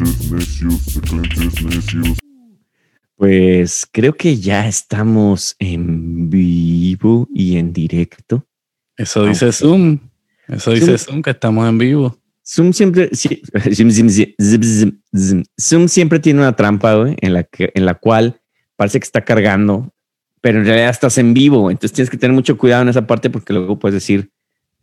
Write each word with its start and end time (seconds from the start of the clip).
necios, 0.00 1.64
necios. 1.64 2.18
Pues 3.16 3.86
creo 3.90 4.14
que 4.14 4.36
ya 4.36 4.68
estamos 4.68 5.56
en 5.58 6.30
vivo 6.30 7.28
y 7.34 7.56
en 7.56 7.72
directo. 7.72 8.46
Eso 8.96 9.26
dice 9.26 9.52
Zoom. 9.52 9.98
Eso 10.46 10.70
dice 10.70 10.98
Zoom, 10.98 11.22
que 11.22 11.30
estamos 11.30 11.68
en 11.68 11.78
vivo. 11.78 12.18
Zoom 12.46 12.72
siempre, 12.72 13.10
sí. 13.12 13.42
Zoom 15.60 15.88
siempre 15.88 16.20
tiene 16.20 16.40
una 16.40 16.54
trampa 16.54 16.94
güey, 16.94 17.16
en 17.20 17.34
la 17.34 17.42
que, 17.42 17.72
en 17.74 17.84
la 17.84 17.94
cual 17.94 18.40
parece 18.76 19.00
que 19.00 19.04
está 19.04 19.24
cargando, 19.24 19.92
pero 20.40 20.60
en 20.60 20.64
realidad 20.64 20.90
estás 20.90 21.18
en 21.18 21.34
vivo. 21.34 21.70
Entonces 21.70 21.92
tienes 21.92 22.10
que 22.10 22.16
tener 22.16 22.34
mucho 22.34 22.56
cuidado 22.56 22.82
en 22.82 22.88
esa 22.88 23.06
parte 23.06 23.30
porque 23.30 23.52
luego 23.52 23.78
puedes 23.78 23.94
decir 23.94 24.30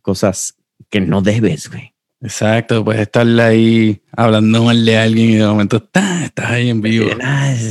cosas 0.02 0.56
que 0.90 1.00
no 1.00 1.22
debes, 1.22 1.70
güey. 1.70 1.95
Exacto, 2.26 2.84
puedes 2.84 3.04
estar 3.04 3.28
ahí 3.40 4.02
hablando 4.12 4.64
mal 4.64 4.84
de 4.84 4.98
alguien 4.98 5.30
y 5.30 5.36
de 5.36 5.46
momento 5.46 5.78
está, 5.78 6.26
estás 6.26 6.50
ahí 6.50 6.70
en 6.70 6.82
vivo. 6.82 7.08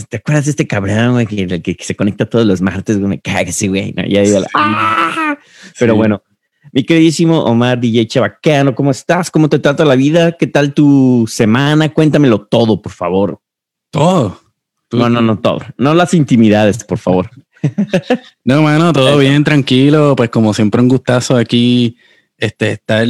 ¿Te 0.08 0.16
acuerdas 0.18 0.45
de 0.45 0.50
este 0.52 0.66
cabrón, 0.66 1.12
güey, 1.14 1.26
que, 1.26 1.60
que, 1.60 1.74
que 1.74 1.84
se 1.84 1.96
conecta 1.96 2.24
todos 2.24 2.46
los 2.46 2.60
martes? 2.60 2.96
Güey, 2.98 3.09
me 3.09 3.20
caga 3.20 3.40
ese 3.42 3.66
güey. 3.66 3.92
¿no? 3.96 4.04
Y 4.06 4.16
ahí, 4.16 4.28
Sí. 4.28 4.36
¡ah! 4.54 5.36
Pero 5.76 5.95
Sí. 5.95 5.96
bueno, 5.96 6.22
mi 6.72 6.84
queridísimo 6.84 7.42
Omar 7.42 7.80
DJ 7.80 8.06
Chabacano, 8.06 8.76
¿cómo 8.76 8.92
estás? 8.92 9.28
¿Cómo 9.28 9.48
te 9.48 9.59
trata 9.59 9.84
la 9.84 9.96
vida? 9.96 10.32
¿Qué 10.32 10.46
tal 10.46 10.73
tu 10.73 11.26
semana? 11.28 11.88
Cuéntamelo 11.88 12.42
todo, 12.46 12.80
por 12.80 12.92
favor. 12.92 13.40
Todo. 13.90 14.40
Tú- 14.88 14.98
No, 14.98 15.09
no, 15.09 15.20
no 15.20 15.36
todo. 15.40 15.59
No 15.78 15.95
las 15.95 16.14
intimidades, 16.14 16.84
por 16.84 16.98
favor. 16.98 17.28
No, 18.45 18.62
mano, 18.62 18.92
todo 18.92 19.18
bien, 19.18 19.42
tranquilo. 19.42 20.14
Pues 20.14 20.30
como 20.30 20.54
siempre, 20.54 20.80
un 20.80 20.88
gustazo 20.88 21.36
aquí, 21.36 21.96
este, 22.38 22.73
estar 22.73 23.04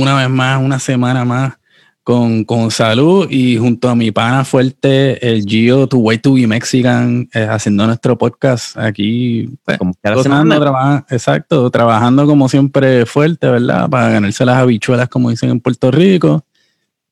una 0.00 0.14
vez 0.16 0.28
más, 0.30 0.62
una 0.62 0.78
semana 0.78 1.24
más 1.24 1.54
con, 2.02 2.44
con 2.44 2.70
salud 2.70 3.26
y 3.30 3.56
junto 3.56 3.88
a 3.88 3.96
mi 3.96 4.12
pana 4.12 4.44
fuerte, 4.44 5.28
el 5.28 5.44
Gio, 5.44 5.88
Tu 5.88 5.98
Way 5.98 6.18
to 6.18 6.34
Be 6.34 6.46
Mexican, 6.46 7.28
eh, 7.34 7.46
haciendo 7.50 7.84
nuestro 7.86 8.16
podcast 8.16 8.76
aquí. 8.78 9.50
Pues, 9.64 9.78
Como 9.78 9.92
semana. 10.22 10.60
traba- 10.60 11.06
exacto, 11.10 11.68
trabajando 11.70 12.24
como 12.26 12.48
siempre 12.48 13.06
fuerte, 13.06 13.48
¿verdad? 13.48 13.88
Para 13.90 14.10
ganarse 14.10 14.44
las 14.44 14.56
habichuelas, 14.58 15.08
como 15.08 15.30
dicen 15.30 15.50
en 15.50 15.58
Puerto 15.60 15.90
Rico. 15.90 16.44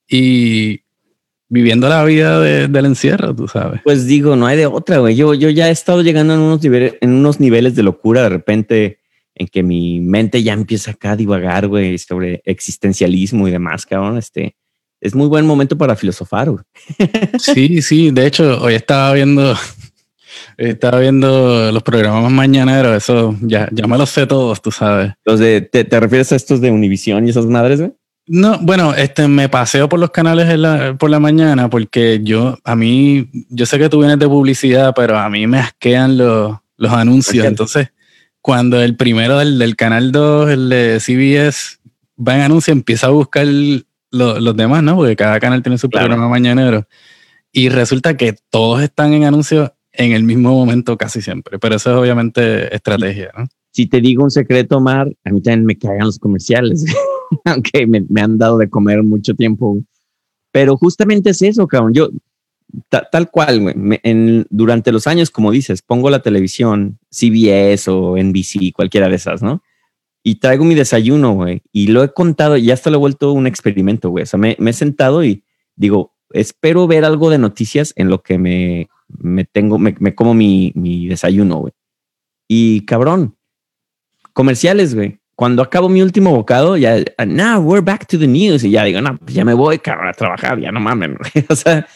Y 0.09 0.81
viviendo 1.49 1.89
la 1.89 2.05
vida 2.05 2.39
de- 2.41 2.69
del 2.69 2.87
encierro, 2.87 3.35
tú 3.35 3.49
sabes. 3.49 3.81
Pues 3.85 4.07
digo, 4.07 4.37
no 4.37 4.47
hay 4.47 4.57
de 4.57 4.67
otra, 4.67 4.99
güey. 4.99 5.17
Yo, 5.17 5.35
yo 5.35 5.51
ya 5.51 5.69
he 5.69 5.73
estado 5.73 6.03
llegando 6.03 6.35
en 6.35 6.41
unos, 6.41 6.63
niveles, 6.63 6.95
en 7.01 7.13
unos 7.15 7.41
niveles 7.41 7.75
de 7.75 7.83
locura 7.83 8.23
de 8.23 8.29
repente 8.29 8.99
en 9.35 9.47
que 9.49 9.63
mi 9.63 10.01
mente 10.01 10.43
ya 10.43 10.53
empieza 10.53 10.93
acá 10.93 11.13
a 11.13 11.17
divagar, 11.17 11.67
güey, 11.69 11.99
sobre 11.99 12.41
existencialismo 12.45 13.49
y 13.49 13.51
demás, 13.51 13.85
cabrón. 13.87 14.19
Este 14.19 14.55
es 15.01 15.15
muy 15.15 15.27
buen 15.29 15.47
momento 15.47 15.77
para 15.77 15.97
filosofar, 15.97 16.51
güey. 16.51 16.65
Sí, 17.39 17.83
sí, 17.83 18.11
de 18.11 18.27
hecho, 18.27 18.61
hoy 18.63 18.75
estaba 18.75 19.13
viendo, 19.13 19.55
estaba 20.57 21.01
viendo 21.01 21.71
los 21.73 21.83
programas 21.83 22.31
mañaneros, 22.31 22.97
eso 22.97 23.37
ya, 23.43 23.69
ya 23.73 23.87
me 23.87 23.99
los 23.99 24.11
sé 24.11 24.27
todos, 24.27 24.63
tú 24.63 24.71
sabes. 24.71 25.13
Los 25.25 25.41
de, 25.41 25.61
¿te, 25.61 25.85
te 25.85 26.01
refieres 26.01 26.33
a 26.33 26.37
estos 26.37 26.61
de 26.61 26.71
Univisión 26.71 27.27
y 27.27 27.31
esas 27.31 27.47
madres, 27.47 27.81
güey? 27.81 27.93
No, 28.27 28.59
bueno, 28.63 28.95
este 28.95 29.29
me 29.29 29.51
paseo 29.51 29.87
por 29.89 30.01
los 30.01 30.11
canales 30.11 30.49
en 30.49 30.63
la- 30.63 30.97
por 30.99 31.11
la 31.11 31.21
mañana 31.21 31.69
porque 31.69 32.21
yo, 32.23 32.57
a 32.65 32.75
mí, 32.75 33.29
yo 33.51 33.67
sé 33.67 33.79
que 33.79 33.91
tú 33.91 33.99
vienes 33.99 34.19
de 34.19 34.27
publicidad, 34.27 34.95
pero 34.97 35.19
a 35.19 35.29
mí 35.29 35.47
me 35.47 35.59
asquean 35.59 36.17
los, 36.17 36.57
los 36.79 36.93
anuncios. 36.93 37.45
Entonces, 37.45 37.89
cuando 38.45 38.83
el 38.83 38.95
primero 38.95 39.39
del, 39.39 39.59
del 39.59 39.75
canal 39.75 40.13
2, 40.13 40.51
el 40.51 40.69
de 40.69 41.01
CBS, 41.01 41.79
va 42.19 42.35
en 42.37 42.43
anuncio, 42.43 42.73
empieza 42.75 43.07
a 43.07 43.11
buscar 43.11 43.47
lo- 43.47 44.39
los 44.39 44.55
demás, 44.55 44.83
¿no? 44.83 44.97
Porque 44.97 45.17
cada 45.17 45.41
canal 45.41 45.63
tiene 45.63 45.79
su 45.79 45.89
Claro. 45.89 46.09
programa 46.09 46.29
mañanero. 46.29 46.87
Y 47.53 47.71
resulta 47.71 48.19
que 48.19 48.35
todos 48.51 48.83
están 48.83 49.15
en 49.15 49.25
anuncios 49.25 49.71
en 49.93 50.13
el 50.13 50.25
mismo 50.25 50.51
momento 50.51 50.99
casi 50.99 51.23
siempre. 51.23 51.59
Pero 51.59 51.77
eso 51.77 51.91
es 51.93 51.97
obviamente 51.97 52.75
estrategia, 52.75 53.31
¿no? 53.35 53.47
Si 53.71 53.87
te 53.87 54.03
digo 54.03 54.23
un 54.25 54.31
secreto, 54.31 54.77
Omar, 54.77 55.11
a 55.25 55.31
mí 55.31 55.41
también 55.41 55.65
me 55.65 55.79
cagan 55.79 56.01
los 56.05 56.19
comerciales, 56.19 56.85
aunque 57.47 57.87
me, 57.87 58.05
me 58.11 58.21
han 58.21 58.37
dado 58.37 58.59
de 58.59 58.69
comer 58.69 59.03
mucho 59.03 59.35
tiempo. 59.35 59.79
Pero 60.53 60.77
justamente 60.77 61.31
es 61.31 61.41
eso, 61.41 61.67
cabrón. 61.67 61.95
Yo, 61.95 62.11
ta- 62.89 63.09
tal 63.11 63.31
cual, 63.31 63.61
güey, 63.61 63.75
durante 64.51 64.93
los 64.93 65.07
años, 65.07 65.31
como 65.31 65.51
dices, 65.51 65.83
pongo 65.83 66.11
la 66.11 66.23
televisión, 66.23 66.99
CBS 67.11 67.91
o 67.91 68.17
NBC, 68.17 68.73
cualquiera 68.75 69.09
de 69.09 69.17
esas, 69.17 69.43
¿no? 69.43 69.63
Y 70.23 70.37
traigo 70.37 70.65
mi 70.65 70.75
desayuno, 70.75 71.33
güey, 71.35 71.63
y 71.73 71.89
lo 71.89 72.03
he 72.03 72.13
contado, 72.13 72.57
y 72.57 72.71
hasta 72.71 72.91
lo 72.91 72.97
he 72.97 73.01
vuelto 73.01 73.33
un 73.33 73.47
experimento, 73.47 74.11
güey. 74.11 74.23
O 74.23 74.27
sea, 74.27 74.39
me, 74.39 74.57
me 74.59 74.71
he 74.71 74.75
sentado 74.75 75.23
y 75.25 75.45
digo, 75.77 76.15
espero 76.31 76.87
ver 76.87 77.05
algo 77.05 77.31
de 77.31 77.39
noticias 77.39 77.93
en 77.97 78.09
lo 78.09 78.23
que 78.23 78.39
me, 78.39 78.89
me 79.09 79.45
tengo, 79.45 79.79
me, 79.79 79.95
me 79.99 80.15
como 80.15 80.33
mi, 80.35 80.73
mi 80.75 81.07
desayuno, 81.09 81.57
güey. 81.59 81.73
Y 82.49 82.85
cabrón, 82.87 83.37
comerciales, 84.33 84.95
güey. 84.95 85.19
Cuando 85.37 85.63
acabo 85.63 85.89
mi 85.89 86.01
último 86.03 86.31
bocado, 86.31 86.77
ya, 86.77 86.97
now 87.27 87.61
we're 87.61 87.85
back 87.85 88.07
to 88.07 88.19
the 88.19 88.27
news. 88.27 88.63
Y 88.65 88.71
ya 88.71 88.85
digo, 88.85 89.01
no, 89.01 89.17
pues 89.19 89.35
ya 89.35 89.45
me 89.45 89.55
voy, 89.55 89.79
cabrón, 89.79 90.09
a 90.09 90.13
trabajar, 90.13 90.61
ya 90.61 90.71
no 90.71 90.81
mamen. 90.81 91.17
O 91.49 91.57
sea, 91.57 91.87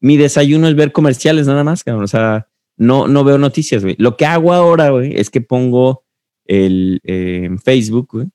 mi 0.00 0.16
desayuno 0.16 0.68
es 0.68 0.74
ver 0.74 0.92
comerciales 0.92 1.46
nada 1.46 1.64
más, 1.64 1.82
cabrón. 1.84 2.04
O 2.04 2.08
sea, 2.08 2.46
no, 2.76 3.06
no 3.08 3.24
veo 3.24 3.38
noticias, 3.38 3.82
güey. 3.82 3.96
Lo 3.98 4.16
que 4.16 4.26
hago 4.26 4.52
ahora, 4.52 4.90
güey, 4.90 5.14
es 5.18 5.30
que 5.30 5.40
pongo 5.40 6.04
el, 6.46 7.00
eh, 7.04 7.42
en 7.44 7.58
Facebook, 7.58 8.08
güey, 8.12 8.26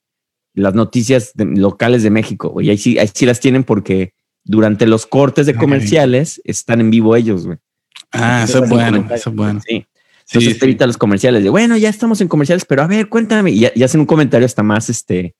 las 0.54 0.74
noticias 0.74 1.32
de- 1.36 1.46
locales 1.46 2.02
de 2.04 2.10
México, 2.12 2.50
güey. 2.50 2.70
Ahí 2.70 2.78
sí, 2.78 2.98
ahí 2.98 3.10
sí 3.14 3.26
las 3.26 3.40
tienen 3.40 3.64
porque 3.64 4.14
durante 4.44 4.86
los 4.88 5.06
cortes 5.06 5.46
de 5.48 5.56
comerciales 5.56 6.42
están 6.44 6.80
en 6.82 6.92
vivo 6.92 7.16
ellos, 7.16 7.46
güey. 7.46 7.58
Ah, 8.12 8.44
eso 8.46 8.64
es 8.64 8.70
bueno, 8.70 9.06
eso 9.14 9.30
es 9.32 9.36
bueno. 9.36 9.60
Sí. 9.68 9.86
Entonces 10.28 10.54
Sí, 10.54 10.60
te 10.60 10.66
evita 10.66 10.88
los 10.88 10.98
comerciales 10.98 11.44
de 11.44 11.50
bueno, 11.50 11.78
ya 11.78 11.90
estamos 11.90 12.20
en 12.22 12.28
comerciales, 12.28 12.66
pero 12.66 12.82
a 12.82 12.88
ver, 12.88 13.10
cuéntame. 13.10 13.52
Y, 13.52 13.68
y 13.76 13.84
hacen 13.84 14.00
un 14.02 14.08
comentario 14.08 14.46
hasta 14.46 14.64
más 14.64 14.90
este, 14.90 15.36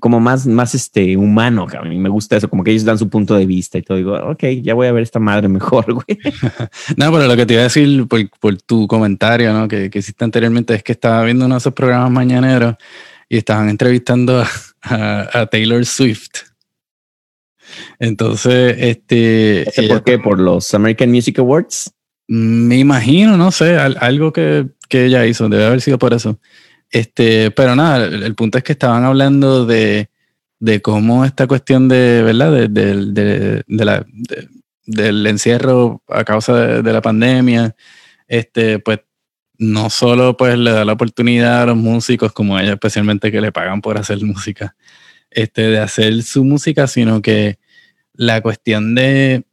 como 0.00 0.18
más, 0.20 0.46
más 0.46 0.74
este 0.74 1.16
humano. 1.16 1.66
cabrón. 1.66 1.92
Y 1.92 1.98
me 1.98 2.08
gusta 2.08 2.36
eso, 2.36 2.50
como 2.50 2.64
que 2.64 2.72
ellos 2.72 2.84
dan 2.84 2.98
su 2.98 3.08
punto 3.08 3.34
de 3.36 3.46
vista 3.46 3.78
y 3.78 3.82
todo. 3.82 3.96
Digo, 3.98 4.14
ok, 4.14 4.44
ya 4.62 4.74
voy 4.74 4.88
a 4.88 4.92
ver 4.92 5.02
esta 5.04 5.20
madre 5.20 5.48
mejor, 5.48 5.84
güey. 5.94 6.04
No, 6.96 7.12
pero 7.12 7.26
lo 7.28 7.36
que 7.36 7.46
te 7.46 7.54
iba 7.54 7.60
a 7.60 7.64
decir 7.64 8.06
por, 8.08 8.20
por 8.40 8.60
tu 8.62 8.86
comentario, 8.88 9.52
¿no? 9.52 9.68
Que, 9.68 9.88
que 9.90 10.00
hiciste 10.00 10.24
anteriormente, 10.24 10.74
es 10.74 10.82
que 10.82 10.92
estaba 10.92 11.22
viendo 11.24 11.46
uno 11.46 11.54
de 11.54 11.58
esos 11.60 11.72
programas 11.72 12.10
mañaneros 12.10 12.74
y 13.28 13.36
estaban 13.38 13.68
entrevistando 13.68 14.40
a, 14.42 14.48
a- 14.82 15.40
a 15.40 15.46
Taylor 15.46 15.86
Swift. 15.86 16.30
Entonces, 17.98 18.74
este, 18.78 19.68
¿Ese 19.68 19.84
ella- 19.84 19.94
¿Por 19.94 20.04
qué? 20.04 20.18
Por 20.18 20.40
los 20.40 20.74
American 20.74 21.10
Music 21.10 21.38
Awards. 21.38 21.92
Me 22.28 22.78
imagino, 22.78 23.36
no 23.36 23.50
sé, 23.50 23.76
al- 23.76 23.98
algo 24.00 24.32
que, 24.32 24.68
que 24.88 25.06
ella 25.06 25.26
hizo, 25.26 25.48
debe 25.48 25.66
haber 25.66 25.80
sido 25.80 25.98
por 25.98 26.14
eso. 26.14 26.38
Este, 26.90 27.50
pero 27.50 27.74
nada, 27.74 28.04
el, 28.06 28.34
punto 28.34 28.58
es 28.58 28.64
que 28.64 28.72
estaban 28.72 29.04
hablando 29.04 29.64
de, 29.66 30.10
de 30.60 30.82
cómo 30.82 31.24
esta 31.24 31.46
cuestión 31.46 31.88
de, 31.88 32.22
¿verdad? 32.22 32.68
Del 34.84 35.26
encierro 35.26 36.02
a 36.08 36.24
causa 36.24 36.54
de, 36.54 36.82
de 36.82 36.92
la 36.92 37.00
pandemia, 37.00 37.74
este, 38.28 38.78
pues 38.78 39.00
no 39.58 39.90
solo 39.90 40.36
pues 40.36 40.58
le 40.58 40.72
da 40.72 40.84
la 40.84 40.92
oportunidad 40.94 41.62
a 41.62 41.66
los 41.66 41.76
músicos 41.76 42.32
como 42.32 42.58
ella, 42.58 42.72
especialmente 42.72 43.30
que 43.30 43.40
le 43.40 43.52
pagan 43.52 43.80
por 43.80 43.96
hacer 43.96 44.22
música, 44.22 44.74
este, 45.30 45.62
de 45.62 45.78
hacer 45.78 46.22
su 46.22 46.44
música, 46.44 46.86
sino 46.86 47.22
que 47.22 47.58
la 48.12 48.40
cuestión 48.42 48.94
de, 48.94 49.44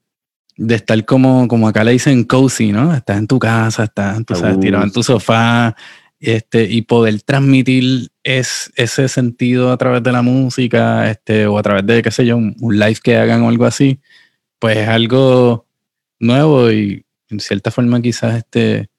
de 0.60 0.76
estar 0.76 1.06
como, 1.06 1.48
como 1.48 1.70
acá 1.70 1.86
le 1.86 1.92
dicen 1.92 2.26
cozy, 2.26 2.74
¿no? 2.74 2.94
Estás 2.94 3.18
en 3.18 3.28
tu 3.28 3.40
casa, 3.40 3.86
estás 3.86 4.26
tú 4.26 4.36
sabes, 4.36 4.60
tirado 4.60 4.84
en 4.84 4.92
tu 4.92 5.02
sofá, 5.02 5.74
este, 6.20 6.66
y 6.66 6.82
poder 6.82 7.22
transmitir 7.22 8.10
es, 8.24 8.70
ese 8.76 9.08
sentido 9.08 9.72
a 9.72 9.78
través 9.78 10.04
de 10.04 10.12
la 10.12 10.22
música, 10.22 11.10
este, 11.10 11.48
o 11.48 11.58
a 11.58 11.64
través 11.64 11.86
de, 11.86 12.02
qué 12.02 12.12
sé 12.12 12.26
yo, 12.26 12.36
un, 12.36 12.58
un 12.60 12.78
live 12.78 12.98
que 13.02 13.16
hagan 13.16 13.42
o 13.44 13.50
algo 13.50 13.64
así, 13.64 14.02
pues 14.60 14.78
es 14.78 14.90
algo 14.90 15.66
nuevo 16.20 16.70
y 16.70 17.06
en 17.30 17.40
cierta 17.40 17.72
forma 17.72 18.02
quizás 18.02 18.36
este 18.36 18.90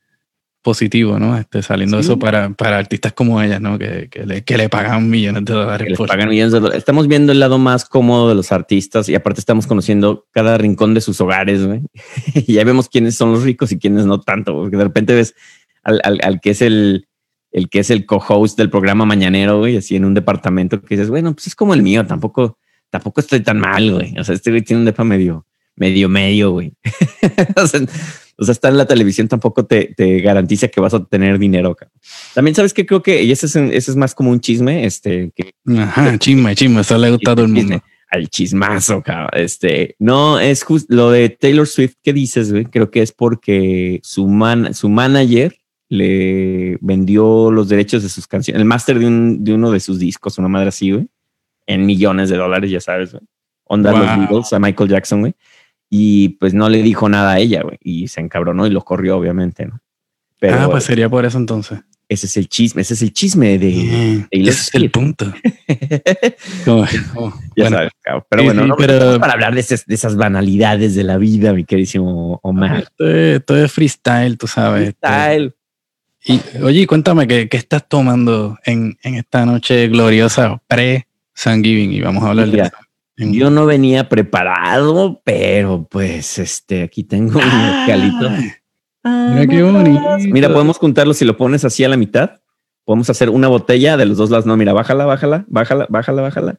positivo, 0.63 1.19
¿no? 1.19 1.37
Este, 1.39 1.63
saliendo 1.63 1.99
Sí. 1.99 2.05
eso 2.05 2.19
para, 2.19 2.51
para 2.51 2.79
artistas 2.79 3.13
como 3.13 3.41
ella, 3.41 3.59
¿no? 3.61 3.79
Que, 3.79 4.09
que, 4.11 4.27
le, 4.27 4.43
que 4.45 4.57
le 4.59 4.69
pagan 4.69 5.09
millones 5.09 5.45
de 5.45 5.55
dólares 5.55 5.85
que 5.87 5.91
les 5.91 6.09
pagan 6.09 6.29
millones 6.29 6.53
de 6.53 6.61
dólares. 6.61 6.79
Estamos 6.79 7.09
viendo 7.09 7.33
el 7.33 7.41
lado 7.41 7.59
más 7.59 7.85
cómodo 7.87 8.29
de 8.29 8.35
los 8.35 8.53
artistas 8.53 9.09
y 9.09 9.15
aparte 9.15 9.41
estamos 9.41 9.67
conociendo 9.67 10.27
cada 10.33 10.59
rincón 10.59 10.93
de 10.95 11.01
sus 11.01 11.21
hogares, 11.21 11.67
güey. 11.67 11.81
y 12.35 12.53
ya 12.55 12.65
vemos 12.65 12.89
quiénes 12.89 13.15
son 13.17 13.33
los 13.33 13.43
ricos 13.43 13.73
y 13.73 13.79
quiénes 13.79 14.05
no 14.07 14.21
tanto, 14.21 14.53
porque 14.55 14.77
de 14.77 14.85
repente 14.85 15.15
ves 15.15 15.35
al, 15.83 16.01
al- 16.05 16.21
al 16.23 16.41
que 16.41 16.51
es 16.51 16.61
el, 16.63 17.09
el 17.53 17.69
que 17.71 17.79
es 17.81 17.91
el 17.91 18.05
co-host 18.07 18.59
del 18.59 18.71
programa 18.71 19.05
mañanero, 19.07 19.59
güey, 19.59 19.77
así 19.79 19.97
en 19.97 20.05
un 20.05 20.15
departamento 20.15 20.81
que 20.83 20.95
dices, 20.95 21.09
bueno, 21.11 21.33
pues 21.33 21.47
es 21.49 21.55
como 21.55 21.73
el 21.75 21.83
mío, 21.83 22.07
tampoco, 22.07 22.59
tampoco 22.91 23.21
estoy 23.21 23.41
tan 23.41 23.59
mal, 23.59 23.91
güey. 23.93 24.15
O 24.19 24.25
sea, 24.25 24.35
este 24.35 24.51
güey 24.51 24.63
tiene 24.63 24.81
un 24.81 24.85
depa 24.87 25.05
medio, 25.05 25.47
medio, 25.75 26.09
medio, 26.11 26.51
güey. 26.53 26.75
o, 27.57 27.67
sea, 27.67 27.81
o 28.41 28.45
sea, 28.45 28.53
estar 28.53 28.73
en 28.73 28.79
la 28.79 28.87
televisión 28.87 29.29
tampoco 29.29 29.65
te, 29.67 29.93
te 29.97 30.21
garantiza 30.21 30.69
que 30.69 30.81
vas 30.81 30.95
a 30.95 31.05
tener 31.05 31.39
dinero. 31.39 31.75
cabrón. 31.77 31.93
También 32.35 32.55
sabes 32.55 32.73
que 32.75 32.87
creo 32.87 33.03
que, 33.03 33.23
y 33.23 33.31
ese 33.31 33.47
es, 33.47 33.55
un- 33.55 33.73
ese 33.73 33.91
es 33.91 33.97
más 33.97 34.15
como 34.15 34.31
un 34.31 34.41
chisme, 34.41 34.85
este, 34.87 35.31
que 35.37 35.53
Ajá, 35.79 36.19
chisme, 36.19 36.55
chisme, 36.57 36.81
eso 36.81 36.99
le 36.99 37.11
gusta 37.11 37.33
a 37.33 37.35
todo 37.37 37.45
el 37.47 37.53
mundo. 37.53 37.81
al 38.11 38.29
chismazo, 38.29 39.03
cabrón. 39.03 39.29
Este, 39.35 39.95
no, 40.01 40.41
es 40.41 40.65
justo 40.65 40.93
lo 40.95 41.11
de 41.13 41.29
Taylor 41.29 41.67
Swift 41.69 41.95
que 42.03 42.13
dices, 42.13 42.51
güey. 42.51 42.65
Creo 42.65 42.91
que 42.91 43.03
es 43.03 43.13
porque 43.13 44.01
su, 44.03 44.27
man, 44.27 44.75
su 44.75 44.89
manager 44.89 45.55
le 45.89 46.79
vendió 46.81 47.51
los 47.51 47.69
derechos 47.69 48.03
de 48.03 48.09
sus 48.09 48.27
canciones, 48.27 48.61
el 48.61 48.65
máster 48.65 48.99
de, 48.99 49.07
un, 49.07 49.45
de 49.45 49.53
uno 49.55 49.71
de 49.71 49.81
sus 49.81 49.99
discos, 49.99 50.39
una 50.39 50.49
madre 50.49 50.69
así, 50.69 50.93
güey, 50.93 51.09
en 51.67 51.85
millones 51.87 52.31
de 52.31 52.37
dólares, 52.37 52.71
ya 52.71 52.81
sabes, 52.81 53.13
güey. 53.13 53.23
Onda 53.65 53.93
los 53.93 54.01
Wow. 54.07 54.19
Beatles 54.19 54.53
a 54.53 54.59
Michael 54.59 54.89
Jackson, 54.91 55.21
güey. 55.21 55.35
Y 55.91 56.31
pues 56.31 56.55
no 56.55 56.69
le 56.69 56.83
dijo 56.83 57.09
nada 57.09 57.33
a 57.33 57.39
ella, 57.41 57.63
güey. 57.63 57.77
Y 57.83 58.07
se 58.09 58.21
encabronó 58.21 58.67
y 58.67 58.71
lo 58.71 58.83
corrió, 58.83 59.17
obviamente, 59.19 59.67
¿no? 59.67 59.81
Pero 60.39 60.59
ah, 60.61 60.71
pues 60.71 60.85
sería 60.85 61.09
por 61.09 61.25
eso 61.27 61.37
entonces. 61.37 61.81
ese 62.09 62.27
es 62.27 62.37
el 62.39 62.49
chisme, 62.49 62.81
ese 62.83 62.95
es 62.95 63.03
el 63.03 63.13
chisme 63.13 63.59
de 63.59 63.71
Mm, 63.73 64.29
Taylor 64.31 64.49
ese 64.49 64.61
es 64.63 64.75
el 64.75 64.91
punto. 64.91 65.27
Ya 66.67 67.65
bueno, 67.65 67.77
sabes, 67.77 67.93
cabrón. 68.03 68.25
Pero 68.31 68.43
sí, 68.43 68.47
bueno, 68.47 68.63
sí, 68.63 68.69
no, 68.69 68.77
pero- 68.77 69.19
para 69.21 69.33
hablar 69.35 69.55
de 69.55 69.61
esas, 69.61 69.85
de 69.87 69.95
esas 69.95 70.17
banalidades 70.17 70.95
de 70.95 71.05
la 71.05 71.19
vida, 71.19 71.53
mi 71.53 71.65
queridísimo 71.65 72.39
Omar. 72.43 72.85
es, 72.99 73.07
esto 73.37 73.57
es 73.57 73.73
freestyle, 73.73 74.39
tú 74.39 74.47
sabes. 74.47 74.89
este. 74.89 75.07
Style. 75.07 75.55
Y, 76.25 76.41
oye, 76.63 76.87
cuéntame, 76.87 77.27
¿qué, 77.27 77.49
qué 77.49 77.57
estás 77.57 77.89
tomando 77.89 78.59
en, 78.65 78.97
en 79.03 79.15
esta 79.15 79.47
noche 79.47 79.89
gloriosa 79.89 80.61
pre-Thanksgiving? 80.69 81.93
Y 81.93 82.01
vamos 82.03 82.23
a 82.25 82.29
hablar 82.31 82.47
Mira, 82.49 82.65
de 82.65 82.69
eso. 82.69 82.77
Yo 83.21 83.51
no 83.51 83.67
venía 83.67 84.09
preparado, 84.09 85.21
pero 85.25 85.87
pues 85.91 86.39
este, 86.39 86.83
aquí 86.83 87.05
tengo 87.05 87.39
un 87.39 87.45
mezcalito. 87.47 88.31
Mira 89.05 89.47
qué 89.47 89.63
bonito. 89.63 90.01
Mira, 90.33 90.53
podemos 90.53 90.79
juntarlo 90.79 91.13
si 91.15 91.25
lo 91.25 91.37
pones 91.37 91.65
así 91.65 91.85
a 91.85 91.89
la 91.89 91.97
mitad. 91.97 92.41
Podemos 92.85 93.09
hacer 93.11 93.31
una 93.31 93.49
botella 93.49 93.97
de 93.97 94.07
los 94.07 94.17
dos 94.17 94.31
lados. 94.31 94.47
No, 94.47 94.57
mira, 94.57 94.73
bájala, 94.73 95.05
bájala, 95.05 95.45
bájala, 95.49 95.87
bájala, 95.91 96.23
bájala. 96.23 96.57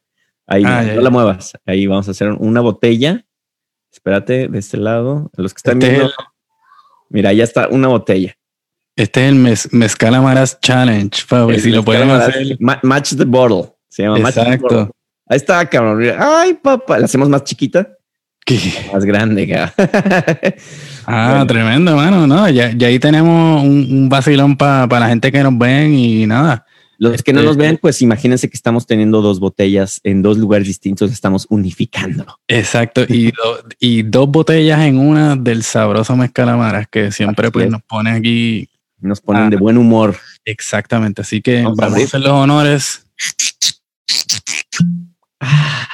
Ahí, 0.48 0.64
Ah, 0.66 0.82
no 0.84 0.94
ya, 0.96 1.02
la 1.02 1.10
muevas. 1.10 1.54
Ahí 1.66 1.88
vamos 1.88 2.08
a 2.08 2.12
hacer 2.12 2.30
una 2.32 2.62
botella. 2.62 3.26
Espérate, 3.92 4.48
de 4.48 4.60
este 4.60 4.78
lado. 4.78 5.30
Los 5.36 5.54
que 5.54 5.58
están 5.60 5.82
Este 5.82 5.88
es 5.88 5.98
viendo. 6.00 6.14
Mira, 7.10 7.34
ya 7.34 7.44
está 7.44 7.68
una 7.70 7.88
botella. 7.88 8.36
Este 8.96 9.24
es 9.24 9.30
el 9.30 9.36
mez, 9.36 9.74
Mezcal 9.74 10.14
Amaras 10.16 10.60
Challenge, 10.62 11.12
Fabi, 11.26 11.56
El 11.56 11.62
si 11.62 11.70
lo 11.72 11.84
mezcal 11.84 12.12
hacer. 12.12 12.58
Ma- 12.60 12.80
match 12.84 13.16
the 13.16 13.26
bottle. 13.26 13.74
Se 13.90 14.04
llama 14.04 14.20
Match 14.20 14.34
the 14.36 14.42
Exacto. 14.42 14.68
Bottle. 14.68 14.92
Ahí 15.32 15.38
está, 15.38 15.66
cabrón. 15.66 16.04
Ay, 16.20 16.56
papá. 16.56 17.00
La 17.00 17.06
hacemos 17.06 17.30
más 17.30 17.46
chiquita, 17.46 17.88
¿Qué? 18.46 18.60
más 18.92 19.06
grande, 19.06 19.48
cabrón. 19.48 19.72
Ah, 21.08 21.30
Bueno. 21.32 21.48
tremendo, 21.48 21.96
mano. 21.96 22.28
No, 22.28 22.48
ya, 22.50 22.72
ya 22.76 22.88
ahí 22.88 23.00
tenemos 23.00 23.64
un, 23.64 23.88
un 23.90 24.10
vacilón 24.10 24.56
para 24.58 25.00
la 25.00 25.08
gente 25.08 25.32
que 25.32 25.42
nos 25.42 25.58
ven 25.58 25.94
y 25.96 26.28
nada. 26.28 26.66
Los 27.00 27.24
que 27.24 27.34
no 27.34 27.40
Este- 27.40 27.48
nos 27.48 27.58
ven, 27.58 27.80
pues 27.82 28.02
imagínense 28.04 28.48
que 28.50 28.56
estamos 28.56 28.86
teniendo 28.86 29.22
dos 29.22 29.40
botellas 29.40 30.00
en 30.04 30.22
dos 30.22 30.38
lugares 30.38 30.68
distintos. 30.68 31.12
Estamos 31.14 31.48
unificando. 31.50 32.26
Exacto. 32.48 33.04
Y, 33.08 33.32
do- 33.32 33.64
y 33.80 34.04
dos 34.04 34.28
botellas 34.30 34.82
en 34.82 35.00
una 35.00 35.36
del 35.38 35.64
sabroso 35.64 36.16
Mezcal 36.18 36.50
Amaras 36.50 36.88
que 36.92 37.12
siempre 37.12 37.50
pues, 37.52 37.66
es. 37.68 37.72
nos 37.72 37.82
pone 37.84 38.12
aquí. 38.12 38.70
Nos 39.00 39.22
ponen 39.22 39.44
Ah. 39.46 39.50
de 39.50 39.56
buen 39.56 39.78
humor. 39.78 40.16
Exactamente. 40.46 41.22
Así 41.24 41.42
que 41.42 41.64
Vamos 41.64 41.78
vamos, 41.78 42.00
a 42.00 42.04
hacer 42.04 42.20
los 42.20 42.30
honores. 42.32 43.08
Ah, 45.42 45.88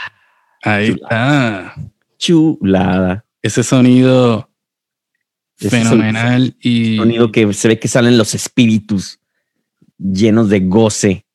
Ahí 0.64 0.94
Chulada. 0.96 1.68
está. 1.76 1.92
chulada. 2.18 3.26
Ese 3.42 3.64
sonido 3.64 4.50
Ese 5.60 5.70
fenomenal 5.70 6.56
y 6.62 6.98
Sonido 6.98 7.32
que 7.32 7.54
se 7.54 7.68
ve 7.70 7.80
que 7.80 7.88
salen 7.88 8.18
los 8.18 8.36
espíritus 8.36 9.20
llenos 9.98 10.50
de 10.50 10.60
goce 10.62 11.26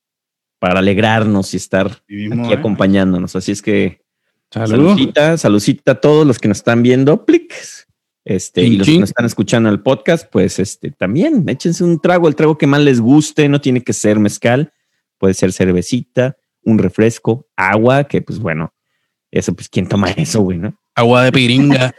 para 0.59 0.81
alegrarnos 0.81 1.55
y 1.55 1.57
estar 1.57 1.87
aquí 1.87 2.53
¿eh? 2.53 2.55
acompañándonos. 2.55 3.35
Así 3.35 3.53
es 3.53 3.63
que 3.63 4.03
Salud. 4.51 4.97
saludcita 5.39 5.93
a 5.93 6.01
todos 6.01 6.27
los 6.27 6.39
que 6.39 6.49
nos 6.49 6.59
están 6.59 6.83
viendo. 6.83 7.25
Plics. 7.25 7.87
Este, 8.25 8.63
y 8.63 8.69
Chin, 8.71 8.79
los 8.79 8.87
que 8.87 8.99
nos 9.01 9.11
están 9.11 9.27
escuchando 9.27 9.69
el 9.71 9.81
podcast, 9.81 10.29
pues 10.31 10.59
este 10.61 10.91
también 10.93 11.45
échense 11.49 11.83
un 11.83 12.01
trago, 12.01 12.29
el 12.29 12.37
trago 12.37 12.57
que 12.59 12.69
más 12.69 12.81
les 12.83 13.01
guste, 13.01 13.49
no 13.49 13.61
tiene 13.61 13.83
que 13.83 13.93
ser 13.93 14.21
mezcal, 14.21 14.73
puede 15.19 15.35
ser 15.35 15.53
cervecita, 15.53 16.37
un 16.65 16.79
refresco, 16.79 17.47
agua, 17.57 18.05
que 18.05 18.23
pues 18.23 18.39
bueno, 18.39 18.73
eso 19.31 19.55
pues 19.55 19.69
quién 19.69 19.87
toma 19.89 20.11
eso, 20.17 20.41
güey, 20.43 20.59
¿no? 20.59 20.75
Agua 20.95 21.25
de 21.25 21.33
piringa. 21.33 21.95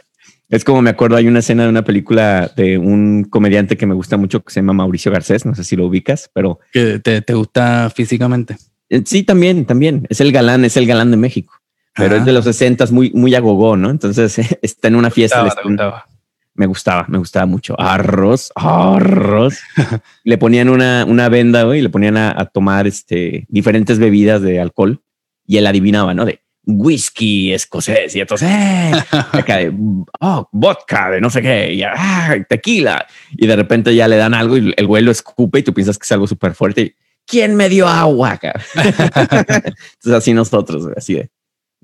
Es 0.50 0.62
como 0.62 0.82
me 0.82 0.90
acuerdo, 0.90 1.16
hay 1.16 1.26
una 1.26 1.38
escena 1.40 1.64
de 1.64 1.68
una 1.70 1.82
película 1.84 2.52
de 2.54 2.78
un 2.78 3.24
comediante 3.24 3.76
que 3.76 3.86
me 3.86 3.94
gusta 3.94 4.16
mucho 4.16 4.42
que 4.44 4.52
se 4.52 4.60
llama 4.60 4.74
Mauricio 4.74 5.10
Garcés, 5.10 5.44
no 5.46 5.54
sé 5.54 5.64
si 5.64 5.74
lo 5.74 5.86
ubicas, 5.86 6.30
pero 6.32 6.60
que 6.72 6.98
te, 7.00 7.22
te 7.22 7.34
gusta 7.34 7.90
físicamente. 7.94 8.56
eh, 8.90 9.02
sí, 9.04 9.24
también, 9.24 9.64
también, 9.64 10.06
es 10.10 10.20
el 10.20 10.30
galán, 10.30 10.64
es 10.64 10.76
el 10.76 10.86
galán 10.86 11.10
de 11.10 11.16
México, 11.16 11.54
pero 11.96 12.14
Ah. 12.14 12.18
es 12.18 12.24
de 12.24 12.32
los 12.32 12.44
60 12.44 12.86
muy, 12.92 13.10
muy 13.14 13.34
agogó, 13.34 13.76
¿no? 13.76 13.90
Entonces 13.90 14.38
está 14.62 14.88
en 14.88 14.96
una 14.96 15.10
fiesta, 15.10 15.42
gustaba. 15.64 16.06
Me 16.54 16.66
gustaba, 16.66 17.06
me 17.08 17.18
gustaba 17.18 17.46
mucho. 17.46 17.78
Arroz, 17.78 18.52
arroz. 18.54 19.60
le 20.24 20.38
ponían 20.38 20.68
una, 20.68 21.04
una 21.06 21.28
venda, 21.28 21.64
güey, 21.64 21.80
y 21.80 21.82
le 21.82 21.90
ponían 21.90 22.16
a, 22.16 22.34
a 22.36 22.46
tomar 22.46 22.86
este, 22.86 23.46
diferentes 23.48 23.98
bebidas 23.98 24.42
de 24.42 24.60
alcohol 24.60 25.02
y 25.46 25.58
él 25.58 25.66
adivinaba, 25.66 26.14
¿no? 26.14 26.24
De 26.24 26.40
whisky 26.66 27.52
escocés 27.52 28.14
y 28.16 28.20
entonces, 28.20 28.48
eh, 28.50 28.92
acá 29.32 29.58
de, 29.58 29.72
oh, 30.20 30.48
vodka 30.52 31.10
de 31.10 31.20
no 31.20 31.30
sé 31.30 31.42
qué, 31.42 31.72
y 31.72 31.82
ah, 31.82 32.36
tequila. 32.48 33.06
Y 33.32 33.46
de 33.46 33.56
repente 33.56 33.94
ya 33.94 34.08
le 34.08 34.16
dan 34.16 34.34
algo 34.34 34.56
y 34.56 34.72
el 34.76 34.86
güey 34.86 35.02
lo 35.02 35.10
escupe 35.10 35.58
y 35.58 35.62
tú 35.62 35.74
piensas 35.74 35.98
que 35.98 36.04
es 36.04 36.12
algo 36.12 36.26
súper 36.26 36.54
fuerte. 36.54 36.80
y, 36.80 36.94
¿Quién 37.26 37.56
me 37.56 37.68
dio 37.68 37.86
agua? 37.86 38.38
cabrón?" 38.38 38.62
Entonces 38.74 40.12
así 40.12 40.32
nosotros, 40.32 40.84
güey, 40.84 40.94
así 40.96 41.14
de. 41.14 41.30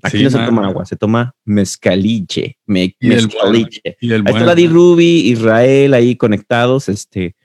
Aquí 0.03 0.17
Sí, 0.19 0.23
no 0.23 0.29
se 0.29 0.37
toma 0.39 0.65
agua, 0.67 0.85
se 0.85 0.95
toma 0.95 1.33
mezcaliche. 1.45 2.57
me- 2.65 2.95
Y 2.99 3.11
el 3.13 3.27
bueno. 3.27 3.51
mezcaliche. 3.51 3.97
Y 4.01 4.11
el 4.11 4.21
Ahí 4.25 4.33
está 4.33 4.45
la 4.45 4.55
Di 4.55 4.67
Ruby, 4.67 5.29
Israel 5.31 5.93
ahí 5.93 6.15
conectados, 6.15 6.89
este, 6.89 7.35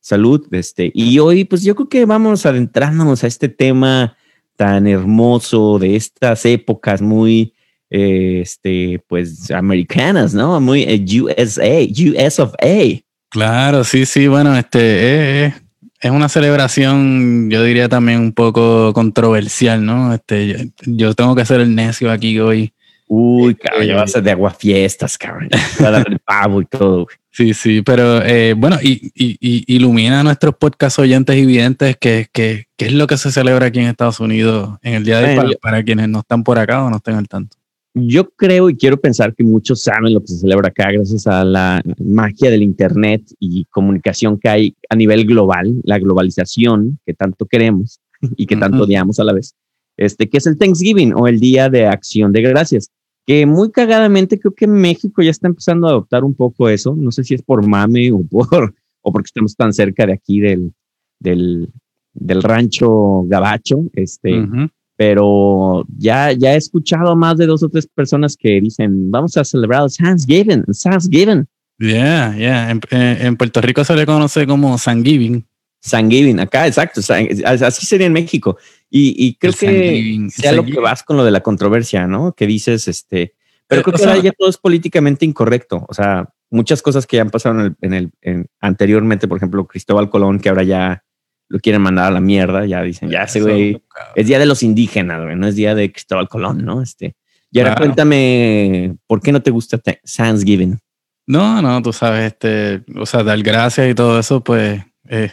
salud, 0.00 0.46
este, 0.52 0.90
y 0.94 1.18
hoy 1.18 1.44
pues 1.44 1.62
yo 1.62 1.74
creo 1.74 1.88
que 1.88 2.04
vamos 2.06 2.46
adentrándonos 2.46 3.24
a 3.24 3.26
este 3.26 3.48
tema 3.48 4.16
tan 4.56 4.86
hermoso 4.86 5.78
de 5.78 5.96
estas 5.96 6.44
épocas 6.46 7.00
muy, 7.02 7.52
eh, 7.90 8.40
este, 8.42 9.00
pues 9.06 9.50
americanas, 9.50 10.34
¿no? 10.34 10.60
Muy 10.60 10.82
eh, 10.82 11.04
USA, 11.20 11.86
US 12.10 12.38
of 12.40 12.54
A. 12.62 13.00
Claro, 13.30 13.84
sí, 13.84 14.06
sí, 14.06 14.26
bueno, 14.28 14.56
este 14.56 14.78
eh, 14.80 15.46
eh, 15.46 15.54
es 16.00 16.10
una 16.10 16.28
celebración, 16.28 17.50
yo 17.50 17.62
diría 17.62 17.88
también 17.88 18.20
un 18.20 18.32
poco 18.32 18.92
controversial, 18.92 19.84
¿no? 19.84 20.14
Este, 20.14 20.48
yo, 20.48 20.56
yo 20.86 21.14
tengo 21.14 21.34
que 21.34 21.42
hacer 21.42 21.60
el 21.60 21.74
necio 21.74 22.10
aquí 22.10 22.38
hoy. 22.38 22.72
Uy, 23.10 23.54
cabrón, 23.54 23.82
Eh, 23.84 23.86
ya 23.88 23.96
va 23.96 24.02
a 24.02 24.06
ser 24.06 24.22
de 24.22 24.32
aguafiestas, 24.32 25.16
cabrón. 25.16 25.48
Va 25.82 25.88
a 25.88 25.90
dar 25.90 26.06
el 26.08 26.18
pavo 26.18 26.60
y 26.62 26.66
todo. 26.66 27.06
Sí, 27.30 27.54
sí, 27.54 27.82
pero 27.82 28.20
eh, 28.24 28.54
bueno, 28.56 28.78
y, 28.82 29.12
y- 29.14 29.38
y 29.40 29.76
ilumina 29.76 30.18
a 30.18 30.22
nuestros 30.24 30.56
podcast 30.56 30.98
oyentes 30.98 31.36
y 31.36 31.46
videntes 31.46 31.96
que, 31.96 32.26
que, 32.32 32.64
que 32.76 32.86
es 32.86 32.92
lo 32.92 33.06
que 33.06 33.16
se 33.16 33.30
celebra 33.30 33.66
aquí 33.66 33.78
en 33.78 33.86
Estados 33.86 34.18
Unidos 34.18 34.76
en 34.82 34.94
el 34.94 35.04
día 35.04 35.20
de 35.20 35.30
hoy 35.30 35.36
para, 35.36 35.48
yo- 35.52 35.58
para 35.62 35.82
quienes 35.84 36.08
no 36.08 36.18
están 36.20 36.42
por 36.42 36.58
acá 36.58 36.82
o 36.82 36.90
no 36.90 36.96
estén 36.96 37.14
al 37.14 37.28
tanto. 37.28 37.56
Yo 37.94 38.30
creo 38.30 38.70
y 38.70 38.76
quiero 38.76 39.00
pensar 39.00 39.34
que 39.34 39.44
muchos 39.44 39.82
saben 39.82 40.12
lo 40.12 40.20
que 40.20 40.28
se 40.28 40.38
celebra 40.38 40.68
acá 40.68 40.90
gracias 40.92 41.26
a 41.26 41.44
la 41.44 41.82
magia 41.98 42.50
del 42.50 42.62
Internet 42.62 43.22
y 43.40 43.64
comunicación 43.66 44.38
que 44.38 44.48
hay 44.48 44.76
a 44.88 44.94
nivel 44.94 45.26
global, 45.26 45.80
la 45.84 45.98
globalización 45.98 46.98
que 47.04 47.14
tanto 47.14 47.46
queremos 47.46 48.00
y 48.36 48.46
que 48.46 48.56
tanto 48.56 48.84
odiamos 48.84 49.18
a 49.20 49.24
la 49.24 49.32
vez, 49.32 49.54
este, 49.96 50.28
que 50.28 50.38
es 50.38 50.46
el 50.46 50.58
Thanksgiving 50.58 51.14
o 51.14 51.26
el 51.28 51.40
Día 51.40 51.68
de 51.68 51.86
Acción 51.86 52.32
de 52.32 52.42
Gracias, 52.42 52.90
que 53.26 53.46
muy 53.46 53.70
cagadamente 53.70 54.38
creo 54.38 54.54
que 54.54 54.66
México 54.66 55.22
ya 55.22 55.30
está 55.30 55.48
empezando 55.48 55.86
a 55.86 55.90
adoptar 55.90 56.24
un 56.24 56.34
poco 56.34 56.68
eso, 56.68 56.94
no 56.96 57.10
sé 57.10 57.24
si 57.24 57.34
es 57.34 57.42
por 57.42 57.66
mame 57.66 58.12
o, 58.12 58.22
por, 58.24 58.74
o 59.02 59.12
porque 59.12 59.26
estamos 59.26 59.56
tan 59.56 59.72
cerca 59.72 60.06
de 60.06 60.12
aquí 60.12 60.40
del, 60.40 60.72
del, 61.18 61.68
del 62.12 62.42
rancho 62.42 63.24
gabacho, 63.24 63.84
este, 63.94 64.40
Ujú. 64.40 64.68
Pero 64.98 65.84
ya, 65.96 66.32
ya 66.32 66.54
he 66.54 66.56
escuchado 66.56 67.12
a 67.12 67.14
más 67.14 67.36
de 67.38 67.46
dos 67.46 67.62
o 67.62 67.68
tres 67.68 67.86
personas 67.86 68.36
que 68.36 68.60
dicen, 68.60 69.12
vamos 69.12 69.36
a 69.36 69.44
celebrar 69.44 69.84
el 69.84 69.90
Thanksgiving, 69.96 70.64
Thanksgiving, 70.82 71.46
Yeah, 71.80 72.34
yeah. 72.36 72.70
En, 72.72 72.80
en- 72.90 73.36
Puerto 73.36 73.60
Rico 73.60 73.84
se 73.84 73.94
le 73.94 74.04
conoce 74.04 74.44
como 74.48 74.76
Thanksgiving. 74.76 75.46
Thanksgiving, 75.88 76.40
acá, 76.40 76.66
exacto, 76.66 77.00
San- 77.00 77.28
así 77.46 77.86
sería 77.86 78.08
en 78.08 78.12
México. 78.12 78.58
Y, 78.90 79.14
y 79.16 79.34
creo 79.36 79.52
El 79.52 79.58
que 79.58 80.26
sea 80.32 80.50
lo 80.50 80.64
que 80.64 80.80
vas 80.80 81.04
con 81.04 81.16
lo 81.16 81.24
de 81.24 81.30
la 81.30 81.40
controversia, 81.40 82.08
¿no? 82.08 82.32
Que 82.32 82.48
dices, 82.48 82.88
este, 82.88 83.34
pero 83.68 83.82
Eh, 83.82 83.84
creo 83.84 83.94
o 83.94 83.96
que 83.96 84.02
ahora 84.04 84.14
sea- 84.16 84.24
ya 84.24 84.32
todo 84.36 84.48
es 84.50 84.56
políticamente 84.58 85.24
incorrecto. 85.24 85.86
O 85.88 85.94
sea, 85.94 86.28
muchas 86.50 86.82
cosas 86.82 87.06
que 87.06 87.18
ya 87.18 87.22
han 87.22 87.30
pasado 87.30 87.60
en 87.60 87.66
el, 87.66 87.76
en 87.82 87.94
el 87.94 88.10
en- 88.22 88.46
anteriormente, 88.60 89.28
por 89.28 89.36
ejemplo, 89.36 89.64
Cristóbal 89.68 90.10
Colón, 90.10 90.40
que 90.40 90.48
ahora 90.48 90.64
ya 90.64 91.04
lo 91.48 91.58
quieren 91.60 91.80
mandar 91.82 92.06
a 92.06 92.10
la 92.10 92.20
mierda, 92.20 92.66
ya 92.66 92.82
dicen, 92.82 93.08
ya 93.10 93.22
ese 93.22 93.40
güey 93.40 93.82
es 94.14 94.26
día 94.26 94.38
de 94.38 94.46
los 94.46 94.62
indígenas, 94.62 95.22
güey, 95.22 95.34
no 95.36 95.46
es 95.46 95.54
día 95.56 95.74
de 95.74 95.90
Cristóbal 95.90 96.28
Colón, 96.28 96.64
¿no? 96.64 96.82
Este, 96.82 97.14
y 97.50 97.58
ahora 97.60 97.70
Claro. 97.72 97.86
cuéntame, 97.86 98.94
¿por 99.06 99.20
qué 99.22 99.32
no 99.32 99.40
te 99.42 99.50
gusta 99.50 99.78
Th- 99.78 100.00
Thanksgiving? 100.16 100.78
No, 101.26 101.60
no, 101.62 101.80
tú 101.82 101.92
sabes, 101.92 102.26
este, 102.32 102.82
o 102.96 103.06
sea, 103.06 103.22
dar 103.22 103.42
gracias 103.42 103.90
y 103.90 103.94
todo 103.94 104.18
eso, 104.18 104.42
pues 104.44 104.82
eh, 105.08 105.30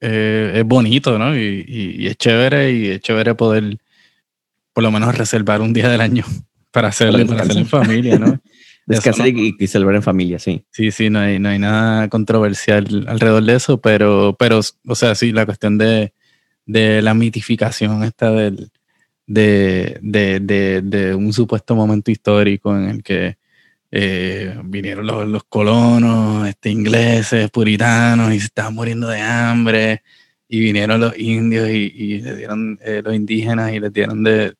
eh, 0.00 0.52
es 0.56 0.64
bonito, 0.64 1.18
¿no? 1.18 1.36
Y, 1.36 1.64
y- 1.66 2.02
y 2.02 2.06
es 2.08 2.16
chévere 2.16 2.72
y 2.72 2.86
es 2.88 3.00
chévere 3.00 3.34
poder 3.34 3.76
por 4.72 4.82
lo 4.82 4.90
menos 4.90 5.16
reservar 5.16 5.60
un 5.60 5.72
día 5.72 5.88
del 5.88 6.00
año 6.00 6.24
para 6.72 6.88
hacerlo, 6.88 7.24
para 7.26 7.42
hacerlo 7.42 7.60
en 7.60 7.66
familia, 7.68 8.18
¿no? 8.18 8.40
Descansar 8.86 9.28
y, 9.28 9.54
y, 9.58 9.66
celebrar 9.66 9.96
en 9.96 10.02
familia, 10.02 10.38
sí. 10.38 10.64
Sí, 10.70 10.90
sí, 10.90 11.08
no 11.08 11.20
hay, 11.20 11.38
no 11.38 11.48
hay 11.48 11.58
nada 11.58 12.08
controversial 12.08 13.06
alrededor 13.06 13.44
de 13.44 13.54
eso, 13.54 13.80
pero, 13.80 14.36
pero, 14.38 14.60
o 14.86 14.94
sea, 14.94 15.14
sí, 15.14 15.32
la 15.32 15.46
cuestión 15.46 15.78
de, 15.78 16.12
de 16.66 17.00
la 17.00 17.14
mitificación 17.14 18.02
esta 18.02 18.30
del, 18.32 18.70
de, 19.26 19.98
de, 20.02 20.40
de, 20.40 20.82
de, 20.82 21.14
un 21.14 21.32
supuesto 21.32 21.76
momento 21.76 22.10
histórico 22.10 22.76
en 22.76 22.88
el 22.88 23.02
que 23.02 23.36
eh, 23.90 24.58
vinieron 24.64 25.06
los, 25.06 25.28
los, 25.28 25.44
colonos 25.44 26.48
este, 26.48 26.70
ingleses, 26.70 27.50
puritanos, 27.50 28.34
y 28.34 28.40
se 28.40 28.46
estaban 28.46 28.74
muriendo 28.74 29.08
de 29.08 29.20
hambre, 29.20 30.02
y 30.48 30.60
vinieron 30.60 31.00
los 31.00 31.16
indios 31.18 31.68
y, 31.70 31.92
y 31.94 32.20
le 32.20 32.36
dieron 32.36 32.78
eh, 32.82 33.00
los 33.04 33.14
indígenas 33.14 33.72
y 33.72 33.80
les 33.80 33.92
dieron 33.92 34.24
de, 34.24 34.54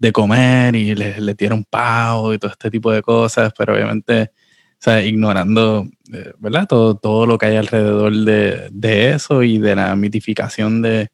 de 0.00 0.12
comer 0.12 0.74
y 0.74 0.94
les, 0.94 1.18
les, 1.20 1.36
dieron 1.36 1.64
pavo 1.64 2.32
y 2.32 2.38
todo 2.38 2.50
este 2.50 2.70
tipo 2.70 2.90
de 2.90 3.02
cosas, 3.02 3.52
pero 3.56 3.74
obviamente, 3.74 4.22
o 4.22 4.78
sea, 4.78 5.04
ignorando, 5.04 5.86
eh, 6.12 6.32
¿verdad? 6.38 6.66
Todo, 6.66 6.96
todo 6.96 7.26
lo 7.26 7.36
que 7.36 7.46
hay 7.46 7.56
alrededor 7.56 8.12
de, 8.12 8.68
de 8.72 9.10
eso 9.10 9.42
y 9.42 9.58
de 9.58 9.76
la 9.76 9.94
mitificación 9.94 10.80
de, 10.80 11.10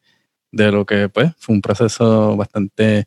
de 0.53 0.71
lo 0.71 0.87
que 0.87 1.09
pues 1.09 1.33
fue 1.37 1.57
un 1.57 1.61
proceso 1.61 2.37
bastante 2.37 3.07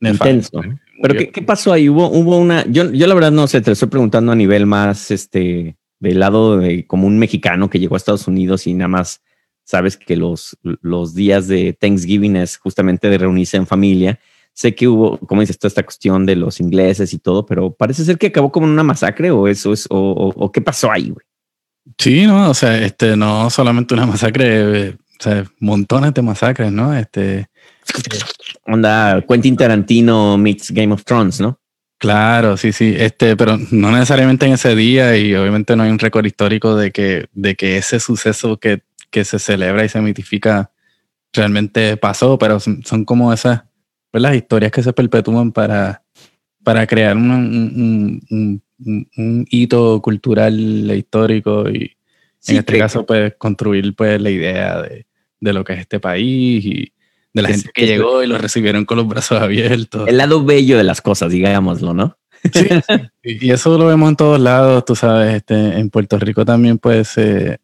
intenso. 0.00 0.62
Pero 1.00 1.14
¿qué, 1.14 1.30
¿qué, 1.30 1.42
pasó 1.42 1.74
ahí? 1.74 1.90
Hubo, 1.90 2.08
hubo 2.08 2.38
una, 2.38 2.64
yo, 2.66 2.90
yo 2.90 3.06
la 3.06 3.14
verdad 3.14 3.30
no 3.30 3.46
sé, 3.46 3.60
te 3.60 3.70
lo 3.70 3.74
estoy 3.74 3.88
preguntando 3.88 4.32
a 4.32 4.34
nivel 4.34 4.64
más, 4.64 5.10
este, 5.10 5.76
del 6.00 6.20
lado 6.20 6.56
de 6.56 6.86
como 6.86 7.06
un 7.06 7.18
mexicano 7.18 7.68
que 7.68 7.78
llegó 7.78 7.96
a 7.96 7.98
Estados 7.98 8.26
Unidos 8.26 8.66
y 8.66 8.72
nada 8.72 8.88
más 8.88 9.20
sabes 9.62 9.98
que 9.98 10.16
los, 10.16 10.56
los 10.62 11.14
días 11.14 11.48
de 11.48 11.74
Thanksgiving 11.74 12.36
es 12.36 12.56
justamente 12.56 13.10
de 13.10 13.18
reunirse 13.18 13.58
en 13.58 13.66
familia. 13.66 14.18
Sé 14.58 14.74
que 14.74 14.88
hubo, 14.88 15.18
como 15.18 15.40
dices, 15.40 15.58
toda 15.58 15.68
esta 15.68 15.84
cuestión 15.84 16.26
de 16.26 16.34
los 16.34 16.58
ingleses 16.58 17.12
y 17.12 17.18
todo, 17.18 17.46
pero 17.46 17.72
parece 17.72 18.04
ser 18.04 18.18
que 18.18 18.26
acabó 18.26 18.50
como 18.50 18.66
una 18.66 18.82
masacre 18.82 19.30
o 19.30 19.46
eso 19.46 19.72
es, 19.72 19.86
o, 19.88 19.96
o, 19.96 20.28
o 20.30 20.50
qué 20.50 20.60
pasó 20.60 20.90
ahí, 20.90 21.10
güey. 21.10 21.24
Sí, 21.96 22.26
no, 22.26 22.50
o 22.50 22.54
sea, 22.54 22.76
este, 22.82 23.16
no 23.16 23.48
solamente 23.50 23.94
una 23.94 24.06
masacre, 24.06 24.90
o 24.90 24.96
sea, 25.20 25.44
montones 25.60 26.12
de 26.12 26.22
masacres, 26.22 26.72
¿no? 26.72 26.96
Este. 26.96 27.46
Onda 28.66 29.24
Quentin 29.28 29.56
Tarantino 29.56 30.36
meets 30.36 30.70
Game 30.72 30.92
of 30.92 31.04
Thrones, 31.04 31.40
¿no? 31.40 31.60
Claro, 31.98 32.56
sí, 32.56 32.72
sí, 32.72 32.94
este, 32.96 33.36
pero 33.36 33.58
no 33.70 33.92
necesariamente 33.92 34.46
en 34.46 34.52
ese 34.52 34.74
día 34.74 35.16
y 35.16 35.34
obviamente 35.34 35.74
no 35.76 35.84
hay 35.84 35.90
un 35.90 35.98
récord 35.98 36.26
histórico 36.26 36.76
de 36.76 36.90
que, 36.90 37.28
de 37.32 37.54
que 37.54 37.78
ese 37.78 38.00
suceso 38.00 38.58
que 38.58 38.82
que 39.10 39.24
se 39.24 39.38
celebra 39.38 39.84
y 39.84 39.88
se 39.88 40.00
mitifica 40.00 40.70
realmente 41.32 41.96
pasó, 41.96 42.38
pero 42.38 42.60
son, 42.60 42.82
son 42.84 43.04
como 43.04 43.32
esas 43.32 43.62
pues, 44.10 44.22
las 44.22 44.34
historias 44.34 44.72
que 44.72 44.82
se 44.82 44.92
perpetúan 44.92 45.52
para, 45.52 46.02
para 46.62 46.86
crear 46.86 47.16
un, 47.16 47.30
un, 47.30 48.22
un, 48.30 48.62
un 49.16 49.46
hito 49.50 50.00
cultural 50.00 50.90
e 50.90 50.96
histórico 50.96 51.68
y 51.68 51.96
sí, 52.38 52.52
en 52.52 52.58
este 52.58 52.78
caso 52.78 53.04
pues 53.04 53.34
construir 53.36 53.94
pues 53.94 54.20
la 54.20 54.30
idea 54.30 54.82
de, 54.82 55.06
de, 55.40 55.52
lo 55.52 55.64
que 55.64 55.74
es 55.74 55.80
este 55.80 56.00
país 56.00 56.64
y 56.64 56.92
de 57.32 57.42
la 57.42 57.48
es, 57.48 57.56
gente 57.56 57.70
que 57.74 57.86
llegó 57.86 58.22
y 58.22 58.26
lo 58.26 58.38
recibieron 58.38 58.84
con 58.84 58.98
los 58.98 59.08
brazos 59.08 59.40
abiertos. 59.40 60.08
El 60.08 60.16
lado 60.16 60.44
bello 60.44 60.76
de 60.78 60.84
las 60.84 61.00
cosas, 61.00 61.30
digámoslo, 61.30 61.94
¿no? 61.94 62.18
Sí, 62.52 62.68
y 63.22 63.50
eso 63.50 63.76
lo 63.76 63.86
vemos 63.86 64.10
en 64.10 64.16
todos 64.16 64.40
lados, 64.40 64.84
tú 64.84 64.94
sabes, 64.94 65.34
este, 65.34 65.54
en 65.54 65.90
Puerto 65.90 66.18
Rico 66.18 66.44
también 66.44 66.78
pues 66.78 67.18
eh, 67.18 67.58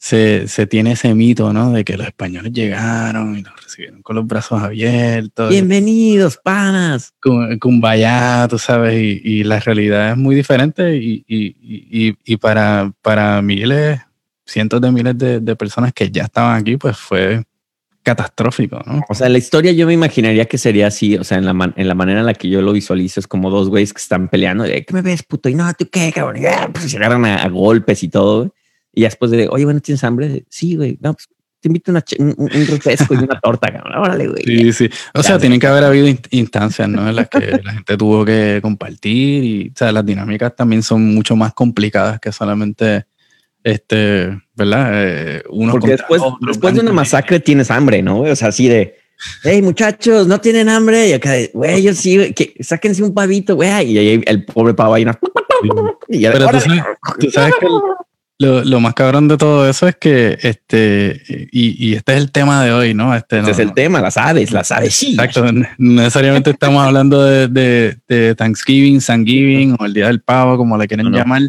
se, 0.00 0.48
se, 0.48 0.66
tiene 0.66 0.92
ese 0.92 1.14
mito, 1.14 1.52
¿no? 1.52 1.72
De 1.72 1.84
que 1.84 1.98
los 1.98 2.06
españoles 2.06 2.54
llegaron 2.54 3.36
y 3.36 3.42
los 3.42 3.62
recibieron 3.62 4.00
con 4.00 4.16
los 4.16 4.26
brazos 4.26 4.62
abiertos. 4.62 5.50
Bienvenidos, 5.50 6.38
panas. 6.38 7.12
Con, 7.20 7.58
con 7.58 7.82
vaya, 7.82 8.48
tú 8.48 8.58
sabes, 8.58 8.94
y, 8.94 9.20
y, 9.22 9.44
la 9.44 9.60
realidad 9.60 10.12
es 10.12 10.16
muy 10.16 10.34
diferente 10.34 10.96
y, 10.96 11.22
y, 11.28 12.16
y, 12.24 12.36
para, 12.38 12.90
para 13.02 13.42
miles, 13.42 14.00
cientos 14.46 14.80
de 14.80 14.90
miles 14.90 15.18
de, 15.18 15.38
de, 15.38 15.54
personas 15.54 15.92
que 15.92 16.10
ya 16.10 16.22
estaban 16.22 16.58
aquí, 16.58 16.78
pues 16.78 16.96
fue 16.96 17.44
catastrófico, 18.02 18.80
¿no? 18.86 19.02
O 19.06 19.14
sea, 19.14 19.28
la 19.28 19.36
historia 19.36 19.72
yo 19.72 19.86
me 19.86 19.92
imaginaría 19.92 20.46
que 20.46 20.56
sería 20.56 20.86
así, 20.86 21.18
o 21.18 21.24
sea, 21.24 21.36
en 21.36 21.44
la, 21.44 21.52
man, 21.52 21.74
en 21.76 21.86
la 21.86 21.94
manera 21.94 22.20
en 22.20 22.26
la 22.26 22.32
que 22.32 22.48
yo 22.48 22.62
lo 22.62 22.72
visualizo 22.72 23.20
es 23.20 23.26
como 23.26 23.50
dos 23.50 23.68
güeyes 23.68 23.92
que 23.92 24.00
están 24.00 24.28
peleando, 24.28 24.64
de, 24.64 24.82
¿qué 24.82 24.94
me 24.94 25.02
ves, 25.02 25.22
puto? 25.24 25.50
Y 25.50 25.54
no, 25.54 25.70
¿tú 25.74 25.86
qué, 25.92 26.10
cabrón? 26.10 26.38
Y, 26.38 26.46
pues 26.72 26.90
se 26.90 26.96
agarran 26.96 27.26
a, 27.26 27.42
a 27.42 27.48
golpes 27.50 28.02
y 28.02 28.08
todo, 28.08 28.50
y 28.92 29.02
después 29.02 29.30
de, 29.30 29.48
oye, 29.48 29.64
bueno, 29.64 29.80
¿tienes 29.80 30.02
hambre? 30.04 30.44
Sí, 30.48 30.76
güey. 30.76 30.98
No, 31.00 31.14
pues 31.14 31.28
te 31.60 31.68
invito 31.68 31.90
una 31.90 32.02
un, 32.18 32.34
un, 32.38 32.66
refresco 32.66 33.14
y 33.14 33.18
una 33.18 33.38
torta, 33.38 33.70
cabrón. 33.70 33.94
Órale, 33.98 34.28
güey. 34.28 34.42
Sí, 34.44 34.72
sí. 34.72 34.90
O 35.14 35.22
sea, 35.22 35.38
tienen 35.38 35.60
que 35.60 35.66
haber 35.66 35.84
habido 35.84 36.08
instancias, 36.30 36.88
¿no? 36.88 37.08
En 37.08 37.16
las 37.16 37.28
que 37.28 37.60
la 37.62 37.72
gente 37.72 37.96
tuvo 37.96 38.24
que 38.24 38.60
compartir 38.62 39.44
y, 39.44 39.68
o 39.68 39.72
sea, 39.76 39.92
las 39.92 40.04
dinámicas 40.04 40.56
también 40.56 40.82
son 40.82 41.14
mucho 41.14 41.36
más 41.36 41.52
complicadas 41.52 42.18
que 42.18 42.32
solamente, 42.32 43.04
este, 43.62 44.40
¿verdad? 44.54 44.90
Eh, 44.94 45.42
uno 45.50 45.72
Porque 45.72 45.90
después, 45.90 46.22
otro, 46.22 46.38
después 46.46 46.74
de 46.74 46.80
una 46.80 46.92
masacre 46.92 47.40
tienes 47.40 47.70
hambre, 47.70 48.02
¿no? 48.02 48.22
O 48.22 48.36
sea, 48.36 48.48
así 48.48 48.66
de, 48.66 48.96
hey, 49.44 49.60
muchachos, 49.60 50.26
no 50.26 50.40
tienen 50.40 50.68
hambre. 50.70 51.08
Y 51.08 51.12
acá, 51.12 51.34
güey, 51.52 51.82
yo 51.82 51.92
sí, 51.92 52.32
que 52.32 52.54
sáquense 52.60 53.02
un 53.02 53.12
pavito, 53.12 53.54
güey. 53.54 53.92
Y 53.92 53.98
ahí 53.98 54.22
el 54.26 54.44
pobre 54.46 54.74
pavo 54.74 54.94
ahí. 54.94 55.04
Y 56.08 56.20
ya, 56.20 56.32
Pero 56.32 56.48
tú 56.48 56.58
sabes, 56.58 56.82
tú 57.20 57.30
sabes 57.30 57.54
que 57.60 57.66
el, 57.66 57.72
lo, 58.40 58.64
lo, 58.64 58.80
más 58.80 58.94
cabrón 58.94 59.28
de 59.28 59.36
todo 59.36 59.68
eso 59.68 59.86
es 59.86 59.96
que, 59.96 60.38
este, 60.40 61.22
y, 61.52 61.90
y 61.90 61.94
este 61.94 62.14
es 62.14 62.18
el 62.18 62.32
tema 62.32 62.64
de 62.64 62.72
hoy, 62.72 62.94
¿no? 62.94 63.14
Este, 63.14 63.36
no, 63.36 63.42
este 63.42 63.52
es 63.52 63.58
el 63.58 63.74
tema, 63.74 64.00
las 64.00 64.16
aves, 64.16 64.50
las 64.50 64.72
aves, 64.72 64.94
sí. 64.94 65.12
Exacto, 65.12 65.52
no 65.52 65.66
necesariamente 65.76 66.48
estamos 66.48 66.82
hablando 66.82 67.22
de, 67.22 67.48
de, 67.48 67.98
de, 68.08 68.34
Thanksgiving, 68.34 69.00
Thanksgiving 69.00 69.76
o 69.78 69.84
el 69.84 69.92
Día 69.92 70.06
del 70.06 70.22
Pavo, 70.22 70.56
como 70.56 70.78
le 70.78 70.88
quieren 70.88 71.12
llamar, 71.12 71.42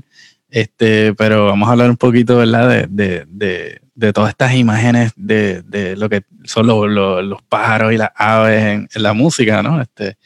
este, 0.49 1.13
pero 1.13 1.45
vamos 1.45 1.69
a 1.69 1.71
hablar 1.71 1.89
un 1.89 1.95
poquito, 1.95 2.35
¿verdad? 2.35 2.67
De, 2.67 2.87
de, 2.89 3.25
de, 3.25 3.81
de 3.95 4.11
todas 4.11 4.31
estas 4.31 4.53
imágenes 4.55 5.13
de, 5.15 5.61
de 5.61 5.95
lo 5.95 6.09
que 6.09 6.23
son 6.43 6.67
los, 6.67 6.89
los, 6.89 7.23
los 7.23 7.41
pájaros 7.43 7.93
y 7.93 7.97
las 7.97 8.09
aves 8.15 8.63
en, 8.63 8.89
en, 8.93 9.03
la 9.03 9.13
música, 9.13 9.63
¿no? 9.63 9.81
Este, 9.81 10.17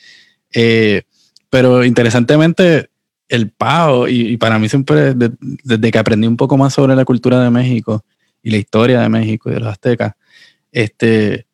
eh, 0.51 1.03
pero 1.51 1.83
interesantemente, 1.83 2.89
el 3.29 3.49
pavo, 3.49 4.07
y, 4.07 4.33
y, 4.33 4.37
para 4.37 4.59
mí 4.59 4.69
siempre, 4.69 5.13
de, 5.13 5.31
desde 5.39 5.91
que 5.91 5.97
aprendí 5.97 6.27
un 6.27 6.37
poco 6.37 6.57
más 6.57 6.73
sobre 6.73 6.95
la 6.95 7.05
cultura 7.05 7.41
de 7.43 7.49
México 7.49 8.03
y 8.43 8.51
la 8.51 8.57
historia 8.57 9.01
de 9.01 9.09
México 9.09 9.49
y 9.49 9.53
de 9.53 9.59
los 9.59 9.69
aztecas, 9.69 10.13
este, 10.71 11.47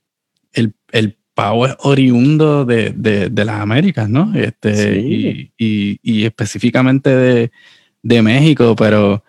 el, 0.53 0.73
el 0.91 1.17
pavo 1.33 1.65
es 1.65 1.75
oriundo 1.79 2.65
de, 2.65 2.93
de, 2.95 3.29
de, 3.29 3.45
las 3.45 3.61
Américas, 3.61 4.09
¿no? 4.09 4.33
Este, 4.35 4.75
sí. 4.75 5.51
y, 5.57 5.65
y, 5.65 5.99
y, 6.03 6.25
específicamente 6.25 7.09
de, 7.09 7.51
de, 8.03 8.21
México, 8.21 8.75
pero 8.75 9.23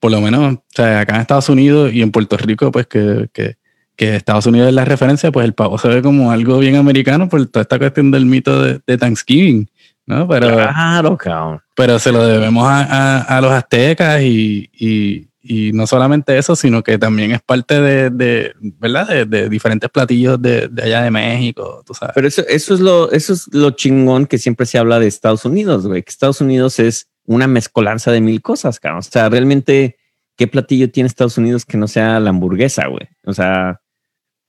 por 0.00 0.10
lo 0.10 0.20
menos, 0.20 0.54
o 0.54 0.62
sea, 0.68 1.00
acá 1.00 1.14
en 1.14 1.20
Estados 1.20 1.48
Unidos 1.48 1.92
y 1.92 2.02
en 2.02 2.10
Puerto 2.10 2.36
Rico, 2.36 2.72
pues 2.72 2.86
que, 2.86 3.28
que, 3.32 3.56
que 3.96 4.16
Estados 4.16 4.46
Unidos 4.46 4.68
es 4.68 4.74
la 4.74 4.84
referencia, 4.84 5.30
pues 5.30 5.44
el 5.44 5.54
pavo 5.54 5.78
se 5.78 5.88
ve 5.88 6.02
como 6.02 6.30
algo 6.30 6.58
bien 6.58 6.76
americano 6.76 7.28
por 7.28 7.46
toda 7.46 7.62
esta 7.62 7.78
cuestión 7.78 8.10
del 8.10 8.26
mito 8.26 8.62
de, 8.62 8.80
de 8.86 8.98
Thanksgiving. 8.98 9.68
¿No? 10.08 10.26
Pero, 10.26 10.48
claro, 10.54 11.16
cabrón. 11.16 11.60
Pero 11.76 11.98
se 11.98 12.10
lo 12.10 12.26
debemos 12.26 12.66
a, 12.66 12.82
a, 12.82 13.20
a 13.20 13.40
los 13.42 13.52
aztecas 13.52 14.22
y, 14.22 14.68
y, 14.72 15.28
y, 15.42 15.72
no 15.72 15.86
solamente 15.86 16.36
eso, 16.38 16.56
sino 16.56 16.82
que 16.82 16.98
también 16.98 17.32
es 17.32 17.42
parte 17.42 17.80
de, 17.80 18.10
de 18.10 18.54
¿verdad? 18.58 19.06
De, 19.06 19.26
de, 19.26 19.48
diferentes 19.50 19.90
platillos 19.90 20.40
de, 20.40 20.68
de, 20.68 20.82
allá 20.82 21.02
de 21.02 21.10
México, 21.10 21.82
tú 21.86 21.92
sabes. 21.92 22.14
Pero 22.14 22.26
eso, 22.26 22.42
eso, 22.48 22.74
es 22.74 22.80
lo, 22.80 23.12
eso 23.12 23.34
es 23.34 23.52
lo 23.52 23.70
chingón 23.72 24.26
que 24.26 24.38
siempre 24.38 24.64
se 24.64 24.78
habla 24.78 24.98
de 24.98 25.06
Estados 25.06 25.44
Unidos, 25.44 25.86
güey, 25.86 26.02
que 26.02 26.10
Estados 26.10 26.40
Unidos 26.40 26.78
es 26.78 27.10
una 27.26 27.46
mezcolanza 27.46 28.10
de 28.10 28.22
mil 28.22 28.40
cosas, 28.40 28.80
cabrón. 28.80 29.00
O 29.00 29.02
sea, 29.02 29.28
realmente, 29.28 29.98
¿qué 30.36 30.46
platillo 30.46 30.90
tiene 30.90 31.06
Estados 31.06 31.36
Unidos 31.36 31.66
que 31.66 31.76
no 31.76 31.86
sea 31.86 32.18
la 32.18 32.30
hamburguesa, 32.30 32.86
güey? 32.86 33.06
O 33.26 33.34
sea, 33.34 33.82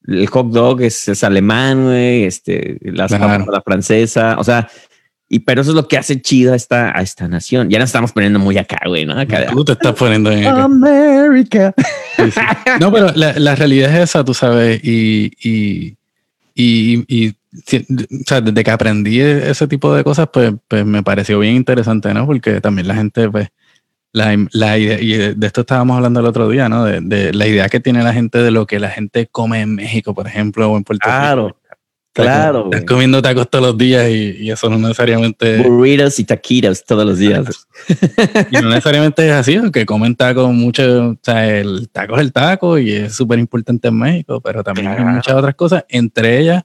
el 0.07 0.25
hot 0.27 0.47
dog 0.51 0.81
es, 0.81 1.09
es 1.09 1.25
alemán, 1.25 1.83
güey, 1.83 2.23
este, 2.23 2.79
claro. 2.79 3.45
la 3.51 3.61
francesa, 3.61 4.37
o 4.39 4.43
sea, 4.45 4.69
y 5.31 5.39
pero 5.39 5.61
eso 5.61 5.69
es 5.71 5.75
lo 5.75 5.87
que 5.87 5.95
hace 5.95 6.19
chido 6.19 6.53
a 6.53 6.55
esta, 6.55 6.97
a 6.97 7.01
esta 7.03 7.27
nación. 7.27 7.69
Ya 7.69 7.77
nos 7.77 7.89
estamos 7.89 8.11
poniendo 8.11 8.39
muy 8.39 8.57
acá, 8.57 8.79
güey, 8.87 9.05
¿no? 9.05 9.17
Acá, 9.17 9.45
Tú 9.51 9.63
te 9.63 9.73
estás 9.73 9.93
poniendo 9.93 10.31
en 10.31 10.45
acá. 10.45 10.63
América. 10.63 11.73
Sí, 12.15 12.31
sí. 12.31 12.39
No, 12.79 12.91
pero 12.91 13.11
la, 13.13 13.33
la, 13.33 13.55
realidad 13.55 13.95
es 13.95 14.09
esa, 14.09 14.25
tú 14.25 14.33
sabes, 14.33 14.83
y, 14.83 15.31
y, 15.41 15.95
y, 16.55 17.05
y, 17.07 17.29
o 17.29 18.23
sea, 18.25 18.41
desde 18.41 18.63
que 18.63 18.71
aprendí 18.71 19.21
ese 19.21 19.67
tipo 19.67 19.93
de 19.93 20.03
cosas, 20.03 20.29
pues, 20.33 20.51
pues 20.67 20.83
me 20.83 21.03
pareció 21.03 21.37
bien 21.37 21.55
interesante, 21.55 22.11
¿no? 22.13 22.25
Porque 22.25 22.59
también 22.59 22.87
la 22.87 22.95
gente, 22.95 23.29
pues, 23.29 23.49
la, 24.11 24.35
la 24.51 24.79
idea, 24.79 24.99
y 24.99 25.35
de 25.35 25.47
esto 25.47 25.61
estábamos 25.61 25.95
hablando 25.97 26.21
el 26.21 26.25
otro 26.25 26.49
día, 26.49 26.69
¿no? 26.69 26.85
De, 26.85 27.01
de, 27.01 27.33
la 27.33 27.45
idea 27.45 27.69
que 27.69 27.79
tiene 27.79 28.01
la 28.01 28.13
gente 28.13 28.39
de 28.39 28.49
lo 28.49 28.65
que 28.65 28.79
la 28.79 28.89
gente 28.89 29.27
come 29.27 29.61
en 29.61 29.75
México, 29.75 30.15
por 30.15 30.25
ejemplo, 30.25 30.71
o 30.71 30.77
en 30.77 30.83
Puerto 30.83 31.05
claro. 31.05 31.47
Rico. 31.49 31.58
Claro. 32.13 32.65
Estás 32.65 32.83
comiendo 32.85 33.21
tacos 33.21 33.49
todos 33.49 33.65
los 33.65 33.77
días 33.77 34.09
y, 34.09 34.37
y, 34.39 34.51
eso 34.51 34.69
no 34.69 34.77
necesariamente. 34.77 35.57
Burritos 35.63 36.19
y 36.19 36.23
taquitos 36.25 36.83
todos 36.83 37.05
los 37.05 37.17
días. 37.19 37.67
y 38.51 38.55
no 38.57 38.69
necesariamente 38.69 39.25
es 39.27 39.33
así, 39.33 39.59
que 39.71 39.85
comen 39.85 40.15
tacos 40.15 40.51
mucho. 40.51 41.09
O 41.11 41.17
sea, 41.21 41.47
el 41.57 41.87
taco 41.89 42.15
es 42.15 42.21
el 42.21 42.33
taco 42.33 42.77
y 42.77 42.91
es 42.91 43.15
súper 43.15 43.39
importante 43.39 43.87
en 43.87 43.97
México, 43.97 44.41
pero 44.41 44.63
también 44.63 44.87
claro. 44.87 45.07
hay 45.07 45.15
muchas 45.15 45.35
otras 45.35 45.55
cosas, 45.55 45.85
entre 45.89 46.39
ellas 46.39 46.63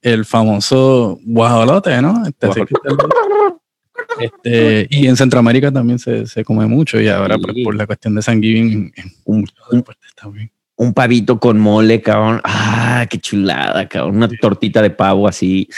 el 0.00 0.24
famoso 0.26 1.18
guajolote, 1.24 2.00
¿no? 2.02 2.22
Este, 2.26 2.48
Este, 4.20 4.86
y 4.90 5.06
en 5.06 5.16
Centroamérica 5.16 5.72
también 5.72 5.98
se, 5.98 6.26
se 6.26 6.44
come 6.44 6.66
mucho 6.66 7.00
y 7.00 7.08
ahora 7.08 7.38
pues, 7.38 7.54
Sí. 7.54 7.64
por 7.64 7.74
la 7.74 7.86
cuestión 7.86 8.14
de 8.14 8.22
San 8.22 8.40
Giving, 8.40 8.92
Un, 9.24 9.46
un, 9.70 9.84
está 10.06 10.28
bien. 10.28 10.50
Un 10.76 10.92
pavito 10.92 11.38
con 11.38 11.58
mole, 11.58 12.00
cabrón. 12.00 12.40
Ah, 12.44 13.06
qué 13.08 13.18
chulada, 13.18 13.88
cabrón. 13.88 14.16
Una 14.16 14.28
tortita 14.28 14.82
de 14.82 14.90
pavo 14.90 15.28
así, 15.28 15.68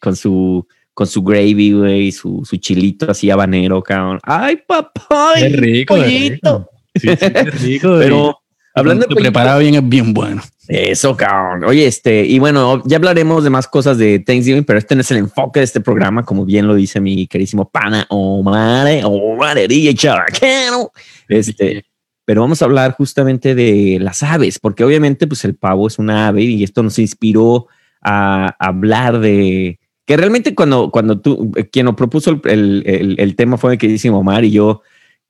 con 0.00 0.16
su, 0.16 0.66
con 0.94 1.06
su 1.06 1.22
gravy, 1.22 1.72
güey, 1.72 2.12
su, 2.12 2.42
su 2.44 2.56
chilito 2.56 3.10
así 3.10 3.30
habanero, 3.30 3.82
cabrón. 3.82 4.20
Ay, 4.22 4.56
papá. 4.66 5.34
Es 5.36 5.52
rico, 5.52 5.96
es 5.96 6.06
rico. 6.06 6.70
Sí, 6.94 7.08
sí, 7.08 7.26
es 7.34 7.62
rico. 7.62 7.96
Pero 7.98 8.38
hablando 8.74 9.02
de 9.02 9.08
pollito, 9.08 9.22
preparado 9.22 9.60
bien 9.60 9.74
es 9.74 9.88
bien 9.88 10.14
bueno. 10.14 10.42
Eso, 10.68 11.16
cabrón. 11.16 11.64
Oye, 11.64 11.86
este, 11.86 12.24
y 12.24 12.38
bueno, 12.38 12.82
ya 12.86 12.96
hablaremos 12.96 13.44
de 13.44 13.50
más 13.50 13.66
cosas 13.66 13.98
de 13.98 14.20
Thanksgiving, 14.20 14.64
pero 14.64 14.78
este 14.78 14.94
no 14.94 15.00
es 15.00 15.10
el 15.10 15.18
enfoque 15.18 15.60
de 15.60 15.64
este 15.64 15.80
programa, 15.80 16.24
como 16.24 16.44
bien 16.44 16.66
lo 16.66 16.74
dice 16.74 17.00
mi 17.00 17.26
querísimo 17.26 17.68
pana 17.68 18.06
Omar, 18.08 18.86
Omar 19.04 19.58
Erilla 19.58 19.92
Chabacano. 19.92 20.92
Este, 21.28 21.84
pero 22.24 22.40
vamos 22.42 22.62
a 22.62 22.64
hablar 22.66 22.92
justamente 22.92 23.54
de 23.54 23.98
las 24.00 24.22
aves, 24.22 24.58
porque 24.58 24.84
obviamente, 24.84 25.26
pues 25.26 25.44
el 25.44 25.54
pavo 25.54 25.86
es 25.88 25.98
una 25.98 26.28
ave 26.28 26.42
y 26.42 26.62
esto 26.64 26.82
nos 26.82 26.98
inspiró 26.98 27.66
a 28.02 28.54
hablar 28.58 29.20
de 29.20 29.78
que 30.06 30.16
realmente 30.16 30.54
cuando, 30.54 30.90
cuando 30.90 31.20
tú, 31.20 31.52
eh, 31.56 31.68
quien 31.70 31.86
nos 31.86 31.94
propuso 31.94 32.30
el, 32.30 32.40
el, 32.44 32.82
el- 32.86 33.14
el 33.20 33.36
tema 33.36 33.56
fue 33.56 33.72
el 33.72 33.78
queridísimo 33.78 34.18
Omar 34.18 34.44
y 34.44 34.50
yo, 34.50 34.82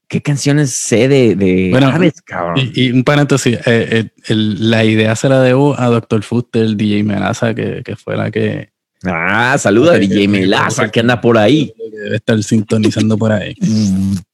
¿qué 0.08 0.22
canciones 0.22 0.70
sé 0.72 1.08
de, 1.08 1.34
de 1.36 1.68
Bueno, 1.70 1.88
aves, 1.88 2.20
cabrón? 2.22 2.56
Y, 2.74 2.84
y 2.86 2.90
un 2.90 3.04
paréntesis, 3.04 3.56
eh, 3.56 3.60
eh, 3.66 4.10
el- 4.28 4.70
la 4.70 4.84
idea 4.84 5.14
se 5.16 5.28
la 5.28 5.40
debo 5.40 5.78
a 5.78 5.86
Dr. 5.88 6.22
Fuster, 6.22 6.62
el 6.62 6.76
DJ 6.76 7.04
Melaza, 7.04 7.54
que, 7.54 7.82
que 7.84 7.96
fue 7.96 8.16
la 8.16 8.30
que 8.30 8.70
Ah, 9.04 9.56
saluda 9.58 9.94
a 9.94 9.98
DJ 9.98 10.28
Melaza 10.28 10.90
que 10.90 11.00
anda 11.00 11.20
por 11.20 11.36
ahí. 11.36 11.72
que 11.76 11.98
debe 11.98 12.16
estar 12.16 12.40
sintonizando 12.42 13.18
por 13.18 13.32
ahí. 13.32 13.54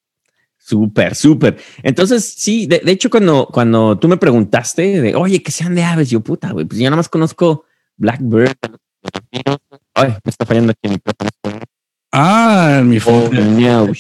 Súper, 0.69 1.15
súper. 1.15 1.57
Entonces, 1.83 2.35
sí, 2.37 2.67
de, 2.67 2.81
de 2.85 2.93
hecho, 2.93 3.09
cuando, 3.09 3.49
cuando 3.51 3.99
tú 3.99 4.07
me 4.07 4.19
preguntaste 4.19 5.01
de, 5.01 5.15
oye, 5.15 5.43
que 5.43 5.51
sean 5.51 5.75
de 5.75 5.83
aves, 5.83 6.11
yo 6.11 6.21
puta, 6.21 6.51
güey, 6.53 6.67
pues 6.67 6.79
yo 6.79 6.85
nada 6.85 6.97
más 6.97 7.09
conozco 7.09 7.65
Blackbird. 7.97 8.53
Ay, 9.95 10.11
me 10.23 10.31
está 10.31 10.45
fallando 10.45 10.73
aquí 10.73 10.81
el 10.83 10.91
micrófono. 10.93 11.31
Ah, 12.13 12.77
el, 12.81 12.85
micrófono- 12.87 13.41
Oh, 13.41 13.87
no, 13.87 13.93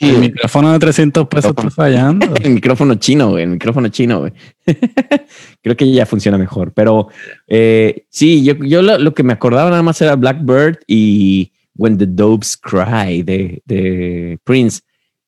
el 0.00 0.18
micrófono 0.20 0.72
de 0.72 0.78
300 0.78 1.26
pesos 1.28 1.50
está 1.56 1.70
fallando. 1.70 2.26
El 2.42 2.50
micrófono 2.54 2.94
chino, 2.96 3.30
güey, 3.30 3.44
el 3.44 3.50
micrófono 3.50 3.88
chino, 3.88 4.20
güey. 4.20 4.32
Creo 5.62 5.76
que 5.76 5.90
ya 5.90 6.06
funciona 6.06 6.38
mejor, 6.38 6.72
pero 6.72 7.08
eh, 7.48 8.04
sí, 8.10 8.44
yo, 8.44 8.54
yo 8.54 8.82
lo, 8.82 8.98
lo 8.98 9.14
que 9.14 9.22
me 9.24 9.32
acordaba 9.32 9.70
nada 9.70 9.82
más 9.82 10.00
era 10.00 10.16
Blackbird 10.16 10.78
y 10.86 11.52
When 11.76 11.98
the 11.98 12.06
Doves 12.06 12.56
Cry 12.56 13.22
de, 13.22 13.62
de 13.64 14.38
Prince. 14.44 14.80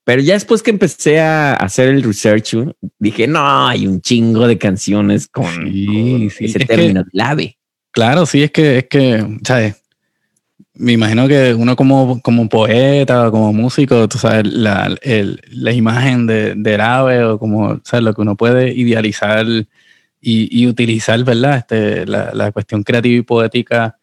Pero 0.04 0.20
ya 0.20 0.34
después 0.34 0.62
que 0.62 0.70
empecé 0.70 1.18
a 1.20 1.54
hacer 1.54 1.88
el 1.88 2.02
research, 2.02 2.54
dije, 2.98 3.26
no, 3.26 3.66
hay 3.68 3.86
un 3.86 4.00
chingo 4.02 4.46
de 4.46 4.58
canciones 4.58 5.26
con, 5.28 5.46
Sí, 5.72 5.86
con 5.86 6.30
sí, 6.30 6.44
ese 6.44 6.58
es 6.58 6.66
término 6.66 7.02
del 7.04 7.20
ave. 7.20 7.58
Claro, 7.90 8.26
sí, 8.26 8.42
es 8.42 8.50
que, 8.50 8.78
es 8.78 8.84
que, 8.88 9.38
¿sabes? 9.46 9.76
Me 10.74 10.92
imagino 10.92 11.26
que 11.28 11.54
uno 11.54 11.74
como, 11.76 12.20
como 12.20 12.48
poeta 12.48 13.28
o 13.28 13.30
como 13.30 13.52
músico, 13.52 14.08
tú 14.08 14.18
sabes, 14.18 14.44
la, 14.52 14.94
el- 15.02 15.40
la 15.50 15.72
imagen 15.72 16.26
de, 16.26 16.54
del 16.56 16.80
ave 16.80 17.24
o 17.24 17.38
como, 17.38 17.80
¿sabes? 17.84 18.04
Lo 18.04 18.12
que 18.12 18.20
uno 18.22 18.36
puede 18.36 18.72
idealizar 18.74 19.46
y, 19.46 19.66
y 20.20 20.66
utilizar, 20.66 21.22
¿verdad? 21.24 21.58
Este, 21.58 22.04
la, 22.06 22.32
la 22.34 22.50
cuestión 22.52 22.82
creativa 22.82 23.14
y 23.16 23.22
poética, 23.22 23.96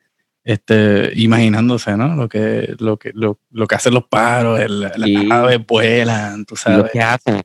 este, 0.44 1.12
imaginándose, 1.16 1.96
¿no? 1.98 2.16
Lo 2.16 2.28
que, 2.30 2.76
lo 2.80 2.98
que, 2.98 3.12
lo, 3.14 3.40
lo 3.52 3.68
que 3.68 3.76
hacen 3.76 3.94
los 3.94 4.06
pájaros, 4.06 4.60
el- 4.60 4.80
las 4.82 4.94
aves 5.32 5.60
vuelan, 5.68 6.46
tú 6.46 6.56
lo 6.56 6.58
sabes. 6.62 6.92
que 6.92 7.02
hacen. 7.02 7.42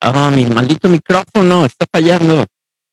Ah, 0.00 0.30
mi 0.34 0.44
maldito 0.46 0.88
micrófono 0.88 1.64
está 1.66 1.86
fallando. 1.92 2.44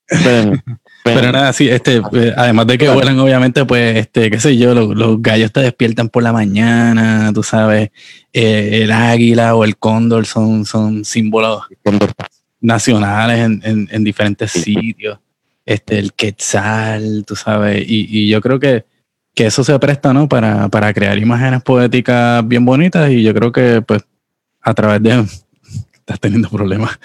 Pero 1.04 1.32
nada, 1.32 1.52
sí, 1.54 1.68
este, 1.70 2.02
eh, 2.14 2.34
además 2.36 2.68
de 2.68 2.78
que 2.78 2.90
vuelan, 2.90 3.18
obviamente, 3.20 3.66
pues, 3.66 3.98
este, 3.98 4.30
qué 4.30 4.40
sé 4.40 4.58
yo, 4.58 4.74
los, 4.74 4.96
los 4.96 5.22
gallos 5.22 5.52
te 5.52 5.62
despiertan 5.62 6.10
por 6.10 6.24
la 6.24 6.32
mañana, 6.34 7.32
tú 7.34 7.44
sabes, 7.44 7.90
eh, 8.34 8.82
el 8.84 8.92
águila 8.92 9.56
o 9.56 9.64
el 9.64 9.78
cóndor 9.78 10.26
son, 10.26 10.66
son 10.66 11.04
símbolos 11.06 11.64
nacionales 12.60 13.40
en, 13.40 13.62
en- 13.64 13.88
en 13.92 14.04
diferentes 14.04 14.52
Sí. 14.52 14.74
sitios, 14.74 15.20
este, 15.66 16.00
el 16.00 16.14
quetzal, 16.14 17.24
tú 17.26 17.36
sabes, 17.36 17.84
y, 17.88 18.08
y 18.10 18.30
yo 18.30 18.42
creo 18.42 18.60
que, 18.60 18.86
que 19.38 19.46
eso 19.46 19.64
se 19.64 19.78
presta, 19.78 20.14
¿no? 20.14 20.28
Para, 20.28 20.68
para 20.68 20.92
crear 20.92 21.16
imágenes 21.20 21.62
poéticas 21.62 22.46
bien 22.48 22.66
bonitas 22.66 23.12
y 23.12 23.22
yo 23.22 23.36
creo 23.36 23.52
que, 23.52 23.84
pues, 23.84 24.02
a 24.62 24.74
través 24.74 25.02
de, 25.04 25.12
estás 25.94 26.20
teniendo 26.20 26.50
problemas, 26.50 27.00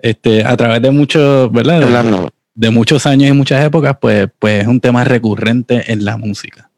este, 0.00 0.44
a 0.44 0.56
través 0.56 0.82
de 0.82 0.90
muchos, 0.90 1.50
¿verdad? 1.52 1.78
De- 1.78 1.84
Hablando, 1.84 2.30
de 2.54 2.70
muchos 2.70 3.06
años 3.06 3.30
y 3.30 3.32
muchas 3.32 3.64
épocas, 3.64 3.96
pues, 4.00 4.28
pues 4.38 4.62
es 4.62 4.66
un 4.66 4.80
tema 4.80 5.04
recurrente 5.04 5.92
en 5.92 6.04
la 6.04 6.16
música. 6.16 6.70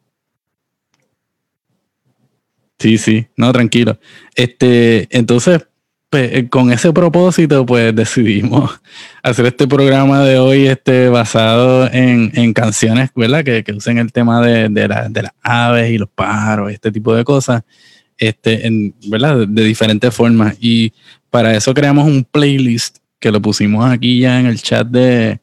Sí, 2.79 2.99
sí, 2.99 3.27
no, 3.37 3.51
tranquilo. 3.53 3.99
Este, 4.35 5.09
entonces, 5.17 5.68
pues, 6.11 6.31
eh, 6.33 6.49
con 6.49 6.73
ese 6.73 6.93
propósito, 6.93 7.67
pues 7.67 7.95
decidimos 7.95 8.81
hacer 9.23 9.47
este 9.47 9.67
programa 9.67 10.25
de 10.25 10.39
hoy, 10.39 10.67
este, 10.67 11.09
basado 11.09 11.87
en, 11.93 12.33
en 12.35 12.53
canciones, 12.55 13.11
¿verdad? 13.15 13.45
Que, 13.45 13.63
que 13.63 13.73
usen 13.73 13.99
el 13.99 14.11
tema 14.13 14.41
de, 14.41 14.69
de, 14.69 14.89
de 15.11 15.23
las 15.23 15.33
aves 15.43 15.91
y 15.91 15.99
los 15.99 16.09
pájaros, 16.09 16.73
este 16.73 16.91
tipo 16.91 17.15
de 17.15 17.25
cosas, 17.25 17.63
este, 18.17 18.93
¿verdad? 19.07 19.47
De, 19.47 19.65
diferentes 19.65 20.15
formas. 20.15 20.57
Y 20.61 20.93
para 21.31 21.55
eso 21.55 21.75
creamos 21.75 22.07
un 22.07 22.25
playlist 22.25 22.99
que 23.21 23.31
lo 23.31 23.43
pusimos 23.43 23.91
aquí 23.91 24.21
ya 24.21 24.41
en 24.41 24.47
el 24.47 24.63
chat 24.63 24.87
de, 24.87 25.41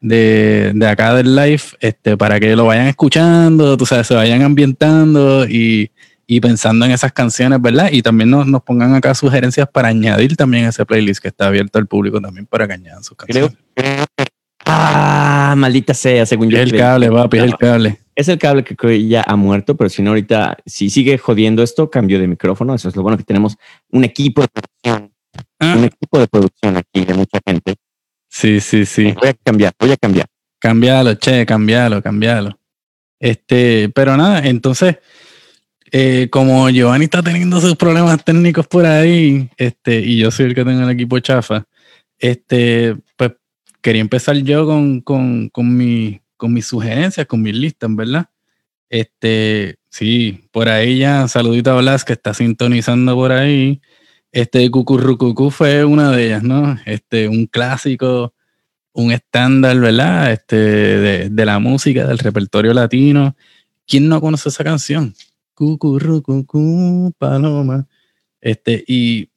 de, 0.00 0.72
de 0.72 0.86
acá 0.88 1.14
del 1.14 1.34
live, 1.34 1.62
este, 1.80 2.16
para 2.16 2.38
que 2.38 2.54
lo 2.54 2.66
vayan 2.66 2.86
escuchando, 2.86 3.76
tú 3.76 3.86
sabes, 3.86 4.06
se 4.06 4.14
vayan 4.14 4.42
ambientando 4.42 5.46
y, 5.48 5.90
y 6.26 6.40
pensando 6.40 6.84
en 6.84 6.90
esas 6.92 7.12
canciones, 7.12 7.60
¿verdad? 7.62 7.88
Y 7.92 8.02
también 8.02 8.30
nos, 8.30 8.46
nos 8.46 8.62
pongan 8.62 8.94
acá 8.94 9.14
sugerencias 9.14 9.68
para 9.68 9.88
añadir 9.88 10.36
también 10.36 10.64
ese 10.66 10.84
playlist 10.84 11.20
que 11.22 11.28
está 11.28 11.46
abierto 11.46 11.78
al 11.78 11.86
público 11.86 12.20
también 12.20 12.46
para 12.46 12.66
que 12.66 12.74
añadan 12.74 13.04
sus 13.04 13.16
creo, 13.16 13.48
canciones. 13.48 13.58
creo 13.74 14.04
que- 14.16 14.24
Ah, 14.68 15.54
maldita 15.56 15.94
sea, 15.94 16.26
según 16.26 16.50
yo. 16.50 16.58
Es 16.58 16.64
el 16.72 16.76
cable, 16.76 17.08
papi, 17.10 17.38
es 17.38 17.44
el 17.44 17.56
cable. 17.56 18.00
Es 18.16 18.28
el 18.28 18.38
cable 18.38 18.64
que 18.64 18.74
creo 18.74 18.90
que 18.90 19.06
ya 19.06 19.22
ha 19.24 19.36
muerto, 19.36 19.76
pero 19.76 19.88
si 19.88 20.02
no, 20.02 20.10
ahorita, 20.10 20.56
si 20.66 20.90
sigue 20.90 21.18
jodiendo 21.18 21.62
esto, 21.62 21.88
cambio 21.88 22.18
de 22.18 22.26
micrófono. 22.26 22.74
Eso 22.74 22.88
es 22.88 22.96
lo 22.96 23.02
bueno 23.02 23.16
que 23.16 23.22
tenemos 23.24 23.56
un 23.92 24.02
equipo 24.02 24.40
de 24.42 24.48
producción, 24.48 25.12
Ah, 25.60 25.74
un 25.78 25.84
equipo 25.84 26.18
de 26.18 26.26
producción 26.26 26.76
aquí 26.78 27.04
de 27.04 27.14
mucha 27.14 27.38
gente. 27.46 27.76
sí, 28.28 28.58
sí, 28.60 28.84
sí. 28.86 29.12
Voy 29.20 29.28
a 29.28 29.34
cambiar, 29.34 29.72
voy 29.78 29.92
a 29.92 29.96
cambiar. 29.96 30.26
Cambialo, 30.58 31.14
che, 31.14 31.46
cambialo, 31.46 32.02
cambialo. 32.02 32.58
Este, 33.20 33.88
pero 33.94 34.16
nada, 34.16 34.40
entonces, 34.40 34.96
eh, 35.92 36.28
como 36.30 36.68
Giovanni 36.70 37.04
está 37.04 37.22
teniendo 37.22 37.60
sus 37.60 37.76
problemas 37.76 38.24
técnicos 38.24 38.66
por 38.66 38.86
ahí, 38.86 39.48
este, 39.56 40.00
y 40.00 40.18
yo 40.18 40.30
soy 40.30 40.46
el 40.46 40.54
que 40.54 40.64
tengo 40.64 40.82
el 40.82 40.90
equipo 40.90 41.18
chafa, 41.20 41.64
este, 42.18 42.96
pues 43.16 43.32
quería 43.80 44.00
empezar 44.00 44.36
yo 44.36 44.66
con, 44.66 45.00
con, 45.00 45.48
con, 45.50 45.76
mi, 45.76 46.20
con 46.36 46.52
mis 46.52 46.66
sugerencias, 46.66 47.26
con 47.26 47.42
mis 47.42 47.54
listas, 47.54 47.94
¿verdad? 47.94 48.26
Este, 48.88 49.78
sí, 49.90 50.48
por 50.52 50.68
ahí 50.68 50.98
ya, 50.98 51.28
saludito 51.28 51.72
a 51.72 51.80
Blas 51.80 52.04
que 52.04 52.12
está 52.14 52.34
sintonizando 52.34 53.14
por 53.14 53.32
ahí. 53.32 53.80
Este, 54.32 54.70
Cucurrucucú 54.70 55.50
fue 55.50 55.84
una 55.84 56.10
de 56.12 56.26
ellas, 56.26 56.42
¿no? 56.42 56.78
Este, 56.84 57.28
un 57.28 57.46
clásico 57.46 58.34
un 58.96 59.12
estándar, 59.12 59.78
¿verdad? 59.78 60.32
Este, 60.32 60.56
de, 60.56 61.28
de 61.30 61.46
la 61.46 61.58
música, 61.58 62.06
del 62.06 62.18
repertorio 62.18 62.72
latino. 62.72 63.36
¿Quién 63.86 64.08
no 64.08 64.20
conoce 64.20 64.48
esa 64.48 64.64
canción? 64.64 65.14
Cucurrucucú, 65.56 67.12
paloma. 67.18 67.88
Este, 68.40 68.84
y 68.86 69.30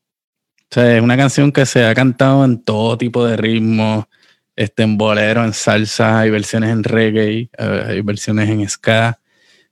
o 0.71 0.75
sea, 0.75 0.97
es 0.97 1.01
una 1.01 1.17
canción 1.17 1.51
que 1.51 1.65
se 1.65 1.86
ha 1.86 1.95
cantado 1.95 2.45
en 2.45 2.63
todo 2.63 2.97
tipo 2.97 3.25
de 3.25 3.38
ritmos, 3.38 4.05
este, 4.55 4.84
en 4.84 4.97
bolero, 4.97 5.43
en 5.43 5.53
salsa, 5.53 6.19
hay 6.19 6.29
versiones 6.29 6.69
en 6.71 6.84
reggae, 6.84 7.49
hay 7.58 8.01
versiones 8.01 8.49
en 8.49 8.69
ska, 8.69 9.19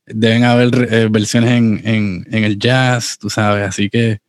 deben 0.07 0.43
haber 0.43 0.91
eh, 0.91 1.07
versiones 1.11 1.51
en, 1.51 1.81
en, 1.83 2.25
en 2.31 2.43
el 2.43 2.57
jazz, 2.57 3.19
tú 3.19 3.29
sabes, 3.29 3.67
así 3.67 3.89
que 3.89 4.21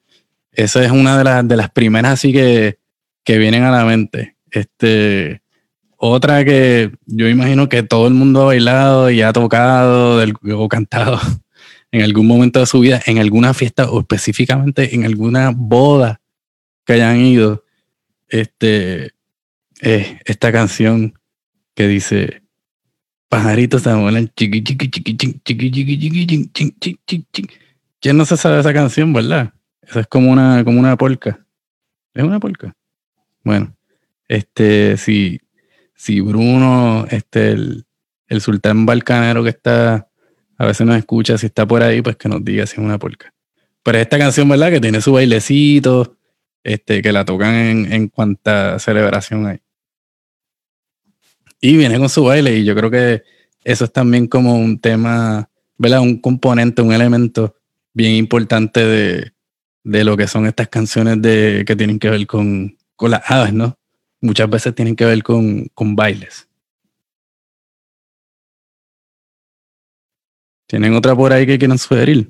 esa 0.53 0.85
es 0.85 0.91
una 0.91 1.17
de, 1.17 1.25
las 1.25 1.47
de 1.47 1.57
las 1.57 1.71
primeras 1.71 2.15
así 2.15 2.33
que, 2.33 2.79
que 3.25 3.39
vienen 3.39 3.63
a 3.63 3.71
la 3.71 3.85
mente. 3.85 4.37
Este, 4.51 5.41
otra 5.97 6.45
que 6.45 6.93
yo 7.07 7.29
imagino 7.29 7.69
que 7.69 7.83
todo 7.83 8.09
el 8.09 8.15
mundo 8.15 8.43
ha 8.43 8.47
bailado 8.47 9.11
y 9.11 9.23
ha 9.23 9.33
tocado 9.33 10.21
o 10.21 10.69
cantado 10.69 11.19
en 11.91 12.03
algún 12.03 12.27
momento 12.27 12.61
de 12.61 12.67
su 12.67 12.81
vida, 12.81 13.01
en 13.07 13.19
alguna 13.19 13.55
fiesta 13.55 13.91
o 13.91 14.01
específicamente 14.01 14.95
en 14.95 15.05
alguna 15.05 15.53
boda 15.55 16.21
que 16.85 16.95
hayan 16.95 17.19
ido. 17.19 17.65
Este, 18.29 19.13
es 19.81 20.17
esta 20.25 20.53
canción 20.53 21.19
que 21.75 21.89
dice 21.89 22.43
pajaritos 23.29 23.83
se 23.83 23.95
vuelan 23.95 24.31
chiqui 24.35 24.63
chiqui 24.63 24.91
chiqui 24.91 25.17
chiqui 25.17 25.41
chiqui 25.45 25.99
chiqui 25.99 26.27
chin, 26.27 26.51
chin, 26.53 26.99
chin, 27.07 27.27
chin". 27.33 27.47
¿Quién 28.01 28.17
no 28.17 28.25
se 28.25 28.37
sabe 28.37 28.61
esa 28.61 28.73
canción, 28.73 29.13
verdad? 29.13 29.53
Eso 29.83 30.01
es 30.01 30.07
como 30.07 30.31
una, 30.31 30.65
como 30.65 30.79
una 30.79 30.97
polca. 30.97 31.45
¿Es 32.15 32.23
una 32.23 32.39
polca? 32.39 32.75
Bueno, 33.43 33.75
este, 34.29 34.97
si, 34.97 35.41
si 35.95 36.21
Bruno, 36.21 37.07
este, 37.11 37.53
el, 37.53 37.87
el 38.29 38.41
sultán 38.41 38.87
balcanero 38.87 39.43
que 39.43 39.51
está, 39.51 40.08
a 40.59 40.67
veces 40.67 40.87
nos 40.87 40.97
escucha, 40.97 41.39
si 41.39 41.47
está 41.47 41.67
por 41.67 41.83
ahí, 41.83 42.03
pues 42.03 42.17
que 42.17 42.29
nos 42.29 42.45
diga 42.45 42.67
si 42.67 42.75
es 42.75 42.79
una 42.79 42.99
polca. 42.99 43.33
Pero 43.83 43.99
esta 43.99 44.19
canción, 44.19 44.49
¿verdad? 44.49 44.73
Que 44.73 44.81
tiene 44.81 45.01
su 45.01 45.13
bailecito, 45.13 46.17
este, 46.65 47.01
que 47.01 47.13
la 47.13 47.25
tocan 47.25 47.55
en, 47.55 47.93
en 47.93 48.09
cuanta 48.09 48.79
celebración 48.79 49.47
hay. 49.47 49.61
Y 51.61 51.77
viene 51.77 51.99
con 51.99 52.09
su 52.09 52.25
baile, 52.25 52.59
y 52.59 52.65
yo 52.65 52.75
creo 52.75 52.91
que 52.91 53.23
eso 53.65 53.85
es 53.85 53.93
también 53.93 54.27
como 54.27 54.59
un 54.59 54.81
tema, 54.81 55.49
¿verdad? 55.77 56.01
Un 56.01 56.21
componente, 56.21 56.83
un 56.83 56.93
elemento 56.93 57.57
bien 57.93 58.15
importante 58.15 58.85
de, 58.85 59.33
de 59.85 60.05
lo 60.05 60.17
que 60.17 60.27
son 60.27 60.47
estas 60.47 60.69
canciones 60.69 61.23
de, 61.23 61.65
que 61.67 61.77
tienen 61.77 61.99
que 61.99 62.11
ver 62.11 62.27
con, 62.27 62.77
con 62.97 63.11
las 63.11 63.23
aves, 63.31 63.53
¿no? 63.53 63.79
Muchas 64.21 64.51
veces 64.51 64.75
tienen 64.75 64.97
que 64.97 65.05
ver 65.05 65.23
con, 65.23 65.67
con 65.75 65.95
bailes. 65.95 66.48
¿Tienen 70.69 70.95
otra 70.95 71.17
por 71.17 71.33
ahí 71.33 71.47
que 71.47 71.59
quieran 71.59 71.79
sugerir? 71.79 72.29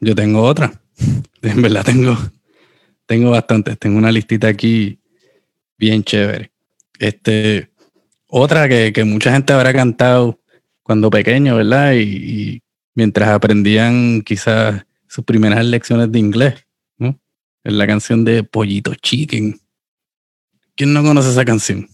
Yo 0.00 0.14
tengo 0.14 0.42
otra. 0.42 0.72
En 1.40 1.62
verdad 1.62 1.84
tengo, 1.84 2.16
tengo 3.06 3.30
bastantes. 3.30 3.78
Tengo 3.78 3.98
una 3.98 4.10
listita 4.10 4.48
aquí 4.48 4.98
bien 5.76 6.02
chévere. 6.02 6.50
Este, 6.98 7.70
otra 8.26 8.68
que, 8.68 9.04
mucha 9.04 9.30
gente 9.30 9.52
habrá 9.52 9.72
cantado 9.72 10.40
cuando 10.82 11.08
pequeño, 11.08 11.56
¿verdad? 11.56 11.92
Y, 11.92 12.00
y 12.00 12.62
mientras 12.94 13.28
aprendían 13.28 14.22
quizás 14.22 14.84
sus 15.06 15.24
primeras 15.24 15.64
lecciones 15.64 16.10
de 16.10 16.18
inglés, 16.18 16.66
¿no? 16.96 17.20
Es 17.62 17.72
la 17.72 17.86
canción 17.86 18.24
de 18.24 18.42
Pollito 18.42 18.94
Chicken. 18.96 19.60
¿Quién 20.78 20.92
no 20.92 21.02
conoce 21.02 21.30
esa 21.30 21.44
canción? 21.44 21.88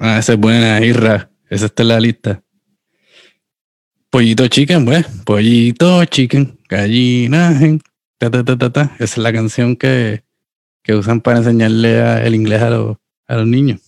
Ah, 0.00 0.18
esa 0.18 0.32
es 0.32 0.38
buena, 0.40 0.84
Irra. 0.84 1.30
Esa 1.48 1.66
está 1.66 1.82
en 1.84 1.88
la 1.90 2.00
lista. 2.00 2.42
Pollito 4.10 4.48
Chicken, 4.48 4.84
pues. 4.84 5.06
Pollito 5.24 6.04
Chicken, 6.06 6.58
gallina. 6.68 7.56
Ta, 8.18 8.32
ta, 8.32 8.42
ta, 8.42 8.58
ta, 8.58 8.72
ta. 8.72 8.82
Esa 8.96 9.04
es 9.04 9.18
la 9.18 9.32
canción 9.32 9.76
que, 9.76 10.24
que 10.82 10.94
usan 10.96 11.20
para 11.20 11.38
enseñarle 11.38 12.00
a- 12.02 12.26
el 12.26 12.34
inglés 12.34 12.62
a, 12.62 12.70
los 12.70 12.96
a 13.28 13.36
los 13.36 13.46
niños. 13.46 13.80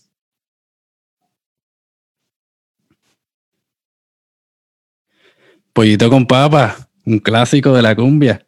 Pollito 5.73 6.11
con 6.11 6.27
papa, 6.27 6.91
un 7.05 7.19
clásico 7.19 7.73
de 7.73 7.83
la 7.83 7.97
cumbia. 7.97 8.48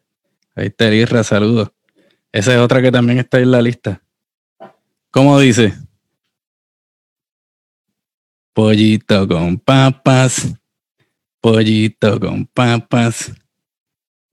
Ahí 0.55 0.67
está 0.67 0.87
el 0.87 0.95
Irra, 0.95 1.23
saludos. 1.23 1.71
Esa 2.31 2.53
es 2.53 2.59
otra 2.59 2.81
que 2.81 2.91
también 2.91 3.19
está 3.19 3.39
en 3.39 3.51
la 3.51 3.61
lista. 3.61 4.01
¿Cómo 5.11 5.39
dice? 5.39 5.73
Pollito 8.53 9.27
con 9.27 9.57
papas, 9.57 10.53
pollito 11.41 12.19
con 12.19 12.45
papas. 12.45 13.31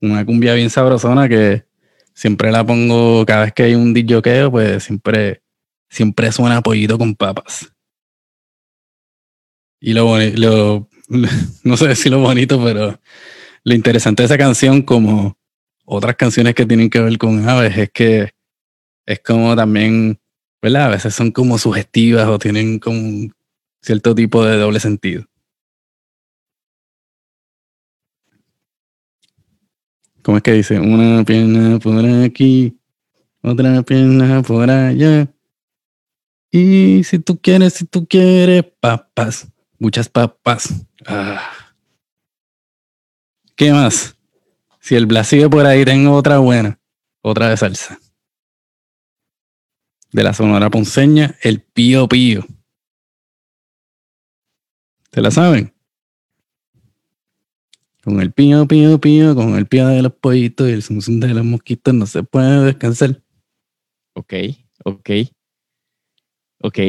Una 0.01 0.25
cumbia 0.25 0.53
bien 0.53 0.69
sabrosona 0.69 1.27
que 1.27 1.65
siempre 2.13 2.51
la 2.51 2.65
pongo 2.65 3.25
cada 3.25 3.45
vez 3.45 3.53
que 3.53 3.63
hay 3.63 3.75
un 3.75 3.93
disjoqueo, 3.93 4.51
pues 4.51 4.83
siempre, 4.83 5.41
siempre 5.89 6.31
suena 6.31 6.61
pollito 6.61 6.97
con 6.97 7.15
papas. 7.15 7.71
Y 9.81 9.93
lo, 9.93 10.05
boni- 10.05 10.35
lo 10.35 10.89
no 11.63 11.77
sé 11.77 11.95
si 11.95 12.09
lo 12.09 12.19
bonito, 12.19 12.61
pero 12.63 12.99
lo 13.63 13.73
interesante 13.73 14.23
de 14.23 14.25
esa 14.25 14.37
canción, 14.37 14.81
como 14.81 15.37
otras 15.91 16.15
canciones 16.15 16.53
que 16.53 16.67
tienen 16.67 16.89
que 16.89 16.99
ver 17.01 17.17
con 17.17 17.49
aves, 17.49 17.75
es 17.75 17.89
que 17.89 18.31
es 19.07 19.19
como 19.21 19.55
también, 19.55 20.19
¿verdad? 20.61 20.85
A 20.85 20.89
veces 20.89 21.15
son 21.15 21.31
como 21.31 21.57
sugestivas 21.57 22.27
o 22.27 22.37
tienen 22.37 22.77
como 22.77 23.31
cierto 23.81 24.13
tipo 24.13 24.45
de 24.45 24.57
doble 24.57 24.79
sentido. 24.79 25.25
¿Cómo 30.21 30.37
es 30.37 30.43
que 30.43 30.53
dice? 30.53 30.79
Una 30.79 31.23
pierna 31.23 31.79
por 31.79 32.05
aquí, 32.05 32.77
otra 33.41 33.81
pierna 33.81 34.43
por 34.43 34.69
allá. 34.69 35.27
Y 36.51 37.03
si 37.03 37.17
tú 37.17 37.39
quieres, 37.41 37.73
si 37.73 37.85
tú 37.85 38.05
quieres, 38.07 38.63
papas, 38.79 39.47
muchas 39.79 40.07
papas. 40.07 40.85
Ah. 41.07 41.73
¿Qué 43.55 43.71
más? 43.71 44.18
Si 44.79 44.95
el 44.95 45.05
Blas 45.05 45.27
sigue 45.27 45.49
por 45.49 45.65
ahí, 45.65 45.83
tengo 45.85 46.13
otra 46.13 46.39
buena, 46.39 46.79
otra 47.21 47.49
de 47.49 47.57
salsa. 47.57 47.99
De 50.11 50.23
la 50.23 50.33
Sonora 50.33 50.69
Ponceña, 50.69 51.35
el 51.41 51.61
Pío 51.61 52.07
Pío. 52.07 52.45
¿Se 55.11 55.21
la 55.21 55.31
saben? 55.31 55.73
Con 58.03 58.21
el 58.21 58.31
pío, 58.31 58.65
pío, 58.65 58.99
pío, 58.99 59.35
con 59.35 59.55
el 59.55 59.67
pío 59.67 59.87
de 59.87 60.01
los 60.01 60.13
pollitos 60.13 60.69
y 60.69 60.71
el 60.71 60.83
zum 60.83 60.99
de 61.19 61.33
los 61.33 61.43
mosquitos 61.43 61.93
no 61.93 62.05
se 62.05 62.23
puede 62.23 62.65
descansar. 62.65 63.21
Ok, 64.13 64.33
ok. 64.85 65.09
Ok. 66.61 66.79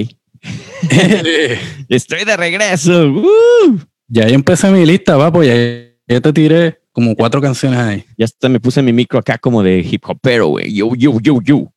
Estoy 1.89 2.25
de 2.25 2.37
regreso. 2.37 3.09
¡Uh! 3.09 3.79
ya 4.09 4.25
ahí 4.25 4.35
empecé 4.35 4.71
mi 4.71 4.85
lista, 4.85 5.17
va, 5.17 5.33
pues 5.33 5.49
ya, 5.49 5.90
ya 6.11 6.21
te 6.21 6.33
tiré 6.33 6.81
como 6.93 7.15
cuatro 7.15 7.41
canciones 7.41 7.79
ahí. 7.79 8.05
Ya 8.19 8.25
hasta 8.25 8.49
me 8.49 8.61
puse 8.61 8.83
mi 8.83 8.93
micro 8.93 9.19
acá 9.19 9.39
como 9.39 9.63
de 9.63 9.79
hip 9.79 10.03
hopero, 10.07 10.49
güey. 10.49 10.75
Yo, 10.75 10.95
yo, 10.97 11.21
yo, 11.21 11.41
yo. 11.41 11.73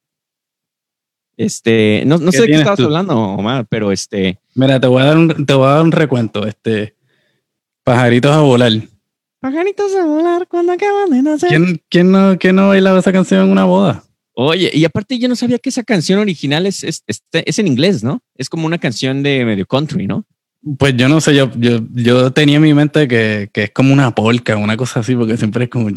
Este, 1.37 2.03
no, 2.05 2.17
no 2.17 2.31
¿Qué 2.31 2.37
sé 2.37 2.41
de 2.43 2.47
qué 2.47 2.55
estabas 2.55 2.77
tú? 2.77 2.85
hablando, 2.85 3.17
Omar, 3.17 3.65
pero 3.67 3.91
este, 3.91 4.39
Mira, 4.55 4.79
te 4.79 4.87
voy 4.87 5.01
a 5.01 5.05
dar 5.05 5.17
un, 5.17 5.45
te 5.45 5.53
voy 5.53 5.67
a 5.67 5.71
dar 5.71 5.83
un 5.83 5.91
recuento. 5.91 6.45
Este, 6.47 6.95
pajaritos 7.83 8.31
a 8.31 8.39
volar. 8.41 8.71
pajaritos 9.39 9.95
a 9.95 10.05
volar 10.05 10.47
cuando 10.47 10.73
acaban 10.73 11.09
de 11.11 11.21
nacer. 11.21 11.49
¿Quién, 11.49 11.81
quién 11.89 12.11
no, 12.11 12.37
quién 12.39 12.55
no 12.55 12.69
bailaba 12.69 12.99
esa 12.99 13.11
canción 13.11 13.43
en 13.45 13.51
una 13.51 13.65
boda? 13.65 14.03
Oye, 14.35 14.71
y 14.73 14.83
aparte 14.83 15.19
yo 15.19 15.29
no 15.29 15.35
sabía 15.35 15.59
que 15.59 15.69
esa 15.69 15.83
canción 15.83 16.19
original 16.19 16.65
es, 16.65 16.83
es, 16.83 17.03
es, 17.05 17.21
es 17.31 17.59
en 17.59 17.67
inglés, 17.67 18.03
¿no? 18.03 18.23
Es 18.35 18.49
como 18.49 18.65
una 18.65 18.79
canción 18.79 19.21
de 19.21 19.45
medio 19.45 19.67
country, 19.67 20.07
¿no? 20.07 20.25
Pues 20.77 20.95
yo 20.95 21.09
no 21.09 21.19
sé, 21.19 21.35
yo, 21.35 21.51
yo, 21.57 21.79
yo 21.93 22.31
tenía 22.31 22.55
en 22.55 22.61
mi 22.61 22.73
mente 22.73 23.07
que, 23.07 23.49
que 23.51 23.63
es 23.63 23.71
como 23.71 23.91
una 23.93 24.15
polca, 24.15 24.55
una 24.55 24.77
cosa 24.77 25.01
así, 25.01 25.15
porque 25.15 25.35
siempre 25.37 25.65
es 25.65 25.69
como. 25.69 25.89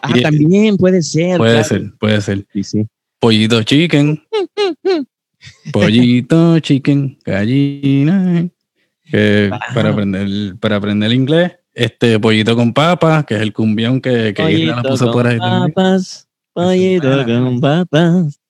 Ah, 0.00 0.12
también 0.22 0.76
puede 0.76 1.02
ser. 1.02 1.36
Puede 1.36 1.52
claro. 1.52 1.68
ser, 1.68 1.92
puede 1.98 2.20
ser. 2.20 2.46
Sí, 2.52 2.64
sí. 2.64 2.86
Pollito 3.20 3.62
chicken. 3.62 4.22
Pollito 5.72 6.58
chicken, 6.60 7.18
gallina. 7.24 8.48
Que 9.04 9.48
Wow. 9.50 9.58
para 9.74 9.90
aprender, 9.90 10.56
para 10.58 10.76
aprender 10.76 11.12
inglés, 11.12 11.52
este 11.74 12.18
pollito 12.18 12.56
con 12.56 12.72
papas, 12.72 13.24
que 13.26 13.34
es 13.34 13.42
el 13.42 13.52
cumbión 13.52 14.00
que, 14.00 14.32
que 14.34 14.52
Isra 14.52 14.76
la 14.76 14.82
puso 14.82 15.12
por 15.12 15.26
ahí 15.26 15.38
con 15.38 15.48
también. 15.48 15.72
papas, 15.72 16.28
pollito 16.54 17.24
con 17.26 17.60
papas. 17.60 18.40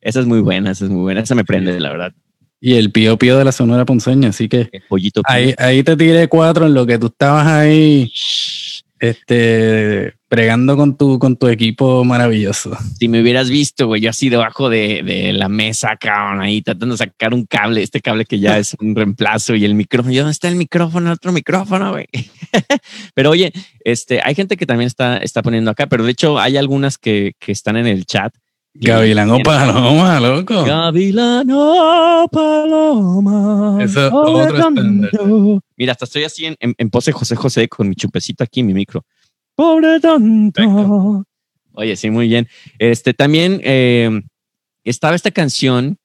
Esa 0.00 0.20
es 0.20 0.26
muy 0.26 0.40
buena, 0.40 0.72
esa 0.72 0.84
es 0.84 0.90
muy 0.90 1.02
buena. 1.02 1.20
Esa 1.20 1.34
me 1.34 1.44
prende, 1.44 1.78
la 1.80 1.90
verdad. 1.90 2.12
Y 2.60 2.74
el 2.74 2.92
pío 2.92 3.16
pío 3.16 3.38
de 3.38 3.44
la 3.44 3.52
Sonora 3.52 3.84
Ponceña, 3.84 4.28
así 4.28 4.48
que 4.48 4.68
El 4.70 4.82
pollito. 4.88 5.22
ahí, 5.24 5.54
ahí 5.56 5.82
te 5.82 5.96
tiré 5.96 6.28
cuatro 6.28 6.66
en 6.66 6.74
lo 6.74 6.86
que 6.86 6.98
tú 6.98 7.06
estabas 7.06 7.46
ahí 7.46 8.12
este 9.00 10.14
bregando 10.28 10.76
con 10.76 10.96
tu 10.96 11.18
con 11.18 11.36
tu 11.36 11.48
equipo 11.48 12.04
maravilloso. 12.04 12.76
Si 12.98 13.08
me 13.08 13.20
hubieras 13.20 13.48
visto, 13.48 13.86
güey, 13.86 14.02
yo 14.02 14.10
así 14.10 14.28
debajo 14.28 14.68
de, 14.68 15.02
de 15.02 15.32
la 15.32 15.48
mesa, 15.48 15.96
cabrón, 15.98 16.42
ahí 16.42 16.60
tratando 16.62 16.94
de 16.94 16.98
sacar 16.98 17.34
un 17.34 17.46
cable, 17.46 17.82
este 17.82 18.00
cable 18.00 18.26
que 18.26 18.38
ya 18.38 18.58
es 18.58 18.76
un 18.78 18.94
reemplazo 18.94 19.54
y 19.54 19.64
el 19.64 19.74
micrófono. 19.74 20.12
Yo, 20.12 20.22
¿dónde 20.22 20.32
está 20.32 20.48
el 20.48 20.56
micrófono? 20.56 21.08
El 21.08 21.14
otro 21.14 21.32
micrófono, 21.32 21.92
güey. 21.92 22.06
pero 23.14 23.30
oye, 23.30 23.52
este, 23.84 24.20
hay 24.22 24.34
gente 24.34 24.56
que 24.56 24.66
también 24.66 24.86
está, 24.86 25.16
está 25.16 25.42
poniendo 25.42 25.70
acá, 25.70 25.86
pero 25.86 26.04
de 26.04 26.12
hecho 26.12 26.38
hay 26.38 26.58
algunas 26.58 26.98
que, 26.98 27.32
que 27.40 27.52
están 27.52 27.76
en 27.76 27.86
el 27.86 28.04
chat. 28.04 28.32
Gavilán 28.74 29.30
o 29.30 29.42
Paloma, 29.42 30.20
loco. 30.20 30.64
Gavilano 30.64 32.28
Paloma. 32.30 33.78
Eso 33.82 34.06
es 34.06 34.12
otro 34.12 34.56
estándar. 34.56 35.10
tanto. 35.10 35.60
Mira, 35.76 35.92
hasta 35.92 36.04
estoy 36.04 36.24
así 36.24 36.46
en, 36.46 36.56
en, 36.60 36.74
en 36.78 36.90
pose 36.90 37.12
José 37.12 37.34
José 37.34 37.68
con 37.68 37.88
mi 37.88 37.96
chupecito 37.96 38.44
aquí 38.44 38.60
en 38.60 38.66
mi 38.66 38.74
micro. 38.74 39.04
Pobre 39.56 39.98
tanto. 40.00 40.60
Perfecto. 40.60 41.24
Oye, 41.72 41.96
sí, 41.96 42.10
muy 42.10 42.28
bien. 42.28 42.48
Este 42.78 43.12
también 43.12 43.60
eh, 43.64 44.22
estaba 44.84 45.16
esta 45.16 45.30
canción 45.30 45.98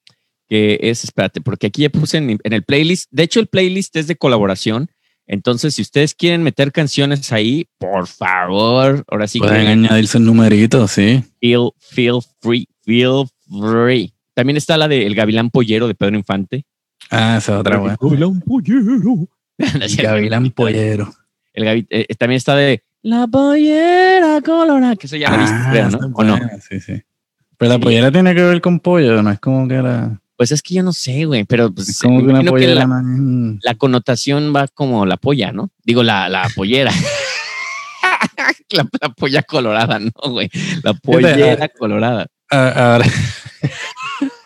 que 0.48 0.80
es, 0.82 1.04
espérate, 1.04 1.42
porque 1.42 1.68
aquí 1.68 1.84
ya 1.84 1.90
puse 1.90 2.18
en, 2.18 2.38
en 2.44 2.54
el 2.54 2.64
playlist. 2.64 3.10
De 3.12 3.24
hecho, 3.24 3.40
el 3.40 3.48
playlist 3.48 3.96
es 3.96 4.08
de 4.08 4.16
colaboración. 4.16 4.90
Entonces, 5.28 5.74
si 5.76 5.82
ustedes 5.82 6.14
quieren 6.14 6.44
meter 6.44 6.72
canciones 6.72 7.32
ahí, 7.32 7.68
por 7.80 8.08
favor, 8.08 9.04
ahora 9.10 9.28
sí 9.28 9.40
Pueden 9.40 9.66
que 9.66 9.72
añadirse 9.88 10.18
un 10.20 10.26
numerito, 10.26 10.88
sí. 10.88 11.24
feel, 11.42 11.70
feel 11.80 12.20
free, 12.42 12.68
feel 12.84 13.26
free. 13.50 14.14
También 14.36 14.58
está 14.58 14.78
la 14.78 14.88
de 14.88 15.06
El 15.06 15.16
Gavilán 15.16 15.50
Pollero 15.50 15.88
de 15.88 15.96
Pedro 15.96 16.16
Infante. 16.16 16.66
Ah, 17.10 17.38
esa 17.38 17.54
es 17.56 17.60
otra 17.60 17.78
buena. 17.78 17.98
Gavilán 18.00 18.40
Pollero. 18.42 19.28
Gavilán 19.98 20.52
Pollero. 20.52 21.12
El 21.54 21.64
gavi- 21.64 21.88
eh, 21.90 22.06
también 22.18 22.38
está 22.38 22.56
de 22.56 22.84
La 23.02 23.26
Pollera 23.28 24.42
Colorada, 24.42 24.96
que 24.96 25.08
eso 25.08 25.16
ya 25.16 25.30
la 25.32 25.38
viste, 25.38 25.82
Ah, 25.82 25.90
¿no? 25.90 26.12
¿O 26.14 26.24
no? 26.24 26.38
Sí, 26.70 26.80
sí. 26.82 27.02
Pero 27.58 27.70
la 27.70 27.76
Sí. 27.76 27.82
pollera 27.82 28.12
tiene 28.12 28.36
que 28.36 28.44
ver 28.44 28.60
con 28.62 28.80
pollo, 28.82 29.24
no 29.24 29.32
es 29.32 29.40
como 29.40 29.68
que 29.68 29.76
la. 29.82 30.20
Pues 30.38 30.52
es 30.52 30.62
que 30.62 30.76
yo 30.76 30.84
no 30.84 30.92
sé, 30.92 31.26
güey, 31.26 31.46
pero 31.46 31.72
pues, 31.74 31.98
como 32.00 32.20
una 32.20 32.42
que 32.42 32.50
pollera. 32.50 32.88
la, 33.62 33.76
connotación 33.76 34.54
va 34.54 34.68
como 34.68 35.06
la 35.06 35.18
polla, 35.18 35.52
¿no? 35.52 35.70
Digo, 35.84 36.04
la, 36.04 36.28
la 36.28 36.50
pollera. 36.54 36.92
la, 38.70 38.88
la 39.02 39.10
polla 39.10 39.44
colorada, 39.44 40.00
no, 40.00 40.12
güey. 40.30 40.50
La 40.84 40.94
pollera 40.94 41.70
colorada. 41.70 42.28
Ah, 42.52 42.94
Ahora, 42.94 43.06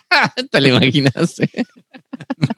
¿Te 0.51 0.61
lo 0.61 0.67
imaginas? 0.69 1.35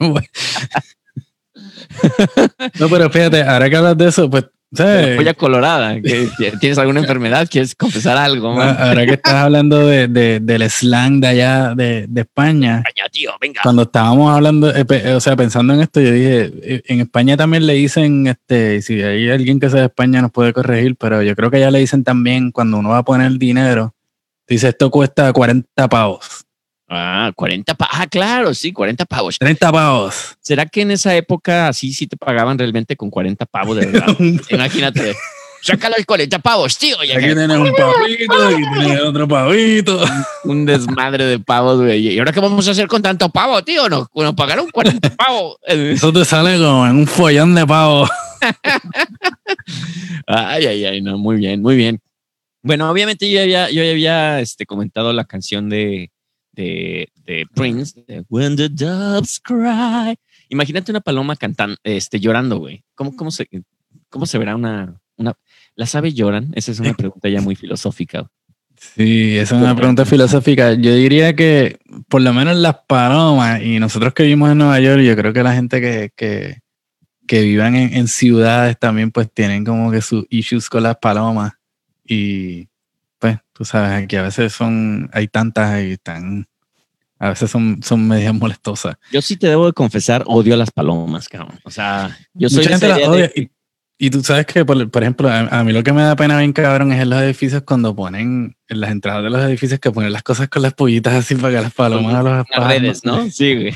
no, 2.78 2.88
pero 2.88 3.10
fíjate, 3.10 3.42
ahora 3.42 3.68
que 3.68 3.76
hablas 3.76 3.98
de 3.98 4.08
eso, 4.08 4.30
pues, 4.30 4.44
¿sabes? 4.74 5.16
polla 5.16 5.34
colorada. 5.34 6.00
¿Qué- 6.00 6.28
¿Tienes 6.60 6.78
alguna 6.78 7.00
enfermedad? 7.00 7.48
¿Quieres 7.50 7.74
confesar 7.74 8.16
algo? 8.16 8.54
man? 8.54 8.76
Ah, 8.78 8.88
Ahora 8.88 9.04
que 9.06 9.12
estás 9.14 9.34
hablando 9.34 9.86
de, 9.86 10.08
de- 10.08 10.40
del 10.40 10.68
slang 10.70 11.20
de 11.20 11.26
allá 11.28 11.74
de, 11.74 12.06
de 12.08 12.20
España, 12.22 12.82
Caña, 12.84 13.08
tío, 13.10 13.30
venga. 13.40 13.60
cuando 13.62 13.82
estábamos 13.82 14.34
hablando, 14.34 14.72
eh, 14.74 15.14
o 15.14 15.20
sea, 15.20 15.36
pensando 15.36 15.74
en 15.74 15.80
esto, 15.80 16.00
yo 16.00 16.10
dije, 16.12 16.50
eh, 16.62 16.82
en 16.86 17.00
España 17.00 17.36
también 17.36 17.66
le 17.66 17.74
dicen, 17.74 18.26
este, 18.26 18.82
si 18.82 19.02
hay 19.02 19.30
alguien 19.30 19.60
que 19.60 19.68
sea 19.70 19.80
de 19.80 19.86
España 19.86 20.22
nos 20.22 20.30
puede 20.32 20.52
corregir, 20.52 20.96
pero 20.96 21.22
yo 21.22 21.34
creo 21.36 21.50
que 21.50 21.60
ya 21.60 21.70
le 21.70 21.78
dicen 21.80 22.04
también 22.04 22.50
cuando 22.50 22.78
uno 22.78 22.90
va 22.90 22.98
a 22.98 23.04
poner 23.04 23.32
dinero, 23.38 23.94
dice 24.48 24.68
esto 24.68 24.90
cuesta 24.90 25.32
40 25.32 25.88
pavos, 25.88 26.41
Ah, 26.94 27.32
40 27.34 27.74
pavos. 27.74 27.94
Ah, 27.98 28.06
claro, 28.06 28.52
sí, 28.52 28.70
40 28.70 29.06
pavos. 29.06 29.38
30 29.38 29.72
pavos. 29.72 30.36
¿Será 30.40 30.66
que 30.66 30.82
en 30.82 30.90
esa 30.90 31.16
época 31.16 31.68
así 31.68 31.90
sí 31.94 32.06
te 32.06 32.18
pagaban 32.18 32.58
realmente 32.58 32.96
con 32.96 33.08
40 33.08 33.46
pavos 33.46 33.78
de 33.78 33.86
verdad? 33.86 34.14
Imagínate. 34.50 35.16
Saca 35.62 35.88
los 35.88 36.04
40 36.04 36.38
pavos, 36.40 36.76
tío. 36.76 37.00
Aquí 37.00 37.08
tienes 37.08 37.48
un 37.48 37.72
pavito, 37.72 38.46
aquí 38.46 38.62
tienes 38.74 39.00
otro 39.00 39.26
pavito. 39.26 40.04
un 40.44 40.66
desmadre 40.66 41.24
de 41.24 41.38
pavos, 41.38 41.80
güey. 41.80 42.08
¿Y 42.08 42.18
ahora 42.18 42.32
qué 42.32 42.40
vamos 42.40 42.68
a 42.68 42.72
hacer 42.72 42.88
con 42.88 43.00
tanto 43.00 43.30
pavo, 43.30 43.62
tío? 43.64 43.88
Nos, 43.88 44.08
nos 44.14 44.34
pagaron 44.34 44.68
40 44.70 45.08
pavos. 45.16 45.56
Eso 45.66 46.12
te 46.12 46.26
sale 46.26 46.58
como 46.58 46.86
en 46.86 46.96
un 46.96 47.06
follón 47.06 47.54
de 47.54 47.66
pavo. 47.66 48.06
Ay, 50.26 50.66
ay, 50.66 50.84
ay, 50.84 51.02
no, 51.02 51.18
muy 51.18 51.36
bien, 51.36 51.62
muy 51.62 51.76
bien. 51.76 52.00
Bueno, 52.62 52.90
obviamente 52.90 53.28
yo 53.28 53.36
ya 53.36 53.42
había, 53.42 53.70
yo 53.70 53.82
ya 53.82 53.90
había 53.90 54.40
este, 54.40 54.66
comentado 54.66 55.12
la 55.12 55.24
canción 55.24 55.68
de, 55.68 56.10
de, 56.52 57.10
de 57.24 57.46
Prince, 57.54 58.02
de 58.06 58.24
When 58.28 58.56
the 58.56 58.68
Doves 58.68 59.40
Cry. 59.40 60.16
Imagínate 60.48 60.90
una 60.90 61.00
paloma 61.00 61.36
cantando, 61.36 61.76
este, 61.82 62.20
llorando, 62.20 62.58
güey. 62.58 62.84
¿Cómo, 62.94 63.16
cómo, 63.16 63.30
se, 63.30 63.48
¿Cómo 64.08 64.26
se 64.26 64.38
verá 64.38 64.54
una, 64.54 65.00
una... 65.16 65.34
¿Las 65.74 65.94
aves 65.94 66.14
lloran? 66.14 66.52
Esa 66.54 66.72
es 66.72 66.80
una 66.80 66.92
pregunta 66.94 67.28
ya 67.28 67.40
muy 67.40 67.56
filosófica. 67.56 68.30
Sí, 68.76 69.38
esa 69.38 69.56
es 69.56 69.62
una 69.62 69.76
pregunta 69.76 70.04
filosófica. 70.04 70.74
Yo 70.74 70.94
diría 70.94 71.34
que 71.34 71.78
por 72.08 72.20
lo 72.20 72.34
menos 72.34 72.56
las 72.56 72.76
palomas, 72.86 73.62
y 73.62 73.78
nosotros 73.78 74.12
que 74.12 74.24
vivimos 74.24 74.50
en 74.50 74.58
Nueva 74.58 74.80
York, 74.80 75.02
yo 75.02 75.16
creo 75.16 75.32
que 75.32 75.42
la 75.42 75.54
gente 75.54 75.80
que, 75.80 76.10
que, 76.16 76.58
que 77.26 77.42
vivan 77.42 77.76
en, 77.76 77.94
en 77.94 78.08
ciudades 78.08 78.78
también 78.78 79.10
pues 79.10 79.32
tienen 79.32 79.64
como 79.64 79.90
que 79.90 80.02
sus 80.02 80.26
issues 80.30 80.68
con 80.68 80.82
las 80.82 80.96
palomas. 80.96 81.52
Y 82.04 82.68
pues 83.22 83.38
tú 83.52 83.64
sabes, 83.64 84.02
aquí 84.02 84.16
a 84.16 84.22
veces 84.22 84.52
son, 84.52 85.08
hay 85.12 85.28
tantas 85.28 85.80
y 85.80 85.92
están, 85.92 86.48
a 87.20 87.28
veces 87.28 87.48
son, 87.48 87.80
son 87.80 88.08
medias 88.08 88.34
molestosas. 88.34 88.96
Yo 89.12 89.22
sí 89.22 89.36
te 89.36 89.46
debo 89.46 89.66
de 89.66 89.72
confesar, 89.72 90.24
odio 90.26 90.54
a 90.54 90.56
las 90.56 90.72
palomas, 90.72 91.28
cabrón. 91.28 91.60
O 91.62 91.70
sea, 91.70 92.18
yo 92.34 92.48
soy 92.48 92.64
Mucha 92.64 92.70
gente 92.70 92.88
las 92.88 93.08
odia. 93.08 93.30
Y, 93.36 93.48
y 94.04 94.10
tú 94.10 94.22
sabes 94.22 94.46
que, 94.46 94.64
por, 94.64 94.90
por 94.90 95.02
ejemplo, 95.02 95.28
a, 95.28 95.40
a 95.40 95.62
mí 95.62 95.72
lo 95.72 95.82
que 95.84 95.92
me 95.92 96.02
da 96.02 96.16
pena 96.16 96.38
bien 96.38 96.52
cabrón 96.52 96.90
es 96.92 97.00
en 97.00 97.10
los 97.10 97.22
edificios 97.22 97.62
cuando 97.62 97.94
ponen, 97.94 98.56
en 98.68 98.80
las 98.80 98.90
entradas 98.90 99.22
de 99.22 99.30
los 99.30 99.40
edificios, 99.44 99.78
que 99.78 99.90
ponen 99.92 100.12
las 100.12 100.22
cosas 100.24 100.48
con 100.48 100.62
las 100.62 100.74
pollitas 100.74 101.14
así 101.14 101.36
para 101.36 101.54
que 101.56 101.62
las 101.62 101.72
palomas 101.72 102.14
a 102.14 102.22
los 102.22 102.46
las 102.56 102.68
redes, 102.68 103.04
¿no? 103.04 103.26
Sí, 103.30 103.54
güey. 103.54 103.72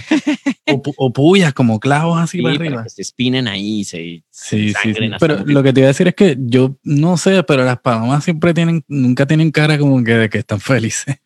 O, 0.68 0.82
o 0.96 1.12
puyas 1.12 1.54
como 1.54 1.78
clavos 1.78 2.18
así 2.20 2.38
Sí, 2.38 2.42
para 2.42 2.56
para 2.56 2.66
arriba. 2.68 2.82
que 2.82 2.90
se 2.90 3.02
espinen 3.02 3.46
ahí 3.46 3.84
se 3.84 4.24
Sí, 4.30 4.72
sí, 4.82 4.94
sí. 4.94 5.10
Pero 5.20 5.44
lo 5.44 5.62
que 5.62 5.72
te 5.72 5.80
iba 5.80 5.86
a 5.86 5.92
decir 5.92 6.08
es 6.08 6.14
que 6.14 6.36
yo 6.40 6.76
no 6.82 7.16
sé, 7.16 7.42
pero 7.44 7.64
las 7.64 7.78
palomas 7.78 8.24
siempre 8.24 8.52
tienen, 8.52 8.84
nunca 8.88 9.26
tienen 9.26 9.50
cara 9.52 9.78
como 9.78 10.02
que 10.02 10.14
de 10.14 10.28
que 10.28 10.38
están 10.38 10.58
felices. 10.60 11.16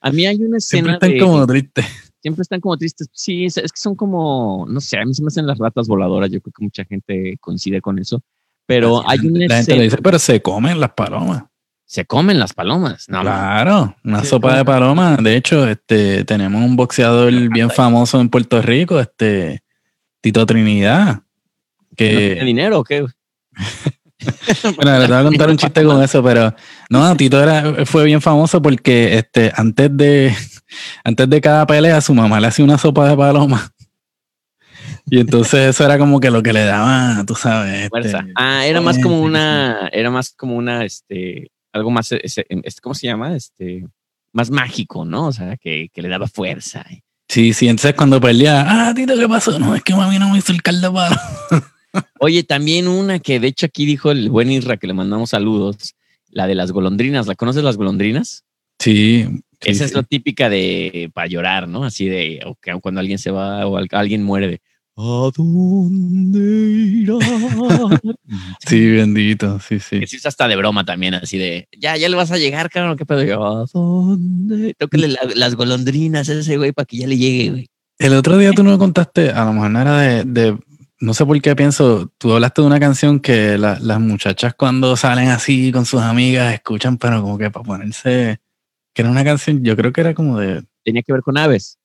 A 0.00 0.10
mí 0.10 0.26
hay 0.26 0.34
una 0.42 0.58
Siempre 0.58 0.92
escena 0.92 0.92
están 0.94 1.10
de- 1.10 1.18
como 1.20 1.46
tristes. 1.46 1.86
siempre 2.20 2.42
están 2.42 2.60
como 2.60 2.76
tristes. 2.76 3.08
Sí, 3.12 3.44
es 3.44 3.54
que 3.54 3.68
son 3.74 3.94
como, 3.94 4.66
no 4.68 4.80
sé, 4.80 4.98
a 4.98 5.04
mí 5.04 5.14
se 5.14 5.22
me 5.22 5.28
hacen 5.28 5.46
las 5.46 5.58
ratas 5.58 5.86
voladoras. 5.86 6.28
Yo 6.30 6.40
creo 6.40 6.52
que 6.56 6.64
mucha 6.64 6.84
gente 6.84 7.36
coincide 7.40 7.80
con 7.80 8.00
eso. 8.00 8.20
Pero 8.66 9.08
hay 9.08 9.18
una 9.20 9.46
La 9.46 9.56
gente 9.56 9.76
le 9.76 9.82
dice, 9.84 9.98
pero 9.98 10.18
se 10.18 10.40
comen 10.40 10.80
las 10.80 10.92
palomas. 10.92 11.44
se 11.84 12.04
comen 12.06 12.38
las 12.38 12.54
palomas. 12.54 13.08
No, 13.08 13.20
Claro, 13.20 13.96
una 14.04 14.20
Sí, 14.20 14.28
sopa 14.28 14.56
de 14.56 14.64
paloma. 14.64 15.16
De 15.16 15.36
hecho, 15.36 15.68
este, 15.68 16.24
tenemos 16.24 16.62
un 16.62 16.76
boxeador 16.76 17.32
bien 17.50 17.70
famoso 17.70 18.20
en 18.20 18.28
Puerto 18.28 18.62
Rico, 18.62 18.98
este, 19.00 19.62
Tito 20.20 20.46
Trinidad. 20.46 21.16
¿no 21.16 21.22
tiene 21.96 22.38
Que, 22.38 22.44
dinero 22.44 22.80
o 22.80 22.84
qué? 22.84 23.04
bueno, 24.76 24.98
les 24.98 25.08
voy 25.08 25.16
a 25.18 25.22
contar 25.24 25.50
un 25.50 25.56
chiste 25.56 25.84
con 25.84 26.02
eso, 26.02 26.22
pero 26.22 26.54
no, 26.88 27.16
Tito 27.16 27.42
era, 27.42 27.84
fue 27.84 28.04
bien 28.04 28.20
famoso 28.20 28.62
porque 28.62 29.18
este, 29.18 29.52
antes 29.54 29.94
de, 29.94 30.34
antes 31.04 31.28
de 31.28 31.40
cada 31.40 31.66
pelea, 31.66 32.00
su 32.00 32.14
mamá 32.14 32.40
le 32.40 32.46
hacía 32.46 32.64
una 32.64 32.78
sopa 32.78 33.08
de 33.08 33.16
paloma. 33.16 33.72
Y 35.10 35.20
entonces 35.20 35.70
eso 35.70 35.84
era 35.84 35.98
como 35.98 36.20
que 36.20 36.30
lo 36.30 36.42
que 36.42 36.52
le 36.52 36.64
daba, 36.64 37.24
tú 37.26 37.34
sabes. 37.34 37.74
este, 37.74 37.88
Fuerza. 37.90 38.26
Ah, 38.34 38.66
era 38.66 38.80
más 38.80 38.98
como 38.98 39.20
una, 39.20 39.88
era 39.92 40.10
más 40.10 40.30
como 40.32 40.56
una, 40.56 40.84
este, 40.84 41.50
algo 41.72 41.90
más, 41.90 42.12
este, 42.12 42.46
¿cómo 42.80 42.94
se 42.94 43.06
llama? 43.08 43.34
Este, 43.36 43.84
más 44.32 44.50
mágico, 44.50 45.04
¿no? 45.04 45.26
O 45.26 45.32
sea, 45.32 45.56
que, 45.56 45.88
que 45.92 46.02
le 46.02 46.08
daba 46.08 46.28
fuerza. 46.28 46.84
Sí, 47.28 47.52
sí, 47.52 47.68
entonces 47.68 47.94
cuando 47.94 48.20
peleaba, 48.20 48.88
ah, 48.88 48.94
Tito, 48.94 49.16
¿qué 49.18 49.28
pasó? 49.28 49.58
No, 49.58 49.74
es 49.74 49.82
que 49.82 49.94
mami 49.94 50.18
no 50.18 50.30
me 50.30 50.38
hizo 50.38 50.52
el 50.52 50.62
palo. 50.62 50.92
Oye, 52.20 52.42
también 52.42 52.88
una 52.88 53.18
que 53.18 53.40
de 53.40 53.48
hecho 53.48 53.66
aquí 53.66 53.84
dijo 53.84 54.10
el 54.10 54.30
buen 54.30 54.50
Isra, 54.50 54.76
que 54.76 54.86
le 54.86 54.94
mandamos 54.94 55.30
saludos, 55.30 55.94
la 56.30 56.46
de 56.46 56.54
las 56.54 56.72
golondrinas. 56.72 57.26
¿La 57.26 57.34
conoces 57.34 57.62
las 57.64 57.76
golondrinas? 57.76 58.44
Sí. 58.78 59.26
sí, 59.60 59.70
Esa 59.70 59.84
es 59.84 59.94
la 59.94 60.02
típica 60.02 60.48
de 60.48 61.10
para 61.12 61.26
llorar, 61.26 61.68
¿no? 61.68 61.84
Así 61.84 62.06
de 62.08 62.40
o 62.46 62.54
que 62.54 62.72
cuando 62.80 63.00
alguien 63.00 63.18
se 63.18 63.30
va 63.30 63.66
o 63.66 63.76
al- 63.76 63.88
alguien 63.92 64.22
muere 64.22 64.60
¿A 65.04 65.30
dónde 65.36 66.38
irá? 66.38 67.14
Sí, 68.66 68.88
bendito, 68.90 69.58
sí, 69.60 69.78
sí. 69.80 70.00
que 70.00 70.06
sí 70.06 70.16
es 70.16 70.24
hasta 70.26 70.46
de 70.48 70.56
broma 70.56 70.84
también, 70.84 71.14
así 71.14 71.36
de 71.38 71.68
ya, 71.78 71.96
ya 71.96 72.08
le 72.08 72.16
vas 72.16 72.30
a 72.30 72.38
llegar, 72.38 72.70
cabrón, 72.70 72.96
qué 72.96 73.04
pedo. 73.04 73.22
Yo, 73.24 73.44
¿A 73.44 73.64
dónde? 73.72 74.74
Tócale 74.78 75.08
la- 75.08 75.20
las 75.34 75.54
golondrinas 75.56 76.28
a 76.28 76.34
ese 76.34 76.56
güey 76.56 76.72
para 76.72 76.86
que 76.86 76.96
ya 76.98 77.06
le 77.06 77.18
llegue, 77.18 77.50
güey. 77.50 77.66
El 77.98 78.14
otro 78.14 78.38
día 78.38 78.52
tú 78.52 78.62
no 78.62 78.70
me 78.70 78.78
contaste, 78.78 79.30
a 79.30 79.44
lo 79.44 79.52
mejor 79.52 79.70
no 79.70 79.80
era 79.80 79.98
de, 80.00 80.24
de- 80.24 80.58
no 81.00 81.14
sé 81.14 81.26
por 81.26 81.40
qué 81.42 81.54
pienso, 81.56 82.10
tú 82.18 82.32
hablaste 82.32 82.62
de 82.62 82.66
una 82.68 82.78
canción 82.80 83.18
que 83.20 83.58
la- 83.58 83.78
las 83.80 84.00
muchachas 84.00 84.54
cuando 84.54 84.96
salen 84.96 85.28
así 85.28 85.72
con 85.72 85.84
sus 85.84 86.00
amigas 86.00 86.54
escuchan, 86.54 86.96
pero 86.98 87.20
como 87.22 87.36
que 87.38 87.50
para 87.50 87.64
ponerse, 87.64 88.38
que 88.94 89.02
era 89.02 89.10
una 89.10 89.24
canción, 89.24 89.62
yo 89.64 89.76
creo 89.76 89.92
que 89.92 90.00
era 90.00 90.14
como 90.14 90.38
de, 90.38 90.62
Tenía 90.84 91.02
que 91.02 91.12
ver 91.12 91.22
con 91.22 91.36
aves. 91.38 91.78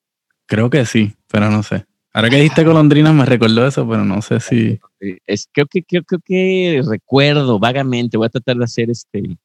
creo 0.46 0.70
que 0.70 0.86
sí, 0.86 1.14
pero 1.32 1.50
no 1.50 1.64
sé. 1.64 1.86
Ahora 2.14 2.30
que 2.30 2.38
dijiste 2.38 2.64
golondrinas 2.64 3.14
me 3.14 3.26
recordó 3.26 3.68
eso, 3.68 3.88
pero 3.88 4.04
no 4.04 4.22
sé 4.22 4.40
si... 4.40 4.80
Es, 5.28 5.48
creo 5.52 5.68
que 5.68 5.84
creo, 5.84 6.04
creo 6.04 6.22
que 6.26 6.82
recuerdo 6.90 7.60
vagamente. 7.60 8.18
Voy 8.18 8.26
a 8.26 8.30
tratar 8.30 8.58
de 8.58 8.64
hacer 8.64 8.90
este, 8.90 9.38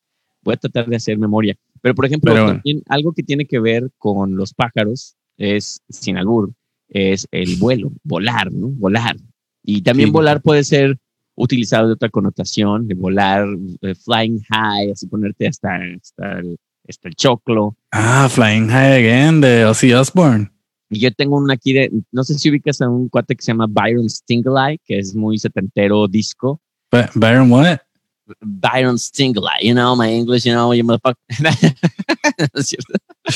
voy 0.43 0.55
a 0.55 0.57
tratar 0.57 0.87
de 0.87 0.97
hacer 0.97 1.19
memoria. 1.19 1.55
Pero 1.83 1.95
por 1.95 2.07
ejemplo, 2.07 2.33
Pero 2.33 2.45
bueno. 2.45 2.59
también 2.59 2.83
algo 2.89 3.13
que 3.13 3.23
tiene 3.23 3.45
que 3.45 3.59
ver 3.59 3.91
con 3.99 4.37
los 4.37 4.55
pájaros 4.55 5.17
es 5.37 5.81
sin 5.89 6.17
albur, 6.17 6.53
es 6.89 7.27
el 7.31 7.57
vuelo, 7.57 7.91
volar, 8.05 8.53
¿no? 8.53 8.69
Volar. 8.69 9.17
Y 9.65 9.83
también 9.83 10.09
Sí. 10.09 10.13
volar 10.13 10.41
puede 10.41 10.63
ser 10.65 10.97
utilizado 11.35 11.89
de 11.89 11.95
otra 11.95 12.09
connotación, 12.09 12.87
de 12.87 12.95
volar, 12.95 13.47
eh, 13.81 13.95
flying 13.95 14.41
high, 14.51 14.93
así 14.93 15.07
ponerte 15.09 15.49
hasta, 15.49 15.77
hasta, 16.01 16.39
el, 16.39 16.57
hasta 16.89 17.09
el 17.09 17.15
choclo. 17.17 17.77
Ah, 17.91 18.29
Flying 18.31 18.69
High 18.69 18.93
Again 19.01 19.41
de 19.41 19.65
Ozzy 19.65 19.93
Osbourne. 19.93 20.52
Y 20.93 21.01
yo 21.01 21.11
tengo 21.11 21.39
una 21.39 21.55
aquí 21.55 21.73
de, 21.73 21.91
no 22.13 22.23
sé 22.23 22.39
si 22.39 22.51
ubicas 22.51 22.83
a 22.83 22.89
un 22.89 23.09
cuate 23.09 23.35
que 23.35 23.43
se 23.43 23.51
llama 23.51 23.67
Byron 23.69 24.09
Stingley, 24.11 24.79
que 24.85 24.99
es 24.99 25.15
muy 25.15 25.39
setentero 25.39 26.07
disco. 26.07 26.61
Byron 27.15 27.51
what? 27.51 27.79
Byron 28.41 28.99
Stingley, 28.99 29.65
you 29.67 29.73
know, 29.73 29.97
my 29.97 30.13
English, 30.13 30.45
you 30.45 30.53
know, 30.53 30.75
you 30.75 30.85
motherfucker. 30.85 31.17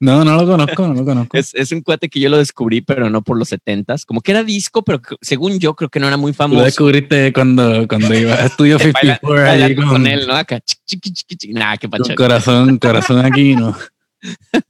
No. 0.00 0.24
No, 0.24 0.36
lo 0.36 0.46
conozco, 0.46 0.86
no 0.86 0.94
lo 0.94 1.04
conozco. 1.04 1.36
Es, 1.36 1.52
es 1.54 1.72
un 1.72 1.80
cuate 1.80 2.08
que 2.08 2.20
yo 2.20 2.28
lo 2.28 2.38
descubrí, 2.38 2.80
pero 2.80 3.10
no 3.10 3.22
por 3.22 3.36
los 3.36 3.48
setentas. 3.48 4.04
Como 4.06 4.20
que 4.20 4.30
era 4.30 4.44
disco, 4.44 4.84
pero 4.84 5.00
según 5.20 5.58
yo 5.58 5.74
creo 5.74 5.88
que 5.88 5.98
no 5.98 6.06
era 6.06 6.16
muy 6.16 6.32
famoso. 6.32 6.60
lo 6.60 6.64
descubriste 6.64 7.32
cuando, 7.32 7.88
cuando 7.88 8.14
iba 8.14 8.34
a 8.34 8.46
Estudio 8.46 8.78
Baila- 8.78 9.18
54 9.18 9.38
ahí 9.38 9.44
bailando 9.60 9.82
con, 9.82 9.90
con 9.90 10.06
él, 10.06 10.26
¿no? 10.28 10.34
Acá, 10.34 10.60
chiqui, 10.60 11.12
chiqui, 11.12 11.36
chiqui, 11.36 11.54
qué 11.54 11.88
con 11.88 11.90
pacha. 11.90 12.14
corazón, 12.14 12.78
corazón 12.78 13.24
aquí, 13.26 13.56
¿no? 13.56 13.76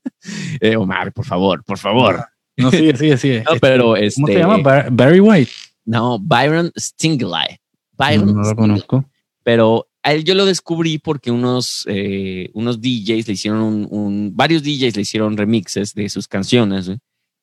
Eh, 0.60 0.76
Omar, 0.76 1.12
por 1.12 1.24
favor, 1.24 1.62
por 1.64 1.78
favor. 1.78 2.24
No, 2.56 2.70
sigue, 2.70 2.96
sigue, 2.96 3.16
sigue. 3.16 3.44
No, 3.50 3.56
pero 3.60 3.96
este, 3.96 4.20
¿Cómo 4.20 4.26
se 4.32 4.38
llama? 4.38 4.58
Bar- 4.58 4.88
Barry 4.90 5.20
White. 5.20 5.50
No, 5.84 6.18
Byron 6.18 6.70
Stingley. 6.78 7.28
No, 7.30 7.58
Byron 7.96 8.26
no 8.26 8.32
lo 8.34 8.44
Stingley. 8.44 8.56
conozco. 8.56 9.04
Pero 9.44 9.88
a 10.02 10.12
él 10.12 10.24
yo 10.24 10.34
lo 10.34 10.44
descubrí 10.46 10.98
porque 10.98 11.30
unos, 11.30 11.84
eh, 11.88 12.50
unos 12.54 12.80
DJs 12.80 13.26
le 13.28 13.32
hicieron 13.34 13.60
un, 13.62 13.88
un- 13.90 14.32
varios 14.36 14.62
DJs 14.62 14.96
le 14.96 15.02
hicieron 15.02 15.36
remixes 15.36 15.94
de 15.94 16.08
sus 16.08 16.26
canciones, 16.28 16.86
güey. 16.86 16.98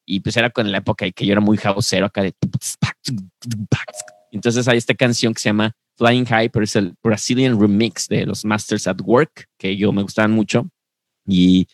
Y 0.08 0.20
pues 0.20 0.38
era 0.38 0.52
con 0.52 0.72
la 0.72 0.78
época 0.78 1.06
en 1.08 1.14
que 1.14 1.26
yo 1.26 1.32
era 1.32 1.42
muy 1.42 1.58
houseero 1.58 2.06
acá 2.06 2.22
de. 2.22 2.34
Entonces 4.32 4.68
hay 4.68 4.78
esta 4.78 4.94
canción 4.94 5.34
que 5.34 5.40
se 5.42 5.50
llama 5.50 5.74
Flying 5.98 6.26
High, 6.26 6.50
pero 6.50 6.64
es 6.66 6.76
el 6.76 6.94
Brazilian 7.02 7.60
remix 7.60 8.08
de 8.08 8.26
los 8.26 8.44
Masters 8.46 8.88
at 8.88 8.98
Work, 9.02 9.48
que 9.58 9.76
yo 9.78 9.92
me 9.92 10.02
gustaban 10.04 10.32
mucho. 10.32 10.70
Y, 11.28 11.68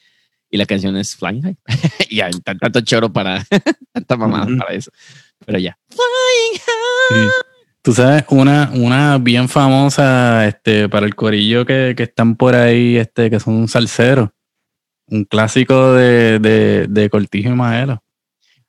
y 0.52 0.58
la 0.58 0.66
canción 0.66 0.96
es 0.98 1.16
Flying 1.16 1.42
High. 1.42 1.58
y 2.10 2.20
tan- 2.42 2.60
tanto 2.60 2.82
choro 2.82 3.12
para 3.12 3.44
tanta 3.94 4.18
mamada 4.18 4.48
para 4.60 4.74
eso. 4.76 4.92
Pero 5.46 5.58
ya. 5.58 5.78
Flying 5.90 6.60
High. 6.60 7.30
Sí. 7.30 7.30
Tú 7.84 7.94
sabes, 7.94 8.26
una, 8.30 8.70
una 8.76 9.18
bien 9.18 9.50
famosa 9.50 10.46
este, 10.48 10.88
para 10.88 11.08
el 11.08 11.16
corillo 11.16 11.66
que, 11.66 11.96
que 11.98 12.04
están 12.04 12.36
por 12.36 12.54
ahí, 12.56 12.98
este, 12.98 13.32
que 13.32 13.40
son 13.40 13.68
salseros. 13.68 14.30
Un 15.08 15.24
clásico 15.26 15.94
de, 15.94 16.38
de, 16.38 16.86
de 16.88 17.10
Cortijo 17.10 17.50
y 17.50 17.54
Maelo. 17.56 18.04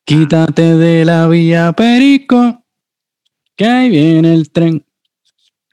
Quítate 0.05 0.77
de 0.77 1.05
la 1.05 1.29
vía 1.29 1.73
Perico, 1.73 2.65
que 3.55 3.67
ahí 3.67 3.91
viene 3.91 4.33
el 4.35 4.51
tren. 4.51 4.85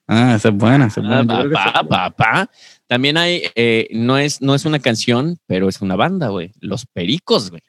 Ah, 0.05 0.33
esa 0.35 0.49
es 0.49 0.55
buena, 0.55 0.87
esa 0.87 0.99
es 1.01 1.07
Ah, 1.09 1.23
buena. 1.23 1.33
Papá, 1.49 1.71
buena. 1.81 1.89
papá. 1.89 2.49
También 2.89 3.17
hay, 3.17 3.43
eh, 3.53 3.87
no, 3.91 4.17
es, 4.17 4.41
no 4.41 4.55
es 4.55 4.65
una 4.65 4.79
canción, 4.79 5.37
pero 5.45 5.69
es 5.69 5.79
una 5.79 5.95
banda, 5.95 6.29
güey. 6.29 6.53
Los 6.59 6.87
Pericos, 6.87 7.51
güey. 7.51 7.61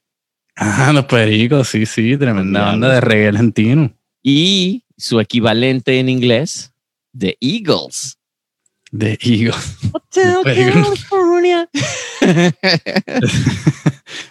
Ah, 0.56 0.92
los 0.94 1.04
Pericos, 1.04 1.68
sí, 1.68 1.84
sí, 1.84 2.16
tremenda 2.16 2.62
banda 2.62 2.94
de 2.94 3.02
reggae 3.02 3.28
argentino. 3.28 3.92
Y 4.22 4.82
su 4.96 5.20
equivalente 5.20 6.00
en 6.00 6.08
inglés, 6.08 6.72
The 7.16 7.36
Eagles. 7.38 8.16
De 8.90 9.18
Eagles. 9.20 9.76
Hotel. 9.92 10.38
California. 10.42 11.68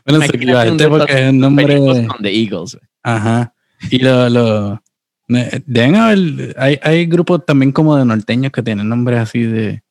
Bueno, 0.05 0.25
su 0.25 0.35
equivalente 0.35 0.89
porque 0.89 1.13
es 1.13 1.19
el 1.19 1.39
nombre. 1.39 1.67
Pericos 1.67 1.99
con 2.07 2.21
The 2.21 2.35
Eagles, 2.35 2.75
güey. 2.75 2.89
Ajá. 3.03 3.53
Y 3.89 3.99
lo, 3.99 4.27
lo 4.27 4.83
deben 5.27 5.95
haber, 5.95 6.55
hay, 6.57 6.79
hay 6.81 7.05
grupos 7.05 7.45
también 7.45 7.71
como 7.71 7.95
de 7.95 8.03
norteños 8.03 8.51
que 8.51 8.63
tienen 8.63 8.89
nombres 8.89 9.19
así 9.19 9.43
de 9.43 9.83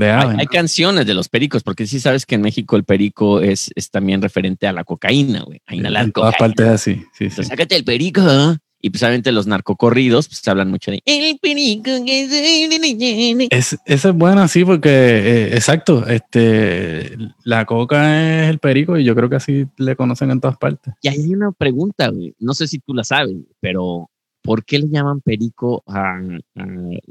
Hay, 0.00 0.46
canciones 0.46 1.06
de 1.06 1.14
los 1.14 1.28
pericos, 1.28 1.62
porque 1.62 1.86
sí 1.86 2.00
sabes 2.00 2.24
que 2.24 2.36
en 2.36 2.40
México 2.40 2.76
el 2.76 2.84
perico 2.84 3.40
es, 3.40 3.70
es 3.74 3.90
también 3.90 4.22
referente 4.22 4.66
a 4.66 4.72
la 4.72 4.84
cocaína, 4.84 5.42
güey. 5.42 5.60
A 5.66 5.74
inhalar 5.74 6.10
todas 6.12 6.34
cocaína. 6.34 6.54
partes 6.54 6.66
así. 6.66 7.04
Sí, 7.12 7.30
sí. 7.30 7.44
Sácate 7.44 7.76
el 7.76 7.84
perico. 7.84 8.22
¿eh? 8.22 8.56
Y 8.84 8.90
pues 8.90 9.02
obviamente 9.04 9.30
los 9.30 9.46
narcocorridos, 9.46 10.28
pues 10.28 10.46
hablan 10.48 10.68
mucho 10.68 10.90
de 10.90 11.00
el 11.06 11.38
perico. 11.38 11.90
que 12.04 13.48
Es, 13.50 13.78
ese 13.86 14.08
es 14.08 14.14
bueno 14.14 14.40
así 14.40 14.64
porque, 14.64 14.90
eh, 14.90 15.54
exacto, 15.54 16.04
este, 16.08 17.16
la 17.44 17.64
coca 17.64 18.42
es 18.42 18.50
el 18.50 18.58
perico 18.58 18.98
y 18.98 19.04
yo 19.04 19.14
creo 19.14 19.30
que 19.30 19.36
así 19.36 19.66
le 19.76 19.94
conocen 19.94 20.32
en 20.32 20.40
todas 20.40 20.56
partes. 20.56 20.94
Y 21.00 21.08
hay 21.08 21.32
una 21.32 21.52
pregunta, 21.52 22.08
güey. 22.08 22.34
No 22.40 22.54
sé 22.54 22.66
si 22.66 22.80
tú 22.80 22.92
la 22.92 23.04
sabes, 23.04 23.36
pero 23.60 24.10
¿por 24.42 24.64
qué 24.64 24.80
le 24.80 24.88
llaman 24.88 25.20
perico 25.20 25.84
a, 25.86 26.16
a 26.56 26.66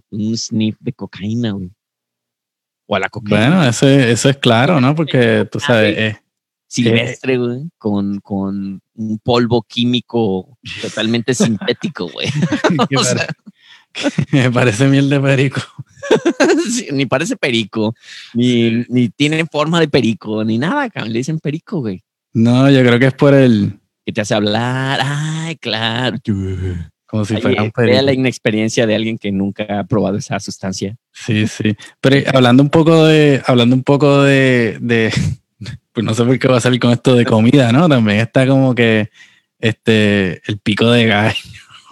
un 0.10 0.38
sniff 0.38 0.76
de 0.82 0.92
cocaína, 0.92 1.52
güey? 1.54 1.72
O 2.92 2.96
a 2.96 3.00
la 3.00 3.08
cocaína 3.08 3.48
Bueno, 3.48 3.64
eso, 3.70 3.88
es- 3.88 4.06
eso 4.08 4.30
es 4.30 4.36
claro, 4.38 4.82
¿no? 4.82 4.94
Porque 4.94 5.48
tú 5.50 5.62
sabes, 5.62 5.98
eh, 5.98 6.18
silvestre, 6.68 7.38
güey, 7.38 7.70
con, 7.78 8.20
con 8.20 8.82
un 8.96 9.20
polvo 9.20 9.62
químico 9.64 10.58
totalmente 10.82 11.34
sintético, 11.34 12.10
güey. 12.10 12.28
O 12.98 13.04
sea, 13.04 13.28
que 14.30 14.52
parece 14.52 14.88
miel 14.88 15.10
de 15.10 15.22
perico. 15.22 15.62
sí, 16.70 16.88
ni 16.92 17.06
parece 17.06 17.38
perico, 17.38 17.96
ni, 18.34 18.84
ni 18.90 19.08
tiene 19.08 19.46
forma 19.46 19.80
de 19.80 19.88
perico, 19.88 20.44
ni 20.44 20.58
nada, 20.58 20.90
cabrón. 20.90 21.14
Le 21.14 21.20
dicen 21.20 21.40
perico, 21.40 21.80
güey. 21.80 22.04
No, 22.34 22.70
yo 22.70 22.82
creo 22.82 23.00
que 23.00 23.08
es 23.08 23.14
por 23.14 23.34
el, 23.34 23.80
Que 24.06 24.12
te 24.12 24.20
hace 24.20 24.34
hablar. 24.34 25.00
Ay, 25.02 25.56
claro. 25.58 26.18
Como 27.12 27.26
si 27.26 27.36
fuera 27.38 27.62
un 27.62 27.68
eh, 27.70 27.74
vea 27.76 28.02
la 28.02 28.08
perico. 28.08 28.22
inexperiencia 28.22 28.88
de 28.88 28.96
alguien 28.96 29.18
que 29.18 29.32
nunca 29.32 29.66
ha 29.80 29.84
probado 29.84 30.18
esa 30.18 30.40
sustancia. 30.40 30.96
Sí, 31.12 31.46
sí. 31.48 31.76
Pero 32.00 32.16
eh, 32.16 32.26
hablando 32.34 32.64
un 32.64 32.70
poco 32.70 33.06
de, 33.06 33.42
hablando 33.46 33.76
un 33.76 33.84
poco 33.84 34.24
de, 34.24 34.78
de, 34.82 35.12
pues 35.94 36.06
no 36.06 36.14
sé 36.14 36.24
por 36.24 36.40
qué 36.40 36.48
va 36.48 36.58
a 36.58 36.62
salir 36.62 36.80
con 36.80 36.92
esto 36.92 37.14
de 37.16 37.26
comida, 37.26 37.72
¿no? 37.72 37.88
También 37.90 38.20
está 38.22 38.48
como 38.48 38.74
que 38.74 39.10
este, 39.60 40.42
el 40.50 40.58
pico 40.58 40.90
de 40.90 41.06
gallo. 41.06 41.36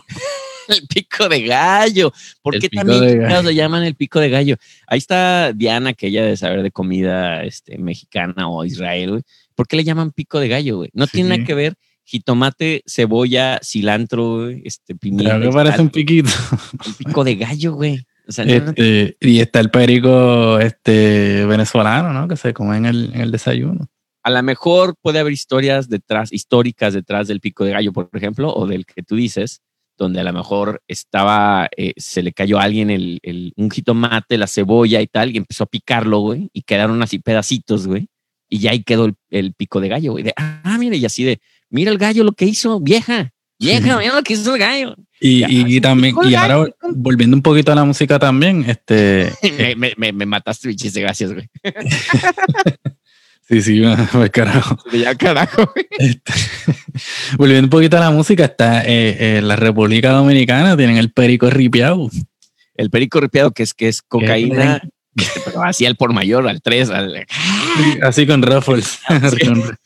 El 0.69 0.88
pico 0.88 1.27
de 1.27 1.41
gallo. 1.41 2.13
¿Por 2.43 2.53
El 2.53 2.62
qué 2.62 2.69
también 2.69 3.27
lo 3.43 3.49
llaman 3.49 3.84
el 3.84 3.95
pico 3.95 4.19
de 4.19 4.29
gallo? 4.29 4.55
Ahí 4.86 4.99
está 4.99 5.51
Diana, 5.51 5.93
que 5.93 6.05
ella 6.08 6.23
de 6.23 6.38
saber 6.38 6.62
de 6.62 6.69
comida 6.69 7.43
este, 7.43 7.79
mexicana 7.79 8.47
o 8.47 8.63
Israel. 8.65 9.10
güey. 9.10 9.21
¿Por 9.55 9.67
qué 9.67 9.77
le 9.77 9.84
llaman 9.84 10.12
pico 10.12 10.39
de 10.39 10.47
gallo, 10.47 10.77
güey? 10.77 10.91
No 10.93 11.08
tiene 11.08 11.29
Sí. 11.34 11.38
nada 11.39 11.47
que 11.47 11.53
ver 11.55 11.73
jitomate, 12.10 12.82
cebolla, 12.88 13.60
cilantro, 13.63 14.50
este, 14.50 14.95
pimienta. 14.95 15.39
Que 15.39 15.48
y 15.48 15.52
parece 15.52 15.82
un 15.82 15.89
piquito. 15.89 16.30
Un 16.88 16.93
pico 16.95 17.24
de 17.24 17.36
gallo, 17.36 17.74
güey. 17.74 18.00
O 18.28 18.32
sea, 18.32 18.45
no- 18.45 18.52
Este, 18.52 19.17
y 19.22 19.39
está 19.39 19.60
el 19.60 19.69
perico 19.69 20.60
este, 20.60 21.45
venezolano, 21.45 22.13
¿no? 22.13 22.28
Que 22.28 22.36
se 22.36 22.54
come 22.54 22.78
en 22.78 22.86
el, 22.86 23.12
en 23.13 23.22
el 23.22 23.32
desayuno. 23.32 23.88
a 24.24 24.30
lo 24.32 24.43
mejor 24.43 24.95
puede 25.02 25.19
haber 25.19 25.34
historias 25.34 25.88
detrás, 25.89 26.32
históricas 26.34 26.93
detrás 26.93 27.28
del 27.28 27.39
pico 27.39 27.63
de 27.63 27.72
gallo, 27.72 27.93
por 27.93 28.10
ejemplo, 28.13 28.54
o 28.54 28.67
del 28.67 28.86
que 28.86 29.02
tú 29.02 29.15
dices, 29.15 29.62
donde 29.98 30.19
a 30.19 30.24
lo 30.24 30.34
mejor 30.34 30.82
estaba, 30.88 31.69
eh, 31.76 31.93
se 31.98 32.22
le 32.22 32.32
cayó 32.34 32.60
a 32.60 32.63
alguien 32.63 32.89
el, 32.89 33.19
el- 33.24 33.54
un 33.56 33.69
jitomate, 33.72 34.38
la 34.38 34.48
cebolla 34.48 35.02
y 35.02 35.08
tal, 35.08 35.32
y 35.34 35.38
empezó 35.38 35.63
a 35.63 35.67
picarlo, 35.67 36.19
güey, 36.19 36.50
y 36.54 36.62
quedaron 36.63 37.02
así 37.02 37.19
pedacitos, 37.19 37.88
güey, 37.88 38.08
y 38.50 38.60
ya 38.60 38.72
ahí 38.72 38.84
quedó 38.84 39.06
el, 39.06 39.15
el 39.32 39.54
pico 39.54 39.80
de 39.82 39.88
gallo, 39.89 40.12
güey, 40.12 40.24
de, 40.24 40.34
ah, 40.38 40.78
mira, 40.80 40.95
y 40.95 41.06
así 41.06 41.24
de, 41.24 41.39
mira 41.69 41.91
el 41.91 41.97
gallo 41.97 42.23
lo 42.23 42.32
que 42.34 42.45
hizo, 42.45 42.79
vieja, 42.79 43.32
vieja, 43.60 43.97
mira 43.99 44.15
lo 44.15 44.23
que 44.23 44.34
hizo 44.34 44.53
el 44.55 44.60
gallo. 44.60 44.95
Y, 45.21 45.39
Ya, 45.39 45.49
y- 45.49 45.62
y 45.62 45.71
sí, 45.73 45.82
también, 45.82 46.15
y 46.23 46.36
ahora 46.36 46.65
volviendo 46.93 47.36
un 47.36 47.43
poquito 47.43 47.71
a 47.71 47.75
la 47.75 47.84
música 47.84 48.17
también, 48.19 48.63
este, 48.67 49.34
me, 49.58 49.75
me, 49.75 49.93
me, 49.97 50.13
me 50.13 50.25
mataste, 50.25 50.73
chiste, 50.75 51.01
gracias, 51.01 51.34
güey. 51.34 51.49
sí, 53.49 53.62
sí, 53.62 53.82
pues 54.12 54.29
carajo. 54.32 54.77
Ya, 54.93 55.15
carajo, 55.15 55.71
güey. 55.73 55.88
Este, 55.97 56.34
volviendo 57.38 57.65
un 57.65 57.69
poquito 57.69 57.97
a 57.97 58.01
la 58.01 58.12
música, 58.12 58.45
está 58.45 58.84
eh, 58.86 59.38
eh, 59.38 59.41
la 59.41 59.55
República 59.55 60.12
Dominicana, 60.12 60.77
tienen 60.77 60.97
el 60.97 61.12
perico 61.12 61.49
ripiado. 61.49 62.10
El 62.75 62.89
perico 62.89 63.19
ripiado, 63.19 63.51
que 63.51 63.63
es, 63.63 63.73
que 63.73 63.89
es 63.89 64.01
cocaína, 64.01 64.82
pero 65.43 65.63
así 65.63 65.86
al 65.86 65.97
por 65.97 66.13
mayor, 66.13 66.47
al 66.47 66.62
3, 66.62 66.89
al... 66.91 67.25
Así 68.01 68.25
con 68.25 68.41
ruffles. 68.41 68.99
Con 69.05 69.21
ruffles. 69.21 69.77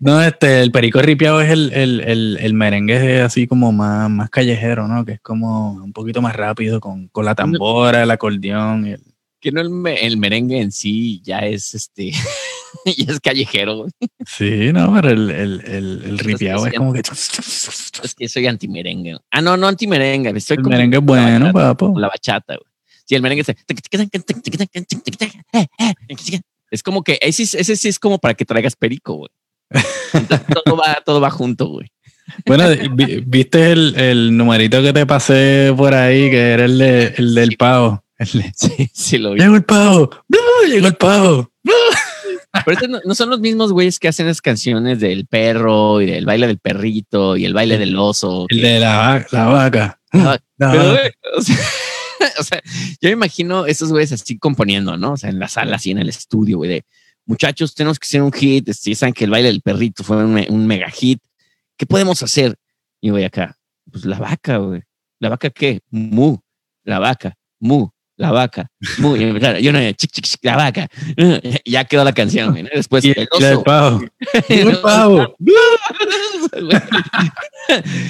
No, 0.00 0.22
este, 0.22 0.60
el 0.62 0.70
perico 0.72 1.00
ripiado 1.02 1.40
es 1.40 1.50
el, 1.50 1.72
el, 1.72 2.00
el, 2.00 2.38
el 2.40 2.54
merengue 2.54 3.20
así 3.22 3.46
como 3.46 3.72
más, 3.72 4.08
más 4.10 4.30
callejero, 4.30 4.86
¿no? 4.88 5.04
Que 5.04 5.12
es 5.12 5.20
como 5.20 5.72
un 5.72 5.92
poquito 5.92 6.20
más 6.22 6.34
rápido 6.36 6.80
con, 6.80 7.08
con 7.08 7.24
la 7.24 7.34
tambora, 7.34 8.02
el 8.02 8.10
acordeón. 8.10 8.86
el- 8.86 9.02
que 9.40 9.52
no 9.52 9.60
el, 9.60 9.68
me- 9.68 10.06
el 10.06 10.16
merengue 10.16 10.58
en 10.58 10.72
sí 10.72 11.20
ya 11.22 11.40
es 11.40 11.74
este 11.74 12.12
ya 12.86 13.12
es 13.12 13.20
callejero 13.20 13.76
güey. 13.76 13.90
Sí, 14.26 14.72
no, 14.72 14.94
pero 14.94 15.10
el, 15.10 15.30
el, 15.30 15.60
el, 15.66 16.18
ripiado 16.18 16.66
es 16.66 16.72
como 16.72 16.94
que... 16.94 17.00
es 17.00 18.14
que 18.16 18.26
soy 18.26 18.46
anti 18.46 18.68
merengue 18.68 19.18
ah 19.30 19.42
no 19.42 19.58
no 19.58 19.66
anti 19.68 19.86
merengue 19.86 20.30
estoy 20.34 20.56
El 20.56 20.62
como 20.62 20.74
merengue 20.74 20.96
es 20.96 21.04
bueno, 21.04 21.52
bachata, 21.52 21.52
papo. 21.52 22.00
la 22.00 22.08
bachata 22.08 22.54
güey 22.56 22.66
sí 23.04 23.14
el 23.16 23.20
merengue 23.20 23.44
se- 23.44 23.54
es 26.70 26.82
como 26.82 27.02
que 27.02 27.18
ese, 27.20 27.42
es- 27.42 27.54
ese 27.54 27.76
sí 27.76 27.88
es 27.88 27.98
como 27.98 28.18
para 28.18 28.34
que 28.34 28.44
traigas 28.44 28.76
perico 28.76 29.14
güey 29.14 29.30
Entonces, 30.12 30.46
todo 30.64 30.76
va 30.76 30.98
todo 31.04 31.20
va 31.20 31.30
junto 31.30 31.66
güey 31.68 31.90
Bueno, 32.46 32.68
vi- 32.92 33.22
viste 33.26 33.72
el, 33.72 33.94
el 33.98 34.36
numerito 34.36 34.80
que 34.82 34.92
te 34.92 35.04
pasé 35.06 35.72
por 35.76 35.92
ahí, 35.94 36.30
que 36.30 36.38
era 36.52 36.64
el, 36.64 36.78
de, 36.78 37.14
el 37.18 37.34
del 37.34 37.56
pavo. 37.56 38.04
El 38.18 38.28
de, 38.32 38.52
sí 38.56 38.90
sí 38.94 39.18
lo 39.18 39.32
vi 39.32 39.40
llegó 39.40 39.56
el 39.56 39.64
pavo, 39.64 40.10
llegó 40.68 40.86
el 40.86 40.94
pavo. 40.94 41.50
pero 42.64 42.72
estos 42.76 42.88
no, 42.88 43.00
no 43.04 43.14
son 43.14 43.30
los 43.30 43.40
mismos 43.40 43.72
güeyes 43.72 43.98
que 43.98 44.08
hacen 44.08 44.26
las 44.26 44.40
canciones 44.40 45.00
del 45.00 45.26
perro 45.26 46.00
y 46.00 46.06
del 46.06 46.24
baile 46.24 46.46
del 46.46 46.58
perrito 46.58 47.36
y 47.36 47.44
el 47.44 47.52
baile 47.54 47.76
del 47.78 47.96
oso 47.98 48.46
El 48.48 48.60
que- 48.60 48.66
de 48.68 48.80
la, 48.80 49.26
la 49.32 49.46
vaca. 49.46 50.00
La- 50.12 50.40
La 50.58 50.70
Pero, 50.70 50.84
vaca. 50.92 51.10
o 51.36 51.42
sea, 51.42 51.56
o 52.38 52.42
sea, 52.44 52.62
yo 53.00 53.08
me 53.08 53.10
imagino 53.10 53.66
esos 53.66 53.90
güeyes 53.90 54.12
así 54.12 54.38
componiendo, 54.38 54.96
¿no? 54.96 55.12
O 55.14 55.16
sea, 55.16 55.30
en 55.30 55.40
la 55.40 55.48
sala, 55.48 55.76
así 55.76 55.90
en 55.90 55.98
el 55.98 56.08
estudio, 56.08 56.58
güey, 56.58 56.70
de 56.70 56.84
muchachos, 57.26 57.74
tenemos 57.74 57.98
que 57.98 58.06
hacer 58.06 58.22
un 58.22 58.32
hit. 58.32 58.68
este, 58.68 58.94
saben 58.94 59.14
que 59.14 59.24
el 59.24 59.30
baile 59.30 59.48
del 59.48 59.62
perrito 59.62 60.04
fue 60.04 60.24
un, 60.24 60.44
un 60.48 60.66
mega 60.66 60.88
hit. 60.90 61.20
¿Qué 61.76 61.86
podemos 61.86 62.22
hacer? 62.22 62.56
Y 63.00 63.10
voy 63.10 63.24
acá, 63.24 63.56
pues 63.90 64.04
la 64.04 64.18
vaca, 64.18 64.58
güey. 64.58 64.82
¿La 65.18 65.28
vaca 65.28 65.50
qué? 65.50 65.80
Mu. 65.90 66.38
La 66.84 66.98
vaca, 66.98 67.34
mu. 67.60 67.88
la 68.16 68.30
vaca. 68.30 68.70
Muy 68.98 69.18
bien, 69.18 69.38
claro, 69.38 69.58
yo 69.58 69.72
no, 69.72 69.78
chic, 69.92 70.12
chic, 70.12 70.24
chic, 70.24 70.40
la 70.42 70.56
vaca. 70.56 70.88
Y 71.16 71.60
ya 71.70 71.84
quedó 71.84 72.04
la 72.04 72.12
canción, 72.12 72.52
güey. 72.52 72.64
Después 72.72 73.04
Y 73.04 73.10
el 73.10 73.22
y 73.22 73.64
pavo. 73.64 74.02
Y 74.48 74.58
el 74.60 74.80
pavo. 74.80 75.36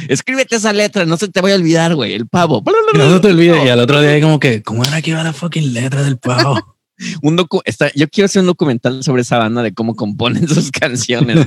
Escríbete 0.08 0.56
esa 0.56 0.72
letra, 0.72 1.06
no 1.06 1.16
se 1.16 1.28
te 1.28 1.40
vaya 1.40 1.54
a 1.54 1.58
olvidar, 1.58 1.94
güey. 1.94 2.14
El 2.14 2.26
pavo. 2.26 2.62
Y 2.92 2.98
no 2.98 3.20
te 3.20 3.28
olvide. 3.28 3.64
Y 3.64 3.68
al 3.68 3.80
otro 3.80 4.00
día 4.00 4.20
como 4.20 4.38
que, 4.38 4.62
¿cómo 4.62 4.84
era 4.84 5.00
que 5.00 5.10
iba 5.10 5.22
la 5.22 5.32
fucking 5.32 5.72
letra 5.72 6.02
del 6.02 6.18
pavo? 6.18 6.73
Un 7.22 7.34
docu 7.34 7.60
está, 7.64 7.90
yo 7.94 8.08
quiero 8.08 8.26
hacer 8.26 8.40
un 8.40 8.46
documental 8.46 9.02
sobre 9.02 9.22
esa 9.22 9.38
banda 9.38 9.62
de 9.62 9.74
cómo 9.74 9.96
componen 9.96 10.46
sus 10.48 10.70
canciones. 10.70 11.44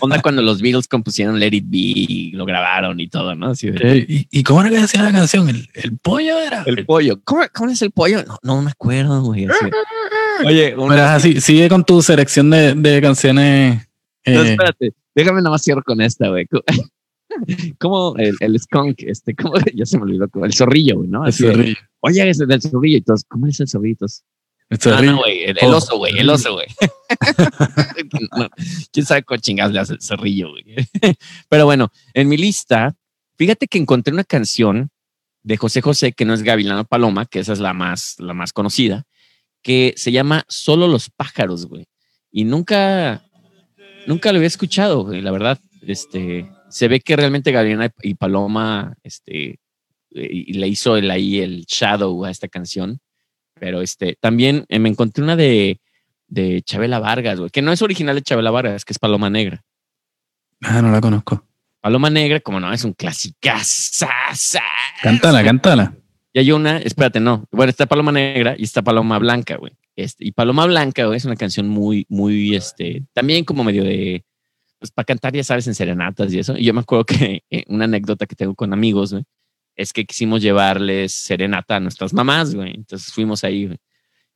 Onda 0.00 0.22
cuando 0.22 0.40
los 0.42 0.62
Beatles 0.62 0.88
compusieron 0.88 1.38
Let 1.38 1.54
It 1.54 1.64
Be 1.68 1.78
y 1.78 2.30
lo 2.32 2.46
grabaron 2.46 2.98
y 2.98 3.08
todo, 3.08 3.34
¿no? 3.34 3.48
Así 3.50 3.70
de- 3.70 4.06
¿Y, 4.08 4.26
y 4.30 4.42
cómo 4.42 4.62
era 4.62 4.70
que 4.70 4.78
decía 4.80 5.02
la 5.02 5.12
canción? 5.12 5.48
¿El, 5.48 5.68
el 5.74 5.98
pollo 5.98 6.38
era? 6.40 6.62
el 6.66 6.86
pollo. 6.86 7.20
¿Cómo, 7.24 7.42
cómo 7.54 7.70
es 7.70 7.82
el 7.82 7.90
pollo? 7.90 8.24
No, 8.24 8.38
no 8.42 8.62
me 8.62 8.70
acuerdo, 8.70 9.22
güey. 9.22 9.46
Oye, 10.46 10.74
una- 10.76 11.14
así, 11.16 11.40
sigue 11.40 11.68
con 11.68 11.84
tu 11.84 12.00
selección 12.00 12.48
de, 12.50 12.74
de 12.74 13.00
canciones. 13.02 13.88
no, 14.26 14.42
eh, 14.42 14.50
espérate. 14.52 14.92
Déjame 15.14 15.38
nada 15.42 15.50
más 15.50 15.62
cierro 15.62 15.82
con 15.82 16.00
esta, 16.00 16.28
güey. 16.28 16.46
Como 17.78 18.16
el, 18.18 18.34
el 18.40 18.58
skunk, 18.58 19.02
este, 19.02 19.34
como 19.34 19.54
ya 19.74 19.84
se 19.84 19.98
me 19.98 20.04
olvidó, 20.04 20.28
el 20.44 20.54
zorrillo, 20.54 21.02
¿no? 21.06 21.24
el 21.24 21.28
Así 21.28 21.44
zorrillo. 21.44 21.76
Oye, 22.00 22.30
es 22.30 22.38
del 22.38 22.62
zorrillo 22.62 22.96
y 22.98 23.00
todos, 23.02 23.24
¿cómo 23.28 23.46
es 23.48 23.58
el 23.60 23.68
zorrillo? 23.68 24.06
Ah, 24.70 24.76
zorrillo. 24.78 25.12
no, 25.12 25.18
güey, 25.18 25.44
el, 25.44 25.58
el 25.60 25.74
oso, 25.74 25.96
güey, 25.96 26.18
el 26.18 26.28
oso, 26.28 26.52
güey. 26.52 26.66
No, 28.36 28.48
¿Quién 28.92 29.06
sabe 29.06 29.22
cómo 29.22 29.40
chingados 29.40 29.72
le 29.72 29.80
hace 29.80 29.94
el 29.94 30.02
zorrillo, 30.02 30.50
güey? 30.50 30.64
Pero 31.48 31.64
bueno, 31.64 31.90
en 32.12 32.28
mi 32.28 32.36
lista, 32.36 32.94
fíjate 33.36 33.66
que 33.66 33.78
encontré 33.78 34.12
una 34.12 34.24
canción 34.24 34.90
de 35.42 35.56
José 35.56 35.80
José, 35.80 36.12
que 36.12 36.26
no 36.26 36.34
es 36.34 36.42
Gavilano 36.42 36.84
Paloma, 36.84 37.24
que 37.24 37.38
esa 37.38 37.54
es 37.54 37.60
la 37.60 37.72
más, 37.72 38.16
la 38.18 38.34
más 38.34 38.52
conocida, 38.52 39.04
que 39.62 39.94
se 39.96 40.12
llama 40.12 40.44
Solo 40.48 40.86
los 40.86 41.08
pájaros, 41.08 41.66
güey. 41.66 41.86
Y 42.30 42.44
nunca, 42.44 43.24
nunca 44.06 44.32
lo 44.32 44.36
había 44.36 44.48
escuchado, 44.48 45.04
güey, 45.04 45.22
la 45.22 45.30
verdad. 45.30 45.58
Este, 45.80 46.50
se 46.68 46.88
ve 46.88 47.00
que 47.00 47.16
realmente 47.16 47.52
Gavilano 47.52 47.88
y 48.02 48.14
Paloma, 48.14 48.94
este, 49.02 49.60
y 50.10 50.52
le 50.52 50.68
hizo 50.68 50.96
el, 50.96 51.10
ahí 51.10 51.38
el 51.38 51.64
shadow 51.64 52.26
a 52.26 52.30
esta 52.30 52.48
canción. 52.48 53.00
Pero 53.58 53.82
este, 53.82 54.16
también 54.20 54.64
eh, 54.68 54.78
me 54.78 54.88
encontré 54.88 55.22
una 55.22 55.36
de, 55.36 55.80
de 56.26 56.62
Chabela 56.62 56.98
Vargas, 56.98 57.38
güey, 57.38 57.50
que 57.50 57.62
no 57.62 57.72
es 57.72 57.82
original 57.82 58.16
de 58.16 58.22
Chabela 58.22 58.50
Vargas, 58.50 58.84
que 58.84 58.92
es 58.92 58.98
Paloma 58.98 59.30
Negra. 59.30 59.64
Ah, 60.62 60.82
no 60.82 60.90
la 60.90 61.00
conozco. 61.00 61.44
Paloma 61.80 62.10
Negra, 62.10 62.40
como 62.40 62.60
no, 62.60 62.72
es 62.72 62.84
un 62.84 62.92
clásico. 62.92 63.38
Cántala, 65.02 65.44
cántala. 65.44 65.94
Y 66.32 66.40
hay 66.40 66.52
una, 66.52 66.78
espérate, 66.78 67.20
no. 67.20 67.44
Bueno, 67.50 67.70
está 67.70 67.86
Paloma 67.86 68.12
Negra 68.12 68.54
y 68.58 68.64
está 68.64 68.82
Paloma 68.82 69.18
Blanca, 69.18 69.56
güey. 69.56 69.72
Este, 69.96 70.26
y 70.26 70.32
Paloma 70.32 70.66
Blanca, 70.66 71.06
güey, 71.06 71.16
es 71.16 71.24
una 71.24 71.36
canción 71.36 71.68
muy, 71.68 72.06
muy, 72.08 72.54
este, 72.54 73.04
también 73.12 73.44
como 73.44 73.64
medio 73.64 73.82
de, 73.84 74.24
pues 74.78 74.92
para 74.92 75.04
cantar, 75.04 75.34
ya 75.34 75.42
sabes, 75.42 75.66
en 75.66 75.74
serenatas 75.74 76.32
y 76.32 76.38
eso. 76.38 76.56
Y 76.56 76.64
yo 76.64 76.74
me 76.74 76.80
acuerdo 76.80 77.04
que 77.04 77.42
eh, 77.50 77.64
una 77.68 77.84
anécdota 77.84 78.26
que 78.26 78.36
tengo 78.36 78.54
con 78.54 78.72
amigos, 78.72 79.12
güey, 79.12 79.24
es 79.78 79.92
que 79.92 80.04
quisimos 80.04 80.42
llevarles 80.42 81.12
serenata 81.12 81.76
a 81.76 81.80
nuestras 81.80 82.12
mamás, 82.12 82.52
güey. 82.52 82.74
Entonces 82.74 83.12
fuimos 83.12 83.44
ahí, 83.44 83.66
güey. 83.66 83.78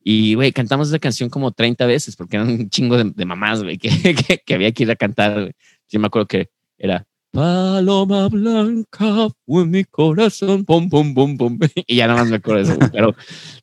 Y, 0.01 0.35
güey, 0.35 0.53
cantamos 0.53 0.87
esa 0.87 0.99
canción 0.99 1.29
como 1.29 1.51
30 1.51 1.85
veces 1.85 2.15
porque 2.15 2.37
eran 2.37 2.49
un 2.49 2.69
chingo 2.69 2.97
de, 2.97 3.25
mamás, 3.25 3.61
güey, 3.61 3.77
que, 3.77 4.39
que, 4.45 4.53
había 4.53 4.71
que 4.71 4.83
ir 4.83 4.91
a 4.91 4.95
cantar, 4.95 5.33
güey. 5.33 5.51
Yo 5.89 5.99
me 5.99 6.07
acuerdo 6.07 6.27
que 6.27 6.49
era 6.77 7.05
Paloma 7.31 8.29
Blanca 8.29 9.27
fue 9.45 9.65
mi 9.65 9.83
corazón, 9.83 10.63
pum, 10.63 10.89
pum, 10.89 11.13
pum, 11.13 11.37
pum. 11.37 11.59
Y 11.87 11.97
ya 11.97 12.07
nada 12.07 12.21
más 12.21 12.29
me 12.29 12.37
acuerdo 12.37 12.63
de 12.63 12.71
eso, 12.71 12.91
pero, 12.93 13.13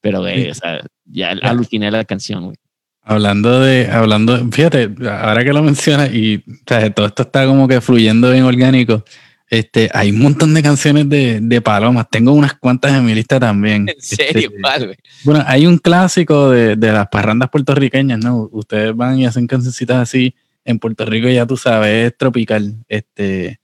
pero, 0.02 0.20
güey, 0.20 0.52
ya 1.06 1.30
aluciné 1.30 1.90
la 1.90 2.04
canción, 2.04 2.44
güey. 2.44 2.56
Hablando 3.02 3.60
de, 3.60 3.90
hablando, 3.90 4.38
fíjate, 4.52 4.94
ahora 5.08 5.42
que 5.44 5.52
lo 5.54 5.62
mencionas 5.62 6.12
y 6.12 6.44
o 6.46 6.92
todo 6.92 7.06
esto 7.06 7.22
está 7.22 7.46
como 7.46 7.66
que 7.66 7.80
fluyendo 7.80 8.30
bien 8.30 8.44
orgánico. 8.44 9.02
Este, 9.50 9.90
hay 9.92 10.12
un 10.12 10.20
montón 10.20 10.54
de 10.54 10.62
canciones 10.62 11.08
de, 11.08 11.40
de 11.42 11.60
palomas. 11.60 12.06
Tengo 12.08 12.32
unas 12.32 12.54
cuantas 12.54 12.92
en 12.92 13.04
mi 13.04 13.14
lista 13.14 13.40
también. 13.40 13.88
En 13.88 14.00
serio, 14.00 14.48
Este, 14.48 14.60
¿cuál, 14.62 14.84
güey? 14.86 14.96
Bueno, 15.24 15.44
hay 15.46 15.66
un 15.66 15.76
clásico 15.78 16.50
de, 16.50 16.76
de 16.76 16.92
las 16.92 17.08
parrandas 17.08 17.50
puertorriqueñas, 17.50 18.20
¿no? 18.20 18.48
Ustedes 18.52 18.94
van 18.94 19.18
y 19.18 19.26
hacen 19.26 19.46
cancioncitas 19.48 19.96
así. 19.98 20.34
En 20.64 20.78
Puerto 20.78 21.04
Rico 21.04 21.28
ya 21.28 21.46
tú 21.46 21.56
sabes, 21.56 22.06
es 22.12 22.16
tropical. 22.16 22.76
Este, 22.88 23.60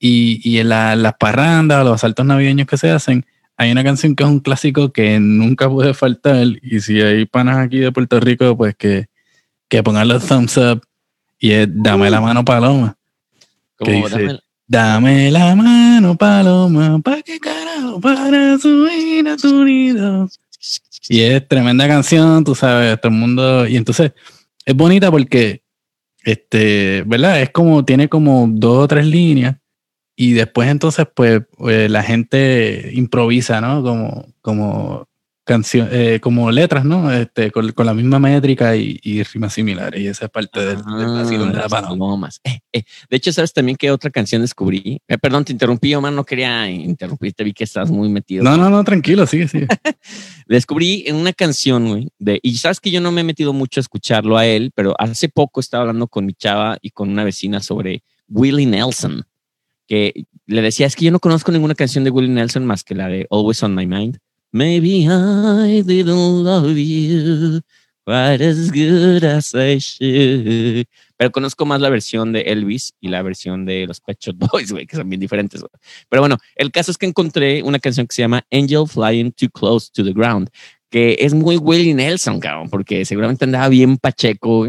y, 0.00 0.40
y 0.42 0.58
en 0.58 0.70
la- 0.70 0.96
las 0.96 1.14
parrandas 1.14 1.84
los 1.84 1.94
asaltos 1.94 2.26
navideños 2.26 2.66
que 2.66 2.76
se 2.76 2.90
hacen, 2.90 3.24
hay 3.56 3.70
una 3.70 3.84
canción 3.84 4.16
que 4.16 4.24
es 4.24 4.28
un 4.30 4.40
clásico 4.40 4.92
que 4.92 5.20
nunca 5.20 5.68
puede 5.70 5.94
faltar. 5.94 6.46
Y 6.62 6.80
si 6.80 7.00
hay 7.00 7.26
panas 7.26 7.58
aquí 7.58 7.78
de 7.78 7.92
Puerto 7.92 8.18
Rico, 8.18 8.56
pues 8.56 8.74
que, 8.76 9.06
que 9.68 9.82
pongan 9.84 10.08
los 10.08 10.26
thumbs 10.26 10.56
up. 10.56 10.82
Y 11.38 11.52
es 11.52 11.68
Dame 11.70 12.10
la 12.10 12.20
mano, 12.20 12.44
paloma. 12.44 12.96
¿Qué 13.78 13.84
Como, 13.92 14.08
dice? 14.08 14.22
dame- 14.24 14.40
Dame 14.70 15.30
la 15.30 15.54
mano, 15.56 16.14
paloma, 16.14 16.98
pa' 16.98 17.22
qué 17.22 17.40
carajo, 17.40 17.98
para 18.02 18.58
subir 18.58 19.26
a 19.26 19.34
tu 19.38 19.64
nido. 19.64 20.28
Y 21.08 21.22
es 21.22 21.48
tremenda 21.48 21.88
canción, 21.88 22.44
tú 22.44 22.54
sabes, 22.54 23.00
todo 23.00 23.10
el 23.10 23.18
mundo. 23.18 23.66
Y 23.66 23.78
entonces 23.78 24.12
es 24.66 24.74
bonita 24.76 25.10
porque, 25.10 25.62
este, 26.22 27.02
¿verdad? 27.06 27.40
Es 27.40 27.48
como, 27.48 27.82
tiene 27.86 28.10
como 28.10 28.46
dos 28.46 28.84
o 28.84 28.88
tres 28.88 29.06
líneas. 29.06 29.56
Y 30.14 30.34
después 30.34 30.68
entonces, 30.68 31.06
pues, 31.14 31.44
eh, 31.66 31.88
la 31.88 32.02
gente 32.02 32.90
improvisa, 32.92 33.62
¿no? 33.62 33.82
Como, 33.82 34.26
como 34.42 35.08
canción, 35.48 35.88
eh, 35.90 36.20
como 36.20 36.50
letras, 36.50 36.84
¿no? 36.84 37.10
Este, 37.10 37.50
con, 37.50 37.72
con 37.72 37.86
la 37.86 37.94
misma 37.94 38.18
métrica 38.18 38.76
y, 38.76 39.00
y 39.02 39.22
rimas 39.22 39.54
similares. 39.54 39.98
Y 39.98 40.06
esa 40.06 40.26
es 40.26 40.30
parte 40.30 40.60
del, 40.60 40.76
del 40.76 41.06
vacilón 41.06 41.52
de 41.52 41.58
la 41.58 41.68
paloma. 41.68 42.28
Eh, 42.44 42.60
eh. 42.72 42.82
De 43.08 43.16
hecho, 43.16 43.32
¿sabes 43.32 43.52
también 43.52 43.76
qué 43.76 43.90
otra 43.90 44.10
canción 44.10 44.42
descubrí? 44.42 45.00
Eh, 45.08 45.18
perdón, 45.18 45.44
te 45.44 45.52
interrumpí, 45.52 45.94
Omar, 45.94 46.12
no 46.12 46.24
quería 46.24 46.70
interrumpirte, 46.70 47.42
vi 47.44 47.52
que 47.52 47.64
estás 47.64 47.90
muy 47.90 48.08
metido. 48.08 48.44
No, 48.44 48.56
no, 48.56 48.68
no, 48.68 48.84
tranquilo, 48.84 49.26
sigue, 49.26 49.48
sigue. 49.48 49.66
Descubrí 50.46 51.04
en 51.06 51.16
una 51.16 51.32
canción, 51.32 51.88
güey, 51.88 52.08
de, 52.18 52.38
y 52.42 52.56
sabes 52.56 52.80
que 52.80 52.90
yo 52.90 53.00
no 53.00 53.10
me 53.10 53.22
he 53.22 53.24
metido 53.24 53.52
mucho 53.52 53.80
a 53.80 53.82
escucharlo 53.82 54.36
a 54.36 54.46
él, 54.46 54.70
pero 54.74 54.94
hace 54.98 55.28
poco 55.28 55.60
estaba 55.60 55.82
hablando 55.82 56.08
con 56.08 56.26
mi 56.26 56.34
chava 56.34 56.78
y 56.82 56.90
con 56.90 57.08
una 57.08 57.24
vecina 57.24 57.60
sobre 57.60 58.02
Willie 58.28 58.66
Nelson, 58.66 59.24
que 59.86 60.26
le 60.46 60.62
decía, 60.62 60.86
es 60.86 60.96
que 60.96 61.06
yo 61.06 61.10
no 61.10 61.20
conozco 61.20 61.52
ninguna 61.52 61.74
canción 61.74 62.04
de 62.04 62.10
Willie 62.10 62.32
Nelson 62.32 62.64
más 62.66 62.84
que 62.84 62.94
la 62.94 63.08
de 63.08 63.26
Always 63.30 63.62
on 63.62 63.74
My 63.74 63.86
Mind. 63.86 64.18
Maybe 64.52 65.06
I 65.06 65.82
didn't 65.82 66.44
love 66.44 66.76
you 66.76 67.60
quite 68.08 68.40
as 68.40 68.70
good 68.70 69.22
as 69.24 69.54
I 69.54 69.78
should. 69.78 70.86
Pero 71.18 71.32
conozco 71.32 71.66
más 71.66 71.80
la 71.80 71.90
versión 71.90 72.32
de 72.32 72.42
Elvis 72.42 72.94
y 73.00 73.08
la 73.08 73.22
versión 73.22 73.66
de 73.66 73.86
los 73.86 74.00
Pet 74.00 74.18
Shop 74.18 74.36
Boys, 74.52 74.72
güey, 74.72 74.86
que 74.86 74.96
son 74.96 75.08
bien 75.08 75.20
diferentes. 75.20 75.62
Pero 76.08 76.22
bueno, 76.22 76.38
el 76.56 76.70
caso 76.70 76.90
es 76.90 76.96
que 76.96 77.06
encontré 77.06 77.62
una 77.62 77.78
canción 77.78 78.06
que 78.06 78.14
se 78.14 78.22
llama 78.22 78.46
Angel 78.50 78.86
Flying 78.86 79.32
Too 79.32 79.50
Close 79.50 79.90
to 79.92 80.02
the 80.02 80.12
Ground, 80.12 80.48
que 80.88 81.16
es 81.20 81.34
muy 81.34 81.58
Willie 81.58 81.92
Nelson, 81.92 82.40
cabrón, 82.40 82.70
porque 82.70 83.04
seguramente 83.04 83.44
andaba 83.44 83.68
bien 83.68 83.98
pacheco, 83.98 84.66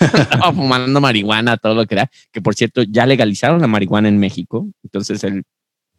fumando 0.54 1.00
marihuana, 1.00 1.56
todo 1.58 1.74
lo 1.74 1.86
que 1.86 1.94
era. 1.94 2.10
Que 2.32 2.40
por 2.40 2.56
cierto, 2.56 2.82
ya 2.82 3.06
legalizaron 3.06 3.60
la 3.60 3.68
marihuana 3.68 4.08
en 4.08 4.18
México. 4.18 4.66
Entonces 4.82 5.22
él 5.22 5.44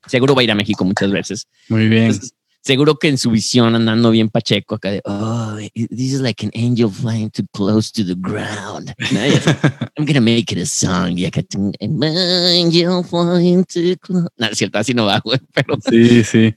seguro 0.08 0.36
va 0.36 0.42
a 0.42 0.44
ir 0.44 0.52
a 0.52 0.56
México 0.56 0.84
muchas 0.84 1.12
veces. 1.12 1.48
Muy 1.70 1.88
bien. 1.88 2.06
Entonces, 2.06 2.34
seguro 2.64 2.96
que 2.98 3.08
en 3.10 3.18
su 3.18 3.32
visión 3.32 3.76
andando 3.76 4.12
bien 4.12 4.30
pacheco 4.30 4.76
acá 4.76 4.92
de, 4.92 5.02
oh, 5.06 5.58
this 5.74 6.14
is 6.14 6.22
like 6.22 6.46
an 6.46 6.52
angel 6.54 6.90
flying 6.90 7.30
too 7.32 7.44
close 7.54 7.92
to 7.92 8.04
the 8.06 8.16
ground. 8.16 8.94
I'm 9.98 10.06
gonna 10.06 10.22
make 10.22 10.52
it 10.54 10.58
a 10.62 10.66
song. 10.66 11.18
Y 11.18 11.26
acá, 11.26 11.42
an 11.56 11.74
angel 12.04 13.04
flying 13.04 13.64
too 13.66 13.96
close. 14.02 14.28
No, 14.38 14.48
es 14.48 14.58
cierto, 14.58 14.78
así 14.80 14.94
no 14.94 15.06
va, 15.06 15.20
güey, 15.20 15.40
pero 15.54 15.78
Sí, 15.90 16.24
sí. 16.24 16.54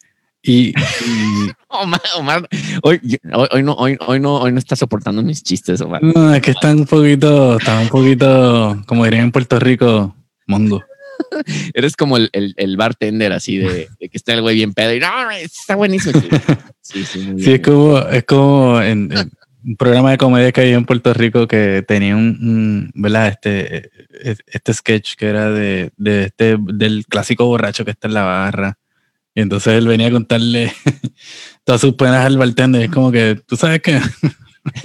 Y, 0.47 0.69
y- 0.71 0.73
Omar, 1.69 2.03
Omar, 2.19 2.49
hoy, 2.83 3.01
hoy, 3.33 3.49
hoy 3.51 3.63
no, 3.63 3.73
hoy, 3.73 3.97
hoy 4.07 4.21
no, 4.21 4.37
hoy 4.37 4.53
no 4.53 4.59
está 4.59 4.77
soportando 4.77 5.23
mis 5.23 5.43
chistes, 5.43 5.81
Omar. 5.81 6.03
no, 6.03 6.35
es 6.35 6.43
que 6.43 6.51
están 6.51 6.81
un 6.81 6.87
poquito, 6.87 7.57
están 7.59 7.85
un 7.85 7.89
poquito, 7.89 8.83
como 8.87 9.05
dirían 9.05 9.25
en 9.25 9.33
Puerto 9.33 9.59
Rico, 9.59 10.15
mongo. 10.47 10.83
Eres 11.75 11.97
como 11.97 12.17
el, 12.17 12.31
el, 12.33 12.55
el 12.57 12.77
bartender 12.77 13.33
así 13.33 13.59
de, 13.59 13.89
de 14.01 14.09
que 14.09 14.17
está 14.17 14.33
el 14.35 14.43
güey 14.43 14.57
bien 14.57 14.73
pedo 14.75 14.95
y 14.95 15.01
no, 15.01 15.31
está 15.31 15.75
buenísimo. 15.77 16.21
Sí, 16.87 17.03
sí, 17.07 17.21
muy 17.21 17.41
Sí, 17.41 17.47
bien. 17.47 17.55
es 17.57 17.61
como, 17.67 17.99
es 17.99 18.25
como 18.25 18.81
en, 18.83 19.11
en 19.11 19.31
un 19.65 19.77
programa 19.77 20.11
de 20.11 20.19
comedia 20.19 20.53
que 20.53 20.61
había 20.61 20.75
en 20.75 20.85
Puerto 20.85 21.15
Rico 21.15 21.49
que 21.49 21.83
tenía 21.89 22.15
un, 22.15 22.27
un, 22.43 22.91
¿verdad? 22.95 23.29
Este, 23.29 23.91
eh, 24.23 24.37
este 24.49 24.75
sketch 24.75 25.15
que 25.15 25.27
era 25.29 25.51
de, 25.51 25.93
de 25.97 26.25
este, 26.25 26.59
del 26.61 27.07
clásico 27.07 27.47
borracho 27.47 27.87
que 27.87 27.93
está 27.93 28.09
en 28.09 28.15
la 28.15 28.25
barra. 28.25 28.79
Y 29.35 29.41
entonces 29.41 29.73
él 29.73 29.89
venía 29.89 30.09
a 30.09 30.13
contarle 30.13 30.73
todas 31.65 31.81
sus 31.81 31.95
penas 31.95 32.27
al 32.27 32.37
bartender. 32.37 32.83
Es 32.83 32.91
como 32.91 33.11
que, 33.11 33.41
tú 33.47 33.57
sabes 33.57 33.81
que 33.81 33.99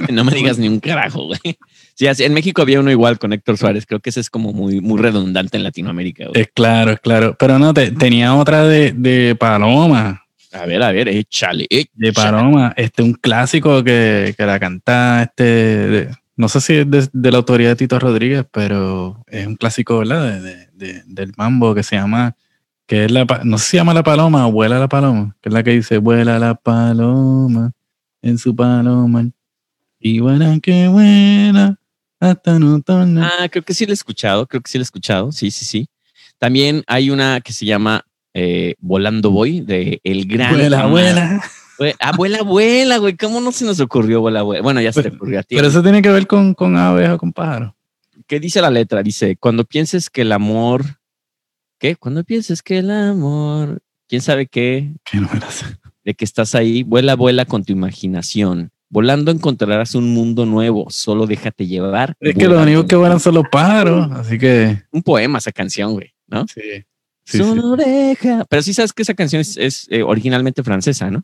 No 0.09 0.23
me 0.23 0.31
digas 0.33 0.57
ni 0.57 0.67
un 0.69 0.79
carajo, 0.79 1.25
güey. 1.25 1.57
Sí, 1.99 2.07
así, 2.07 2.23
en 2.23 2.33
México 2.33 2.61
había 2.61 2.79
uno 2.79 2.91
igual 2.91 3.19
con 3.19 3.33
Héctor 3.33 3.57
Suárez. 3.57 3.85
Creo 3.85 3.99
que 3.99 4.09
ese 4.09 4.21
es 4.21 4.29
como 4.29 4.53
muy, 4.53 4.79
muy 4.79 5.01
redundante 5.01 5.57
en 5.57 5.63
Latinoamérica. 5.65 6.27
Es 6.33 6.47
claro, 6.53 6.91
es 6.91 7.01
claro. 7.01 7.35
Pero 7.37 7.59
no, 7.59 7.73
te- 7.73 7.91
tenía 7.91 8.33
otra 8.35 8.63
de, 8.63 8.93
de 8.93 9.35
Paloma, 9.35 10.23
A 10.53 10.65
ver, 10.65 10.81
a 10.81 10.93
ver, 10.93 11.09
échale. 11.09 11.67
de 11.69 11.87
échale. 12.07 12.13
Paloma, 12.13 12.73
este 12.77 13.03
un 13.03 13.11
clásico 13.15 13.83
que, 13.83 14.33
que 14.37 14.45
la 14.45 14.61
canta 14.61 15.23
este, 15.23 15.43
de- 15.43 16.09
no 16.37 16.47
sé 16.47 16.61
si 16.61 16.73
es 16.75 16.89
de, 16.89 17.05
de 17.11 17.31
la 17.31 17.39
autoría 17.39 17.67
de 17.67 17.75
Tito 17.75 17.99
Rodríguez, 17.99 18.45
pero 18.49 19.21
es 19.27 19.45
un 19.45 19.57
clásico, 19.57 19.97
¿verdad? 19.99 20.23
De, 20.23 20.39
de- 20.41 20.67
de- 20.75 21.03
del 21.05 21.33
mambo 21.35 21.75
que 21.75 21.83
se 21.83 21.97
llama, 21.97 22.33
que 22.87 23.03
es 23.03 23.11
la, 23.11 23.25
no 23.43 23.57
sé 23.57 23.65
si 23.65 23.71
se 23.71 23.77
llama 23.77 23.93
la 23.93 24.03
paloma 24.03 24.47
o 24.47 24.53
vuela 24.53 24.79
la 24.79 24.87
paloma, 24.87 25.35
que 25.41 25.49
es 25.49 25.53
la 25.53 25.63
que 25.63 25.71
dice, 25.71 25.97
vuela 25.97 26.39
la 26.39 26.55
paloma 26.55 27.73
en 28.21 28.37
su 28.37 28.55
paloma 28.55 29.29
y 29.99 30.21
vuela 30.21 30.57
que 30.63 30.85
torna. 30.85 31.75
Ah, 33.23 33.47
creo 33.49 33.63
que 33.63 33.73
sí 33.73 33.85
lo 33.85 33.91
he 33.91 33.93
escuchado, 33.93 34.45
creo 34.47 34.61
que 34.61 34.69
sí 34.69 34.77
lo 34.77 34.81
he 34.81 34.83
escuchado, 34.83 35.31
sí, 35.31 35.51
sí, 35.51 35.65
sí. 35.65 35.87
También 36.37 36.83
hay 36.87 37.09
una 37.09 37.41
que 37.41 37.53
se 37.53 37.65
llama 37.65 38.05
eh, 38.33 38.75
Volando 38.79 39.31
Voy, 39.31 39.61
de 39.61 39.99
El 40.03 40.25
Gran... 40.25 40.73
Amar. 40.73 40.89
vuela. 40.89 41.43
Güey, 41.77 41.93
Ah, 41.99 42.11
vuela, 42.15 42.97
güey, 42.97 43.15
¿cómo 43.15 43.39
no 43.39 43.53
se 43.53 43.63
nos 43.63 43.79
ocurrió 43.79 44.19
vuela, 44.19 44.41
vuela? 44.41 44.61
Bueno, 44.61 44.81
ya 44.81 44.91
se 44.91 45.01
te 45.01 45.09
ocurrió 45.15 45.39
a 45.39 45.43
ti. 45.43 45.55
Pero 45.55 45.69
eso 45.69 45.81
tiene 45.81 46.01
que 46.01 46.09
ver 46.09 46.27
con, 46.27 46.53
con 46.53 46.75
aves 46.75 47.09
o 47.09 47.17
con 47.17 47.31
pájaros. 47.31 47.73
¿Qué 48.27 48.39
dice 48.41 48.61
la 48.61 48.69
letra? 48.69 49.01
Dice, 49.01 49.37
cuando 49.37 49.63
pienses 49.63 50.09
que 50.09 50.21
el 50.21 50.31
amor... 50.33 50.83
¿Qué? 51.79 51.95
Cuando 51.95 52.25
pienses 52.25 52.61
que 52.61 52.79
el 52.79 52.91
amor... 52.91 53.79
¿Quién 54.09 54.21
sabe 54.21 54.47
qué? 54.47 54.91
Que 55.05 55.17
no 55.17 55.29
me 55.33 55.39
la 55.39 55.49
sé. 55.49 55.65
de 56.03 56.13
que 56.15 56.25
estás 56.25 56.53
ahí, 56.55 56.83
vuela, 56.83 57.15
vuela 57.15 57.45
con 57.45 57.63
tu 57.63 57.71
imaginación. 57.71 58.71
Volando 58.89 59.31
encontrarás 59.31 59.93
un 59.95 60.13
mundo 60.13 60.45
nuevo, 60.45 60.87
solo 60.89 61.27
déjate 61.27 61.67
llevar. 61.67 62.15
Es 62.19 62.33
que 62.33 62.47
Vuela, 62.47 62.55
los 62.55 62.63
únicos 62.63 62.85
que 62.85 62.95
vuelan 62.95 63.19
son 63.19 63.35
los 63.35 63.45
pájaros, 63.51 64.11
así 64.13 64.39
que 64.39 64.81
Un 64.91 65.03
poema 65.03 65.37
esa 65.37 65.51
canción, 65.51 65.93
güey, 65.93 66.13
¿no? 66.27 66.45
sí. 66.47 66.85
Sí, 67.29 67.37
solo 67.37 67.75
deja. 67.75 68.43
Pero 68.49 68.61
sí 68.63 68.73
sabes 68.73 68.91
que 68.91 69.03
esa 69.03 69.13
canción 69.13 69.41
es, 69.41 69.55
es, 69.55 69.87
eh, 69.91 70.01
originalmente 70.01 70.63
francesa, 70.63 71.11
¿no? 71.11 71.21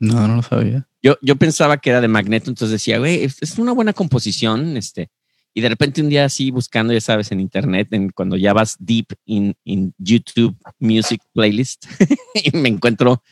No, 0.00 0.26
no 0.26 0.36
lo 0.36 0.42
sabía. 0.42 0.88
Yo, 1.02 1.16
yo 1.22 1.36
pensaba 1.36 1.76
que 1.76 1.90
era 1.90 2.00
de 2.00 2.08
Magneto, 2.08 2.50
entonces 2.50 2.72
decía, 2.72 2.98
güey, 2.98 3.22
es, 3.22 3.40
es 3.40 3.58
una 3.58 3.72
buena 3.72 3.92
composición, 3.92 4.76
este. 4.76 5.10
Y 5.54 5.60
de 5.60 5.68
repente 5.68 6.02
un 6.02 6.08
día 6.08 6.24
así 6.24 6.50
buscando, 6.50 6.92
ya 6.92 7.00
sabes, 7.00 7.30
en 7.30 7.38
internet, 7.38 7.92
en, 7.92 8.10
cuando 8.10 8.36
ya 8.36 8.52
vas 8.52 8.76
deep 8.80 9.06
in, 9.24 9.54
in 9.62 9.94
YouTube 9.98 10.56
Music 10.80 11.22
Playlist, 11.32 11.86
y 12.34 12.56
me 12.56 12.68
encuentro 12.68 13.22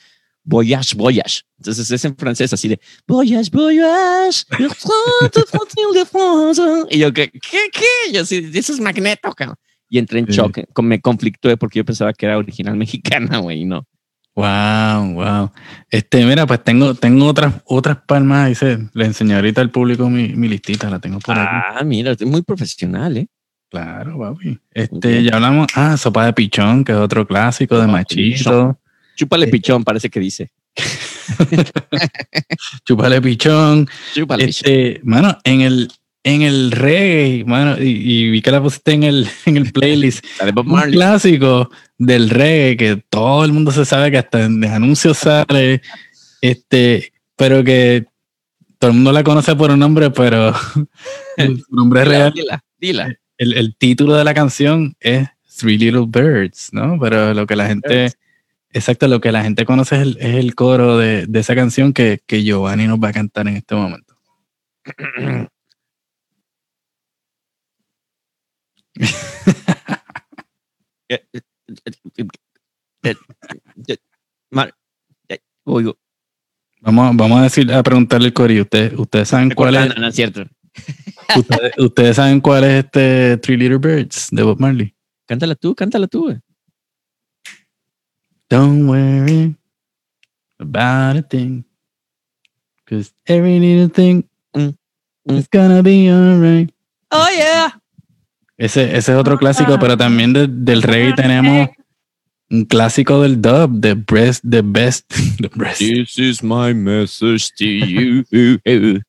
Voyage, 0.44 0.94
Voyage. 0.96 1.42
Entonces 1.58 1.90
es 1.90 2.04
en 2.04 2.16
francés, 2.16 2.52
así 2.52 2.68
de 2.68 2.80
Voyage, 3.06 3.50
Voyage. 3.52 4.44
y 6.90 6.98
yo, 6.98 7.12
¿qué? 7.12 7.30
¿Qué? 7.30 7.70
qué? 7.72 8.12
Yo 8.12 8.22
así, 8.22 8.50
eso 8.54 8.72
es 8.72 8.80
Magneto, 8.80 9.32
cabrón. 9.32 9.56
Y 9.88 9.98
entré 9.98 10.20
en 10.20 10.26
Sí. 10.26 10.32
shock, 10.32 10.58
con- 10.72 10.86
me 10.86 11.00
conflictué 11.00 11.56
porque 11.56 11.78
yo 11.80 11.84
pensaba 11.84 12.12
que 12.12 12.26
era 12.26 12.38
original 12.38 12.76
mexicana, 13.32 13.38
güey, 13.38 13.60
y 13.62 13.64
no. 13.64 13.86
Wow, 14.34 15.12
wow. 15.12 15.50
Este, 15.90 16.24
mira, 16.24 16.46
pues 16.46 16.64
tengo, 16.64 16.94
tengo 16.94 17.26
otras, 17.26 17.54
otras 17.66 17.98
palmas. 18.06 18.48
Dice, 18.48 18.78
le 18.94 19.04
enseñé 19.04 19.34
ahorita 19.34 19.60
al 19.60 19.70
público 19.70 20.08
mi, 20.08 20.28
mi 20.30 20.48
listita, 20.48 20.88
la 20.88 20.98
tengo 20.98 21.18
por 21.18 21.38
aquí. 21.38 21.46
Ah, 21.50 21.84
mira, 21.84 22.12
es 22.12 22.22
muy 22.24 22.40
profesional, 22.40 23.18
¿eh? 23.18 23.26
Claro, 23.70 24.18
papi. 24.18 24.58
Este, 24.70 25.22
ya 25.24 25.34
hablamos, 25.36 25.66
ah, 25.74 25.96
sopa 25.98 26.24
de 26.24 26.32
pichón, 26.32 26.82
que 26.84 26.92
es 26.92 26.98
otro 26.98 27.26
clásico 27.26 27.74
de 27.76 27.82
de 27.82 27.86
machito. 27.88 28.78
Chúpale 29.16 29.48
pichón, 29.48 29.84
parece 29.84 30.10
que 30.10 30.20
dice. 30.20 30.50
Chúpale 32.84 33.20
pichón. 33.20 33.88
Chúpale 34.14 34.46
pichón. 34.46 34.72
Este, 34.72 35.00
mano, 35.04 35.38
en 35.44 35.60
el, 35.60 35.90
en 36.24 36.42
el 36.42 36.72
reggae, 36.72 37.44
mano, 37.44 37.76
y, 37.80 38.30
vi 38.30 38.42
que 38.42 38.50
la 38.50 38.62
pusiste 38.62 38.92
en 38.92 39.02
el, 39.02 39.28
en 39.46 39.56
el 39.56 39.72
playlist. 39.72 40.24
Un 40.56 40.90
clásico 40.90 41.70
del 41.98 42.30
reggae 42.30 42.76
que 42.76 43.04
todo 43.08 43.44
el 43.44 43.52
mundo 43.52 43.70
se 43.70 43.84
sabe 43.84 44.10
que 44.10 44.18
hasta 44.18 44.44
en 44.44 44.64
anuncios 44.64 45.18
sale, 45.18 45.82
este, 46.40 47.12
pero 47.36 47.62
que 47.62 48.06
todo 48.78 48.90
el 48.90 48.96
mundo 48.96 49.12
la 49.12 49.22
conoce 49.22 49.54
por 49.54 49.70
un 49.70 49.78
nombre, 49.78 50.10
pero 50.10 50.54
su 50.54 50.88
nombre 51.70 52.02
Dila, 52.02 52.10
real, 52.10 52.32
Dila, 52.32 52.64
dila. 52.78 53.16
el, 53.38 53.54
el 53.54 53.76
título 53.76 54.16
de 54.16 54.24
la 54.24 54.34
canción 54.34 54.96
es 54.98 55.28
Three 55.56 55.78
Little 55.78 56.06
Birds, 56.08 56.70
¿no? 56.72 56.98
Pero 57.00 57.34
lo 57.34 57.46
que 57.46 57.56
la 57.56 57.66
gente. 57.66 58.12
Exacto, 58.72 59.08
lo 59.08 59.20
que 59.20 59.32
la 59.32 59.42
gente 59.42 59.64
conoce 59.64 59.96
es 59.96 60.02
el, 60.02 60.16
es 60.20 60.36
el 60.36 60.54
coro 60.54 60.98
de, 60.98 61.26
de 61.26 61.40
esa 61.40 61.54
canción 61.54 61.92
que, 61.92 62.20
que 62.26 62.42
Giovanni 62.42 62.86
nos 62.86 62.98
va 62.98 63.08
a 63.08 63.12
cantar 63.12 63.48
en 63.48 63.56
este 63.56 63.74
momento. 63.74 64.14
Vamos, 76.80 77.16
vamos 77.16 77.38
a 77.38 77.42
decir, 77.44 77.72
a 77.72 77.82
preguntarle 77.82 78.28
el 78.28 78.32
coro. 78.32 78.52
Ustedes, 78.60 78.98
ustedes 78.98 79.28
saben 79.28 79.50
cuál 79.50 79.76
es, 79.76 79.88
no, 79.88 79.94
no 80.00 80.08
es 80.08 80.14
cierto. 80.14 80.44
ustedes, 81.36 81.78
ustedes 81.78 82.16
saben 82.16 82.40
cuál 82.40 82.64
es 82.64 82.84
este 82.84 83.36
Three 83.38 83.56
Little 83.56 83.78
Birds 83.78 84.28
de 84.30 84.42
Bob 84.42 84.58
Marley. 84.58 84.94
Cántala 85.26 85.54
tú, 85.54 85.74
cántala 85.74 86.06
tú, 86.06 86.24
güey. 86.24 86.38
Don't 88.52 88.86
worry 88.86 89.56
about 90.60 91.16
a 91.16 91.22
thing. 91.22 91.64
Cause 92.86 93.10
every 93.26 93.58
little 93.58 93.88
thing 93.88 94.28
Mm, 94.54 94.76
mm. 95.26 95.38
is 95.38 95.48
gonna 95.48 95.82
be 95.82 96.10
alright. 96.10 96.68
Oh, 97.10 97.28
yeah. 97.34 97.70
Ese, 98.58 98.76
ese 98.94 99.12
es 99.12 99.16
otro 99.16 99.38
clásico, 99.38 99.78
pero 99.78 99.96
también 99.96 100.34
de- 100.34 100.46
del 100.48 100.82
reggae 100.82 101.14
tenemos 101.14 101.68
un 102.50 102.66
clásico 102.66 103.22
del 103.22 103.40
dub, 103.40 103.80
The 103.80 103.94
Breast, 103.94 104.44
The 104.46 104.60
Best, 104.60 105.06
The 105.40 105.48
Breast, 105.48 105.78
This 105.80 106.18
is 106.18 106.42
my 106.42 106.74
message 106.74 107.52
to 107.56 107.64
you. 107.64 108.24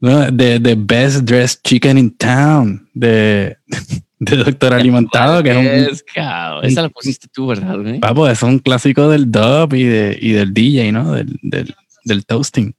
no, 0.00 0.26
the, 0.32 0.58
the 0.58 0.74
Best 0.74 1.24
Dressed 1.24 1.62
Chicken 1.64 1.96
in 1.96 2.10
Town, 2.16 2.88
de, 2.98 3.54
de 4.20 4.36
Doctor 4.36 4.74
Alimentado, 4.74 5.42
que 5.42 5.50
es 5.50 5.56
un, 5.56 5.98
cabrón. 6.14 6.64
Esa 6.66 6.82
la 6.82 6.88
pusiste 6.90 7.26
tú, 7.32 7.46
¿verdad, 7.46 7.78
güey? 7.78 7.98
papo, 8.00 8.28
es 8.28 8.42
un 8.42 8.58
clásico 8.58 9.08
del 9.08 9.32
dub 9.32 9.74
y, 9.74 9.84
de, 9.84 10.16
y 10.20 10.32
del 10.32 10.52
DJ, 10.52 10.92
¿no? 10.92 11.12
Del, 11.12 11.38
del, 11.42 11.74
del 12.04 12.26
toasting. 12.26 12.74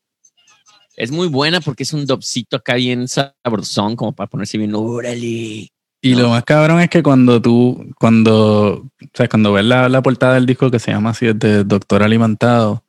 Es 0.95 1.11
muy 1.11 1.27
buena 1.27 1.61
porque 1.61 1.81
es 1.83 1.93
un 1.93 2.05
dopcito 2.05 2.57
acá 2.57 2.75
bien 2.75 3.07
sabrosón, 3.07 3.95
como 3.95 4.13
para 4.13 4.29
ponerse 4.29 4.59
bien, 4.59 4.75
órale. 4.75 5.67
Y 6.03 6.13
No. 6.13 6.19
lo 6.21 6.29
más 6.29 6.43
cabrón 6.43 6.79
es 6.79 6.89
que 6.89 7.01
cuando 7.01 7.41
tú, 7.41 7.91
cuando, 7.99 8.73
o 8.73 9.09
sea, 9.13 9.27
cuando 9.27 9.51
ves 9.53 9.65
la, 9.65 9.89
la 9.89 10.01
portada 10.03 10.35
del 10.35 10.45
disco 10.45 10.69
que 10.69 10.79
se 10.79 10.91
llama 10.91 11.09
así, 11.11 11.25
es 11.25 11.39
de 11.39 11.63
Doctor 11.63 12.03
Alimentado, 12.03 12.83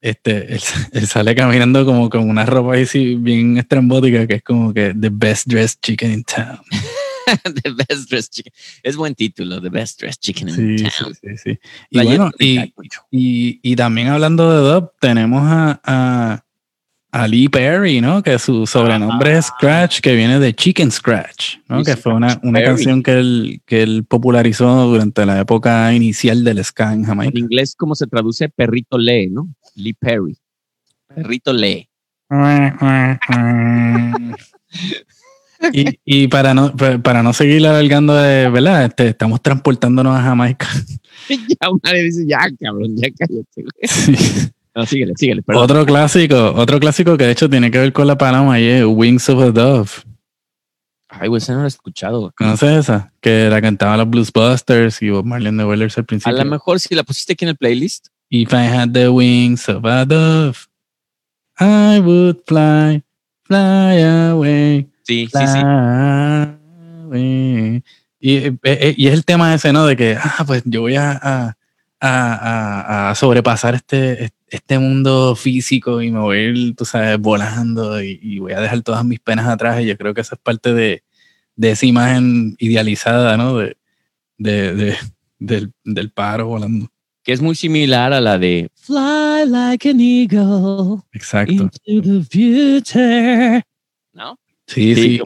este, 0.00 0.54
él, 0.54 0.60
él 0.92 1.06
sale 1.06 1.36
caminando 1.36 1.84
como 1.86 2.10
con 2.10 2.28
una 2.28 2.44
ropa 2.46 2.74
ahí 2.74 2.84
sí, 2.86 3.14
bien 3.14 3.58
estrambótica, 3.58 4.26
que 4.26 4.34
es 4.34 4.42
como 4.42 4.74
que 4.74 4.92
The 5.00 5.10
Best 5.12 5.46
Dressed 5.46 5.78
Chicken 5.82 6.12
in 6.12 6.24
Town. 6.24 6.58
The 7.62 7.70
Best 7.70 8.10
Dressed 8.10 8.30
Chicken. 8.32 8.52
Es 8.82 8.96
buen 8.96 9.14
título, 9.14 9.60
The 9.60 9.68
Best 9.68 10.00
Dressed 10.00 10.20
Chicken 10.20 10.48
in 10.48 10.78
Sí, 10.78 10.84
Town. 10.98 11.14
sí, 11.14 11.28
sí. 11.36 11.58
Y 11.90 12.02
bueno, 12.02 12.30
y, 12.38 12.58
y, 13.10 13.60
y 13.62 13.76
también 13.76 14.08
hablando 14.08 14.50
de 14.50 14.72
dub, 14.74 14.92
tenemos 15.00 15.42
a, 15.44 15.80
a, 15.84 16.44
a 17.12 17.28
Lee 17.28 17.48
Perry, 17.48 18.00
¿no? 18.00 18.22
Que 18.22 18.38
su 18.38 18.66
sobrenombre 18.66 19.36
es 19.38 19.46
Scratch, 19.46 20.00
que 20.00 20.14
viene 20.14 20.38
de 20.38 20.54
Chicken 20.54 20.90
Scratch, 20.90 21.56
¿no? 21.68 21.82
Que 21.84 21.96
fue 21.96 22.14
una, 22.14 22.40
una 22.42 22.62
canción 22.62 23.02
que 23.02 23.12
él, 23.18 23.60
que 23.66 23.82
él 23.82 24.04
popularizó 24.08 24.86
durante 24.86 25.26
la 25.26 25.40
época 25.40 25.92
inicial 25.92 26.42
del 26.44 26.64
ska 26.64 26.92
en 26.92 27.00
En 27.00 27.04
Jamaica. 27.04 27.38
inglés, 27.38 27.74
¿cómo 27.76 27.94
se 27.94 28.06
traduce? 28.06 28.48
Perrito 28.48 28.96
lee, 28.98 29.28
¿no? 29.28 29.48
Lee 29.74 29.92
Perry. 29.94 30.36
Perrito 31.14 31.52
lee. 31.52 31.88
y, 35.72 35.98
y 36.04 36.28
para 36.28 36.54
no 36.54 36.74
pa- 36.76 36.98
para 36.98 37.22
no 37.22 37.32
seguir 37.32 37.66
alargando 37.66 38.14
de 38.14 38.48
verdad 38.50 38.84
este, 38.84 39.08
estamos 39.08 39.40
transportándonos 39.42 40.16
a 40.16 40.22
Jamaica 40.22 40.68
ya 41.28 41.70
una 41.70 41.92
dice, 41.92 42.24
ya, 42.26 42.40
cabrón, 42.60 42.96
ya 42.96 43.08
cállate. 43.16 43.46
güey. 43.56 44.50
No, 44.74 44.86
síguele, 44.86 45.12
síguele. 45.18 45.42
Perdón. 45.42 45.64
otro 45.64 45.84
clásico 45.84 46.52
otro 46.56 46.80
clásico 46.80 47.18
que 47.18 47.24
de 47.26 47.32
hecho 47.32 47.50
tiene 47.50 47.70
que 47.70 47.76
ver 47.78 47.92
con 47.92 48.06
la 48.06 48.16
paloma 48.16 48.58
y 48.58 48.64
es 48.64 48.84
Wings 48.86 49.28
of 49.28 49.42
a 49.42 49.50
Dove 49.50 49.90
Ay, 51.14 51.28
güey, 51.28 51.42
esa 51.42 51.52
no 51.52 51.58
la 51.58 51.64
he 51.66 51.68
escuchado. 51.68 52.32
¿conoces 52.34 52.70
esa? 52.78 53.12
que 53.20 53.50
la 53.50 53.60
cantaban 53.60 53.98
los 53.98 54.08
Bluesbusters 54.08 55.02
y 55.02 55.10
Bob 55.10 55.26
Marley 55.26 55.48
and 55.48 55.60
the 55.60 55.66
Wailers 55.66 55.98
al 55.98 56.04
A 56.04 56.06
principio 56.06 56.38
lo 56.38 56.50
mejor 56.50 56.80
si 56.80 56.94
la 56.94 57.02
pusiste 57.02 57.34
aquí 57.34 57.44
en 57.44 57.50
el 57.50 57.56
playlist. 57.58 58.06
If 58.30 58.50
I 58.54 58.64
had 58.66 58.92
the 58.92 59.10
wings 59.10 59.68
of 59.68 59.84
a 59.84 60.06
dove 60.06 60.56
I 61.60 62.00
would 62.00 62.38
fly 62.46 63.02
fly 63.52 64.02
away 64.02 64.88
Sí, 65.04 65.28
sí, 65.32 65.46
sí. 65.46 65.58
Y, 68.20 68.36
eh, 68.36 68.56
eh, 68.62 68.94
y 68.96 69.08
es 69.08 69.14
el 69.14 69.24
tema 69.24 69.52
ese, 69.54 69.72
¿no? 69.72 69.84
De 69.86 69.96
que, 69.96 70.16
ah, 70.20 70.44
pues 70.46 70.62
yo 70.64 70.80
voy 70.82 70.94
a, 70.96 71.10
a, 71.20 71.56
a- 72.00 73.10
a- 73.10 73.14
sobrepasar 73.16 73.74
este, 73.74 74.30
este 74.48 74.78
mundo 74.78 75.34
físico 75.34 76.00
y 76.02 76.10
me 76.12 76.20
voy 76.20 76.36
a 76.38 76.42
ir, 76.42 76.76
tú 76.76 76.84
sabes, 76.84 77.18
volando 77.18 78.00
y, 78.02 78.18
y 78.22 78.38
voy 78.38 78.52
a 78.52 78.60
dejar 78.60 78.80
todas 78.82 79.04
mis 79.04 79.18
penas 79.20 79.48
atrás. 79.48 79.80
Y 79.82 79.86
yo 79.86 79.96
creo 79.98 80.14
que 80.14 80.20
esa 80.20 80.36
es 80.36 80.40
parte 80.40 80.72
de, 80.72 81.02
de 81.56 81.70
esa 81.72 81.84
imagen 81.86 82.54
idealizada, 82.58 83.36
¿no? 83.36 83.58
De, 83.58 83.76
de, 84.38 84.74
de- 84.74 84.96
del, 85.40 85.72
del 85.84 86.10
paro 86.12 86.46
volando. 86.46 86.86
Que 87.22 87.32
es 87.32 87.40
muy 87.40 87.54
similar 87.54 88.12
a 88.12 88.20
la 88.20 88.38
de 88.38 88.68
Fly 88.74 89.46
like 89.48 89.88
an 89.90 90.00
eagle 90.00 91.02
Exacto. 91.12 91.70
into 91.84 92.02
the 92.02 92.24
future. 92.24 93.62
¿No? 94.12 94.38
Sí, 94.66 94.94
Sí, 94.94 95.02
sí. 95.18 95.20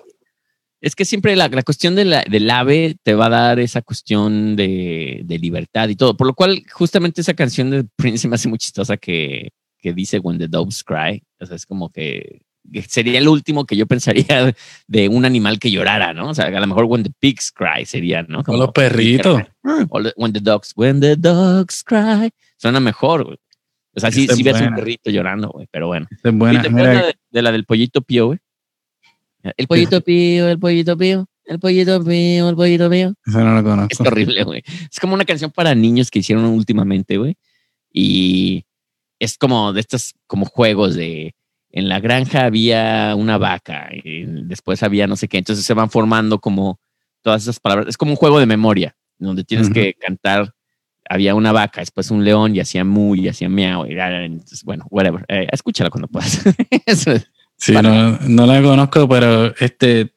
Es 0.81 0.95
que 0.95 1.05
siempre 1.07 1.35
la, 1.35 1.49
la 1.49 1.63
cuestión 1.63 1.95
de 1.97 2.05
la- 2.05 2.25
del 2.31 2.49
ave 2.51 2.97
te 3.03 3.15
va 3.15 3.27
a 3.27 3.31
dar 3.31 3.59
esa 3.61 3.83
cuestión 3.83 4.55
de, 4.57 5.23
de 5.25 5.39
libertad 5.39 5.89
y 5.89 5.97
todo. 5.97 6.17
Por 6.17 6.27
lo 6.29 6.35
cual, 6.35 6.63
justamente 6.71 7.23
esa 7.23 7.35
canción 7.35 7.71
de 7.71 7.85
Prince 7.97 8.19
se 8.19 8.29
me 8.29 8.35
hace 8.37 8.49
muy 8.49 8.59
chistosa 8.59 8.97
que, 8.97 9.49
que 9.79 9.93
dice 9.95 10.19
When 10.19 10.39
the 10.39 10.47
Doves 10.49 10.85
Cry. 10.85 11.23
O 11.41 11.47
sea, 11.47 11.57
es 11.57 11.67
como 11.67 11.89
que 11.91 12.43
sería 12.89 13.19
el 13.19 13.29
último 13.29 13.65
que 13.65 13.77
yo 13.77 13.87
pensaría 13.87 14.55
de 14.87 15.09
un 15.09 15.25
animal 15.25 15.59
que 15.59 15.71
llorara, 15.71 16.13
¿no? 16.13 16.31
O 16.31 16.35
sea, 16.35 16.47
a 16.47 16.61
lo 16.61 16.67
mejor 16.67 16.85
When 16.85 17.03
the 17.03 17.11
Pigs 17.19 17.53
Cry 17.53 17.85
sería, 17.85 18.23
¿no? 18.23 18.43
O 18.47 18.57
los 18.57 18.73
perritos. 18.73 19.43
O 19.91 20.01
when 20.17 20.33
the 20.33 20.41
dogs, 20.41 20.73
when 20.77 21.01
the 21.01 21.17
dogs 21.17 21.83
cry. 21.83 22.31
Suena 22.57 22.81
mejor, 22.81 23.25
güey. 23.25 23.39
O 23.95 24.01
sea, 24.01 24.11
sí, 24.11 24.27
es 24.29 24.37
sí 24.37 24.43
ves 24.43 24.61
un 24.61 24.75
perrito 24.75 25.11
llorando, 25.11 25.49
güey, 25.49 25.67
pero 25.71 25.87
bueno. 25.87 26.07
Es 26.23 26.33
buena. 26.35 26.61
¿Y 26.61 26.63
te 26.63 26.69
de, 26.69 27.15
de 27.31 27.43
la 27.43 27.51
del 27.51 27.65
pollito 27.65 28.03
pío, 28.03 28.27
güey? 28.27 28.39
El 29.57 29.67
pollito 29.67 30.01
pío, 30.01 30.49
el 30.49 30.59
pollito 30.59 30.97
pío, 30.99 31.27
el 31.47 31.59
pollito 31.59 32.05
pío, 32.05 32.49
el 32.49 32.57
pollito 32.57 32.91
pío. 32.91 33.15
esa 33.25 33.45
no 33.45 33.59
Es 33.59 33.65
conozco. 33.65 34.03
horrible, 34.05 34.45
güey. 34.45 34.63
Es 34.91 34.99
como 35.01 35.15
una 35.15 35.25
canción 35.25 35.51
para 35.51 35.75
niños 35.75 36.11
que 36.11 36.19
hicieron 36.19 36.45
últimamente, 36.47 37.17
güey. 37.17 37.37
Y 37.93 38.65
es 39.19 39.39
como 39.39 39.73
de 39.73 39.81
estos 39.81 40.15
como 40.27 40.45
juegos 40.47 40.95
de 40.95 41.35
en 41.77 41.91
la 41.91 42.01
granja 42.01 42.47
había 42.47 43.15
una 43.17 43.37
vaca 43.37 43.91
y 43.93 44.25
después 44.25 44.83
había 44.83 45.07
no 45.07 45.15
sé 45.15 45.29
qué. 45.29 45.37
Entonces 45.37 45.63
se 45.63 45.75
van 45.75 45.91
formando 45.91 46.39
como 46.39 46.81
todas 47.21 47.43
esas 47.43 47.61
palabras. 47.61 47.89
Es 47.89 47.99
como 47.99 48.13
un 48.13 48.17
juego 48.17 48.41
de 48.41 48.47
memoria 48.47 48.97
donde 49.19 49.45
tienes 49.45 49.67
Ujú. 49.67 49.75
que 49.75 49.95
cantar. 49.95 50.55
Había 51.07 51.35
una 51.35 51.53
vaca, 51.53 51.83
después 51.83 52.11
un 52.11 52.25
león 52.25 52.57
y 52.57 52.61
hacía 52.61 52.83
mu 52.83 53.15
y 53.15 53.29
hacía 53.29 53.51
miau. 53.51 53.87
y, 53.87 53.93
entonces, 53.93 54.65
bueno, 54.65 54.87
whatever. 54.89 55.27
Eh, 55.29 55.49
escúchala 55.53 55.91
cuando 55.91 56.09
puedas. 56.09 56.41
Eso 56.87 57.13
es. 57.13 57.31
Sí, 57.59 57.73
no, 57.73 58.19
no 58.21 58.47
la 58.47 58.63
conozco, 58.63 59.07
pero 59.07 59.55
este 59.59 60.13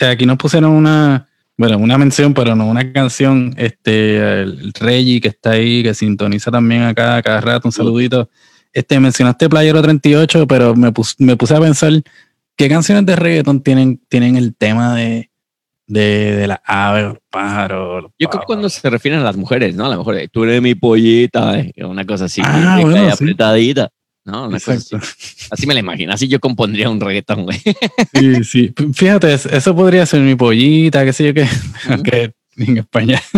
aquí 0.00 0.26
nos 0.26 0.36
pusieron 0.36 0.72
una, 0.72 1.28
bueno, 1.56 1.78
una 1.78 1.96
mención, 1.96 2.34
pero 2.34 2.56
no 2.56 2.66
una 2.66 2.92
canción. 2.92 3.54
Este, 3.56 4.42
el 4.42 4.72
Reggie 4.74 5.20
que 5.20 5.28
está 5.28 5.52
ahí, 5.52 5.84
que 5.84 5.94
sintoniza 5.94 6.50
también 6.50 6.82
acá 6.82 7.22
cada 7.22 7.40
rato, 7.40 7.68
un 7.68 7.72
saludito. 7.72 8.28
Este, 8.72 9.00
mencionaste 9.00 9.48
Playero 9.48 9.82
38, 9.82 10.46
pero 10.46 10.74
me, 10.76 10.92
pus- 10.92 11.16
me 11.18 11.36
puse 11.36 11.54
a 11.56 11.60
pensar 11.60 11.92
qué 12.56 12.68
canciones 12.68 13.04
de 13.06 13.16
reggaeton 13.16 13.62
tienen, 13.62 14.00
tienen 14.08 14.36
el 14.36 14.54
tema 14.54 14.94
de, 14.94 15.30
de, 15.86 16.36
de 16.36 16.46
las 16.46 16.60
aves, 16.64 17.04
los 17.04 17.18
pájaros. 17.30 18.02
los 18.04 18.12
Yo 18.18 18.28
creo 18.28 18.40
que 18.42 18.46
cuando 18.46 18.68
se 18.68 18.88
refieren 18.90 19.20
a 19.20 19.24
las 19.24 19.36
mujeres, 19.36 19.74
¿no? 19.74 19.86
A 19.86 19.88
lo 19.88 19.98
mejor 19.98 20.16
tú 20.30 20.44
eres 20.44 20.62
mi 20.62 20.74
pollita, 20.76 21.58
eh, 21.58 21.72
una 21.84 22.04
cosa 22.06 22.26
así, 22.26 22.40
Ah, 22.44 22.78
bueno, 22.80 23.06
sí. 23.06 23.12
apretadita. 23.12 23.90
¿no? 24.24 24.46
Una 24.48 24.60
cosa 24.60 24.74
así. 24.74 24.94
Así 25.50 25.66
me 25.66 25.72
la 25.74 25.80
imagino. 25.80 26.12
Así 26.12 26.28
yo 26.28 26.38
compondría 26.38 26.90
un 26.90 27.00
reggaetón, 27.00 27.44
güey. 27.46 27.58
Sí, 28.14 28.44
sí. 28.44 28.74
Fíjate, 28.94 29.32
es- 29.34 29.46
eso 29.46 29.74
podría 29.74 30.04
ser 30.06 30.20
mi 30.20 30.36
pollita, 30.36 31.04
qué 31.04 31.12
sé 31.12 31.24
yo 31.24 31.34
qué. 31.34 31.48
Aunque 31.88 32.32
en 32.56 32.76
España 32.78 33.20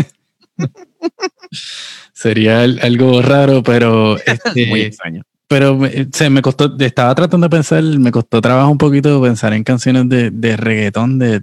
sería 2.22 2.62
al- 2.62 2.78
algo 2.82 3.20
raro, 3.22 3.62
pero 3.62 4.16
este, 4.26 4.66
Muy 4.66 4.80
extraño. 4.82 5.22
pero 5.48 5.76
me, 5.76 6.08
se 6.12 6.30
me 6.30 6.40
costó, 6.42 6.74
estaba 6.78 7.14
tratando 7.14 7.46
de 7.46 7.50
pensar, 7.50 7.82
me 7.82 8.10
costó 8.10 8.40
trabajo 8.40 8.70
un 8.70 8.78
poquito 8.78 9.20
pensar 9.22 9.52
en 9.52 9.64
canciones 9.64 10.08
de, 10.08 10.30
de 10.30 10.56
reggaetón, 10.56 11.18
de 11.18 11.42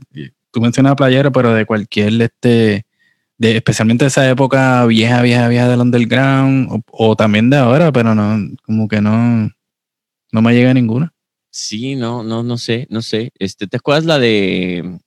tú 0.52 0.62
mencionas 0.62 0.96
playero, 0.96 1.32
pero 1.32 1.54
de 1.54 1.66
cualquier 1.66 2.22
este 2.22 2.86
de 3.38 3.56
especialmente 3.56 4.04
de 4.04 4.10
esa 4.10 4.30
época 4.30 4.86
vieja, 4.86 5.22
vieja, 5.22 5.48
vieja 5.48 5.70
del 5.70 5.80
underground, 5.80 6.68
o, 6.72 6.82
o 6.92 7.16
también 7.16 7.50
de 7.50 7.56
ahora, 7.58 7.92
pero 7.92 8.14
no, 8.14 8.38
como 8.64 8.88
que 8.90 9.00
no, 9.00 9.50
no 10.32 10.42
me 10.42 10.54
llega 10.54 10.74
ninguna. 10.74 11.14
Sí, 11.52 11.96
no, 11.96 12.22
no, 12.22 12.44
no 12.44 12.58
sé, 12.58 12.86
no 12.90 13.02
sé. 13.02 13.32
Este, 13.40 13.66
¿te 13.68 13.78
acuerdas 13.78 14.06
la 14.06 14.20
de. 14.20 15.00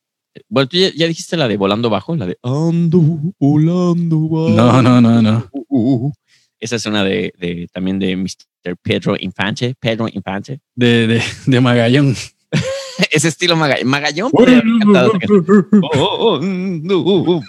Bueno, 0.49 0.69
tú 0.69 0.77
ya, 0.79 0.91
ya 0.95 1.07
dijiste 1.07 1.37
la 1.37 1.47
de 1.49 1.57
volando 1.57 1.91
bajo, 1.91 2.17
la 2.17 2.27
de 2.27 2.39
ando 2.43 3.01
volando 3.39 4.29
bajo. 4.29 4.49
No, 4.51 4.81
no, 4.83 5.01
no, 5.01 5.21
no. 5.21 6.13
Esa 6.59 6.77
es 6.77 6.87
una 6.87 7.03
de, 7.05 7.33
de 7.39 7.69
también 7.73 7.99
de 7.99 8.17
Mr. 8.17 8.77
Pedro 8.83 9.17
Infante, 9.19 9.75
Pedro 9.79 10.07
Infante. 10.13 10.61
De, 10.75 11.07
de, 11.07 11.23
de 11.47 11.61
Magallón. 11.61 12.15
Ese 13.11 13.29
estilo 13.29 13.57
Maga- 13.57 13.83
Magallón. 13.85 14.31
podría 14.31 14.59
haber 14.59 14.73
cantado 14.81 15.13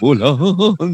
volando. 0.00 0.76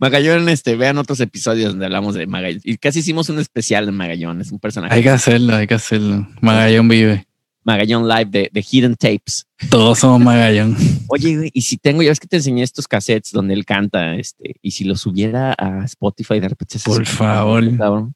Magallón, 0.00 0.48
este, 0.48 0.76
vean 0.76 0.98
otros 0.98 1.20
episodios 1.20 1.70
donde 1.70 1.86
hablamos 1.86 2.14
de 2.14 2.26
Magallón. 2.26 2.60
Y 2.64 2.76
casi 2.76 2.98
hicimos 3.00 3.28
un 3.28 3.38
especial 3.38 3.86
de 3.86 3.92
Magallón. 3.92 4.40
Es 4.40 4.52
un 4.52 4.58
personaje. 4.58 4.94
Hay 4.94 5.02
que 5.02 5.10
hacerlo, 5.10 5.54
hay 5.56 5.66
que 5.66 5.74
hacerlo. 5.74 6.28
Magallón 6.40 6.88
vive. 6.88 7.26
Magallón 7.64 8.06
Live 8.08 8.26
de, 8.26 8.50
de 8.52 8.64
Hidden 8.70 8.96
Tapes. 8.96 9.46
Todos 9.70 9.98
somos 9.98 10.20
Magallón. 10.20 10.76
Oye, 11.08 11.50
y 11.52 11.62
si 11.62 11.76
tengo, 11.78 12.02
ya 12.02 12.10
ves 12.10 12.20
que 12.20 12.28
te 12.28 12.36
enseñé 12.36 12.62
estos 12.62 12.86
cassettes 12.86 13.32
donde 13.32 13.54
él 13.54 13.64
canta, 13.64 14.14
este, 14.16 14.56
y 14.62 14.70
si 14.72 14.84
los 14.84 15.00
subiera 15.00 15.54
a 15.58 15.84
Spotify 15.84 16.40
de 16.40 16.48
repente. 16.48 16.78
se 16.78 16.84
Por 16.88 17.04
favor. 17.06 17.76
cabrón. 17.76 18.14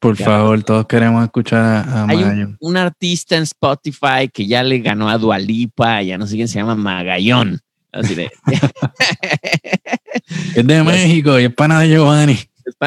Por 0.00 0.16
Ya. 0.16 0.26
favor, 0.26 0.62
todos 0.62 0.86
queremos 0.86 1.24
escuchar 1.24 1.60
a, 1.60 1.80
a 1.82 2.06
Hay 2.08 2.18
Magallón. 2.18 2.56
un, 2.60 2.70
un 2.70 2.76
artista 2.76 3.36
en 3.36 3.42
Spotify 3.44 4.28
que 4.32 4.46
ya 4.46 4.62
le 4.62 4.78
ganó 4.78 5.08
a 5.08 5.18
Dualipa, 5.18 6.02
ya 6.02 6.16
no 6.18 6.26
sé 6.26 6.36
quién 6.36 6.46
se 6.48 6.58
llama 6.60 6.74
Magallón. 6.76 7.60
Así 7.90 8.14
de, 8.14 8.30
Es 10.54 10.66
de 10.66 10.82
México 10.82 11.38
y 11.40 11.44
es 11.44 11.54
pana 11.54 11.80
de 11.80 11.88
Giovanni. 11.88 12.36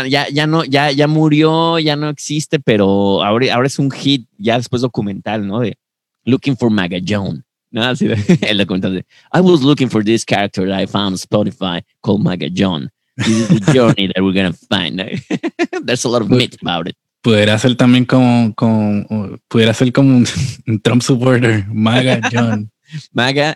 ya, 0.10 0.28
ya 0.30 0.48
no, 0.48 0.64
ya, 0.64 0.92
ya 0.92 1.08
murió, 1.08 1.80
ya 1.80 1.96
no 1.96 2.10
existe, 2.10 2.60
pero 2.60 3.24
ahora, 3.24 3.54
ahora 3.56 3.68
es 3.68 3.80
un 3.80 3.92
hit, 3.92 4.28
ya 4.38 4.58
después 4.58 4.82
documental, 4.82 5.46
¿no? 5.48 5.60
De 5.60 5.78
Looking 6.26 6.56
for 6.56 6.70
Magallón. 6.70 7.44
¿no? 7.72 7.84
Así 7.84 8.08
el 8.42 8.58
documental 8.58 9.04
I 9.34 9.42
was 9.42 9.62
looking 9.64 9.90
for 9.90 10.04
this 10.04 10.26
character 10.26 10.68
that 10.68 10.80
I 10.80 10.86
found 10.86 11.14
on 11.14 11.18
Spotify 11.18 11.84
called 12.04 12.22
Magallón. 12.22 12.90
This 13.18 13.28
is 13.28 13.48
the 13.50 13.60
journey 13.74 14.08
that 14.08 14.22
we're 14.22 14.34
gonna 14.34 14.54
find. 14.54 15.00
There's 15.86 16.06
a 16.06 16.10
lot 16.10 16.22
of 16.22 16.30
myth 16.30 16.58
about 16.62 16.88
it. 16.88 16.96
Pudiera 17.24 17.58
ser 17.60 17.76
también 17.76 18.06
como, 18.06 18.54
como 18.56 19.38
pudiera 19.48 19.74
ser 19.74 19.92
como 19.92 20.18
un, 20.18 20.28
un 20.68 20.80
Trump 20.82 21.02
supporter. 21.02 21.66
Magallón. 21.68 22.72
Maga, 23.14 23.56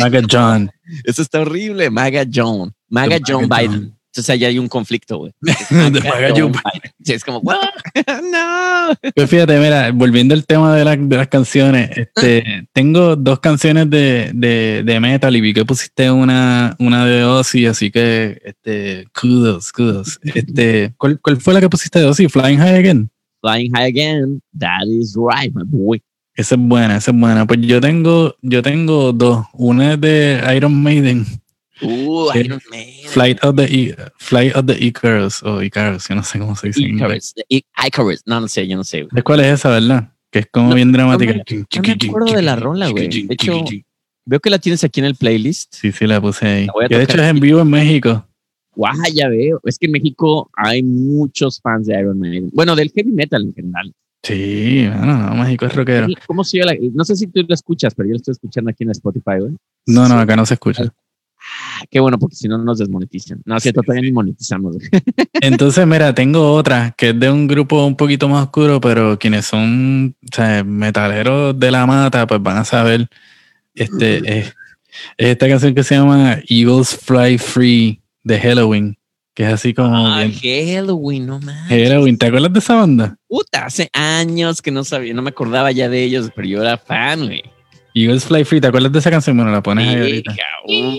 Magallón. 0.00 0.70
eso 1.04 1.22
está 1.22 1.40
horrible. 1.40 1.90
Magallón. 1.90 2.74
Magallón 2.88 3.48
Magallón. 3.48 3.48
Biden. 3.48 3.98
Entonces 4.14 4.30
ahí 4.30 4.44
hay 4.44 4.58
un 4.60 4.68
conflicto, 4.68 5.18
güey. 5.18 5.32
Es 7.04 7.24
como, 7.24 7.38
"What? 7.38 7.56
no. 8.32 8.94
Pues 9.14 9.28
fíjate, 9.28 9.58
mira, 9.58 9.90
volviendo 9.92 10.34
al 10.34 10.46
tema 10.46 10.76
de, 10.76 10.84
la- 10.84 10.96
de 10.96 11.16
las 11.16 11.26
canciones, 11.28 11.90
este, 11.96 12.68
tengo 12.72 13.16
dos 13.16 13.40
canciones 13.40 13.90
de, 13.90 14.30
de, 14.32 14.82
de 14.84 15.00
metal 15.00 15.34
y 15.34 15.40
vi 15.40 15.52
que 15.52 15.64
pusiste 15.64 16.10
una, 16.10 16.76
una 16.78 17.04
de 17.04 17.24
Ozzy, 17.24 17.66
así 17.66 17.90
que, 17.90 18.40
este, 18.44 19.06
kudos, 19.20 19.72
kudos. 19.72 20.20
Este, 20.22 20.94
¿cuál, 20.96 21.20
cuál 21.20 21.38
fue 21.40 21.54
la 21.54 21.60
que 21.60 21.68
pusiste 21.68 21.98
de 21.98 22.04
Ozzy? 22.06 22.28
Flying 22.28 22.58
High 22.58 22.76
Again. 22.78 23.10
Flying 23.42 23.72
high 23.74 23.88
again. 23.88 24.40
That 24.58 24.86
is 24.86 25.14
right, 25.16 25.52
my 25.54 25.64
boy. 25.66 26.00
Esa 26.34 26.54
es 26.54 26.60
buena, 26.62 26.96
esa 26.96 27.10
es 27.10 27.16
buena. 27.18 27.46
Pues 27.46 27.60
yo 27.60 27.78
tengo, 27.80 28.34
yo 28.40 28.62
tengo 28.62 29.12
dos. 29.12 29.44
Una 29.52 29.92
es 29.94 30.00
de 30.00 30.42
Iron 30.56 30.82
Maiden, 30.82 31.26
Uh, 31.82 32.30
Sí. 32.32 32.38
Iron 32.40 32.60
Maiden. 32.70 33.08
Flight 33.10 33.44
of 33.44 33.56
the, 33.56 33.64
I- 33.64 33.94
Flight 34.18 34.54
of 34.56 34.66
the 34.66 34.76
Icarus, 34.84 35.42
o 35.42 35.62
Icarus, 35.62 36.08
yo 36.08 36.14
no 36.14 36.22
sé 36.22 36.38
cómo 36.38 36.54
se 36.56 36.68
dice. 36.68 36.80
Icarus. 36.82 37.34
I- 37.48 37.64
Icarus. 37.86 38.22
No, 38.26 38.40
no 38.40 38.48
sé, 38.48 38.66
yo 38.68 38.76
no 38.76 38.84
sé. 38.84 38.98
güey. 39.02 39.10
¿Sabes 39.10 39.24
cuál 39.24 39.40
es 39.40 39.46
esa, 39.60 39.70
verdad? 39.70 40.12
Que 40.30 40.40
es 40.40 40.46
como 40.50 40.70
No, 40.70 40.74
bien 40.76 40.92
dramática. 40.92 41.32
no 41.34 41.82
me 41.82 41.92
acuerdo 42.08 42.34
de 42.34 42.42
la 42.42 42.56
rola, 42.56 42.88
güey. 42.88 43.08
De 43.08 43.34
hecho, 43.34 43.64
Veo 44.26 44.40
que 44.40 44.48
la 44.48 44.58
tienes 44.58 44.82
aquí 44.82 45.00
en 45.00 45.06
el 45.06 45.16
playlist. 45.16 45.74
Sí, 45.74 45.92
sí, 45.92 46.06
la 46.06 46.18
puse 46.18 46.46
ahí. 46.46 46.66
La 46.80 46.88
Que 46.88 46.96
de 46.96 47.04
hecho 47.04 47.18
es 47.20 47.28
en 47.28 47.40
vivo 47.40 47.60
en 47.60 47.68
México. 47.68 48.26
Guau, 48.74 48.94
ya 49.14 49.28
veo. 49.28 49.60
Es 49.64 49.78
que 49.78 49.84
en 49.84 49.92
México 49.92 50.50
hay 50.56 50.82
muchos 50.82 51.60
fans 51.60 51.86
de 51.86 52.00
Iron 52.00 52.18
Maiden. 52.18 52.48
Bueno, 52.54 52.74
del 52.74 52.90
heavy 52.90 53.12
metal 53.12 53.42
en 53.42 53.52
general. 53.54 53.92
Sí, 54.22 54.86
bueno, 54.88 55.18
no, 55.28 55.34
México 55.44 55.66
es 55.66 55.74
rockero. 55.74 56.06
¿Cómo 56.26 56.42
se 56.42 56.58
llama? 56.58 56.72
la- 56.72 56.78
No 56.94 57.04
sé 57.04 57.14
si 57.16 57.26
tú 57.26 57.44
lo 57.46 57.54
escuchas, 57.54 57.94
pero 57.94 58.06
yo 58.08 58.12
lo 58.12 58.16
estoy 58.16 58.32
escuchando 58.32 58.70
aquí 58.70 58.84
en 58.84 58.90
Spotify, 58.92 59.40
güey. 59.40 59.52
No, 59.86 60.08
no, 60.08 60.18
acá 60.18 60.34
no 60.36 60.46
se 60.46 60.54
escucha. 60.54 60.90
Ah, 61.46 61.82
Qué 61.90 62.00
bueno, 62.00 62.18
porque 62.18 62.36
si 62.36 62.48
no 62.48 62.56
nos 62.58 62.78
desmonetizan. 62.78 63.42
No, 63.44 63.60
cierto, 63.60 63.82
Sí, 63.82 63.86
todavía 63.86 64.02
ni 64.08 64.12
monetizamos. 64.12 64.76
Entonces, 65.40 65.86
mira, 65.86 66.14
tengo 66.14 66.52
otra 66.54 66.94
que 66.96 67.10
es 67.10 67.20
de 67.20 67.30
un 67.30 67.46
grupo 67.46 67.84
un 67.86 67.96
poquito 67.96 68.28
más 68.28 68.44
oscuro, 68.44 68.80
pero 68.80 69.18
quienes 69.18 69.44
son 69.46 70.16
o 70.22 70.34
sea, 70.34 70.64
metaleros 70.64 71.58
de 71.58 71.70
la 71.70 71.86
mata, 71.86 72.26
pues 72.26 72.42
van 72.42 72.56
a 72.58 72.64
saber. 72.64 73.08
Este 73.74 74.18
es, 74.38 74.46
es 75.18 75.28
esta 75.28 75.48
canción 75.48 75.74
que 75.74 75.82
se 75.82 75.96
llama 75.96 76.38
Eagles 76.48 76.96
Fly 77.02 77.38
Free 77.38 78.00
de 78.22 78.40
Halloween, 78.40 78.96
que 79.34 79.42
es 79.46 79.52
así 79.52 79.74
como 79.74 80.06
Ah, 80.06 80.24
bien- 80.24 80.76
Halloween, 80.76 81.26
no 81.26 81.40
más. 81.40 81.68
Halloween. 81.68 82.16
¿Te 82.16 82.26
acuerdas 82.26 82.52
de 82.52 82.58
esa 82.60 82.74
banda? 82.76 83.16
Puta, 83.28 83.66
hace 83.66 83.90
años 83.92 84.62
que 84.62 84.70
no 84.70 84.82
sabía, 84.84 85.12
no 85.12 85.20
me 85.22 85.30
acordaba 85.30 85.70
ya 85.72 85.88
de 85.88 86.04
ellos, 86.04 86.30
pero 86.34 86.48
yo 86.48 86.62
era 86.62 86.78
fan, 86.78 87.26
güey. 87.26 87.42
Eagles 87.96 88.24
Fly 88.24 88.44
Free, 88.44 88.60
¿te 88.60 88.66
acuerdas 88.66 88.90
de 88.90 88.98
esa 88.98 89.08
canción? 89.10 89.36
Bueno, 89.36 89.52
la 89.52 89.62
pones 89.62 89.86
ahí 89.86 89.94
Sí, 89.94 90.00
ahorita. 90.00 90.34
cabrón. 90.36 90.98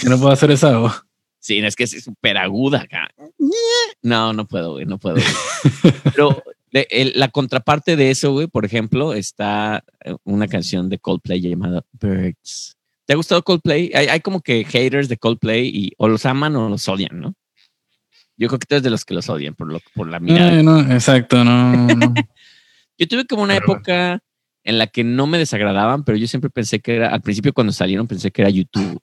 Que 0.00 0.08
no 0.08 0.18
puedo 0.18 0.30
hacer 0.32 0.50
esa 0.50 0.76
voz. 0.78 1.02
Sí, 1.38 1.58
es 1.58 1.74
que 1.74 1.84
es 1.84 2.02
súper 2.04 2.36
aguda 2.38 2.82
acá. 2.82 3.08
No, 4.02 4.32
no 4.32 4.46
puedo, 4.46 4.72
güey, 4.72 4.86
no 4.86 4.98
puedo. 4.98 5.16
güey. 5.16 5.94
Pero 6.16 6.42
de- 6.70 6.86
el- 6.90 7.12
la 7.16 7.28
contraparte 7.28 7.96
de 7.96 8.10
eso, 8.10 8.32
güey, 8.32 8.46
por 8.46 8.64
ejemplo, 8.64 9.12
está 9.14 9.82
eh, 10.04 10.14
una 10.24 10.46
canción 10.48 10.88
de 10.88 10.98
Coldplay 10.98 11.40
llamada 11.40 11.84
Birds. 12.00 12.76
¿Te 13.04 13.12
ha 13.12 13.16
gustado 13.16 13.42
Coldplay? 13.42 13.90
Hay, 13.94 14.06
hay 14.06 14.20
como 14.20 14.40
que 14.40 14.64
haters 14.64 15.08
de 15.08 15.16
Coldplay 15.16 15.66
y 15.68 15.92
o 15.98 16.06
los 16.08 16.24
aman 16.26 16.54
o 16.56 16.68
los 16.68 16.88
odian, 16.88 17.20
¿no? 17.20 17.34
Yo 18.36 18.48
creo 18.48 18.58
que 18.60 18.66
tú 18.66 18.74
eres 18.76 18.82
de 18.84 18.90
los 18.90 19.04
que 19.04 19.14
los 19.14 19.28
odian 19.28 19.54
por, 19.54 19.70
lo, 19.72 19.80
por 19.94 20.08
la 20.08 20.20
mirada. 20.20 20.58
Eh, 20.58 20.62
no, 20.62 20.78
exacto, 20.80 21.44
no, 21.44 21.72
no. 21.76 22.14
Yo 22.98 23.08
tuve 23.08 23.26
como 23.26 23.42
una 23.42 23.54
Pero- 23.54 23.64
época 23.72 24.20
en 24.64 24.78
la 24.78 24.86
que 24.86 25.02
no 25.02 25.26
me 25.26 25.38
desagradaban, 25.38 26.04
pero 26.04 26.16
yo 26.16 26.28
siempre 26.28 26.48
pensé 26.48 26.78
que 26.78 26.94
era, 26.94 27.08
al 27.08 27.20
principio 27.20 27.52
cuando 27.52 27.72
salieron 27.72 28.06
pensé 28.06 28.30
que 28.30 28.42
era 28.42 28.48
YouTube. 28.50 29.00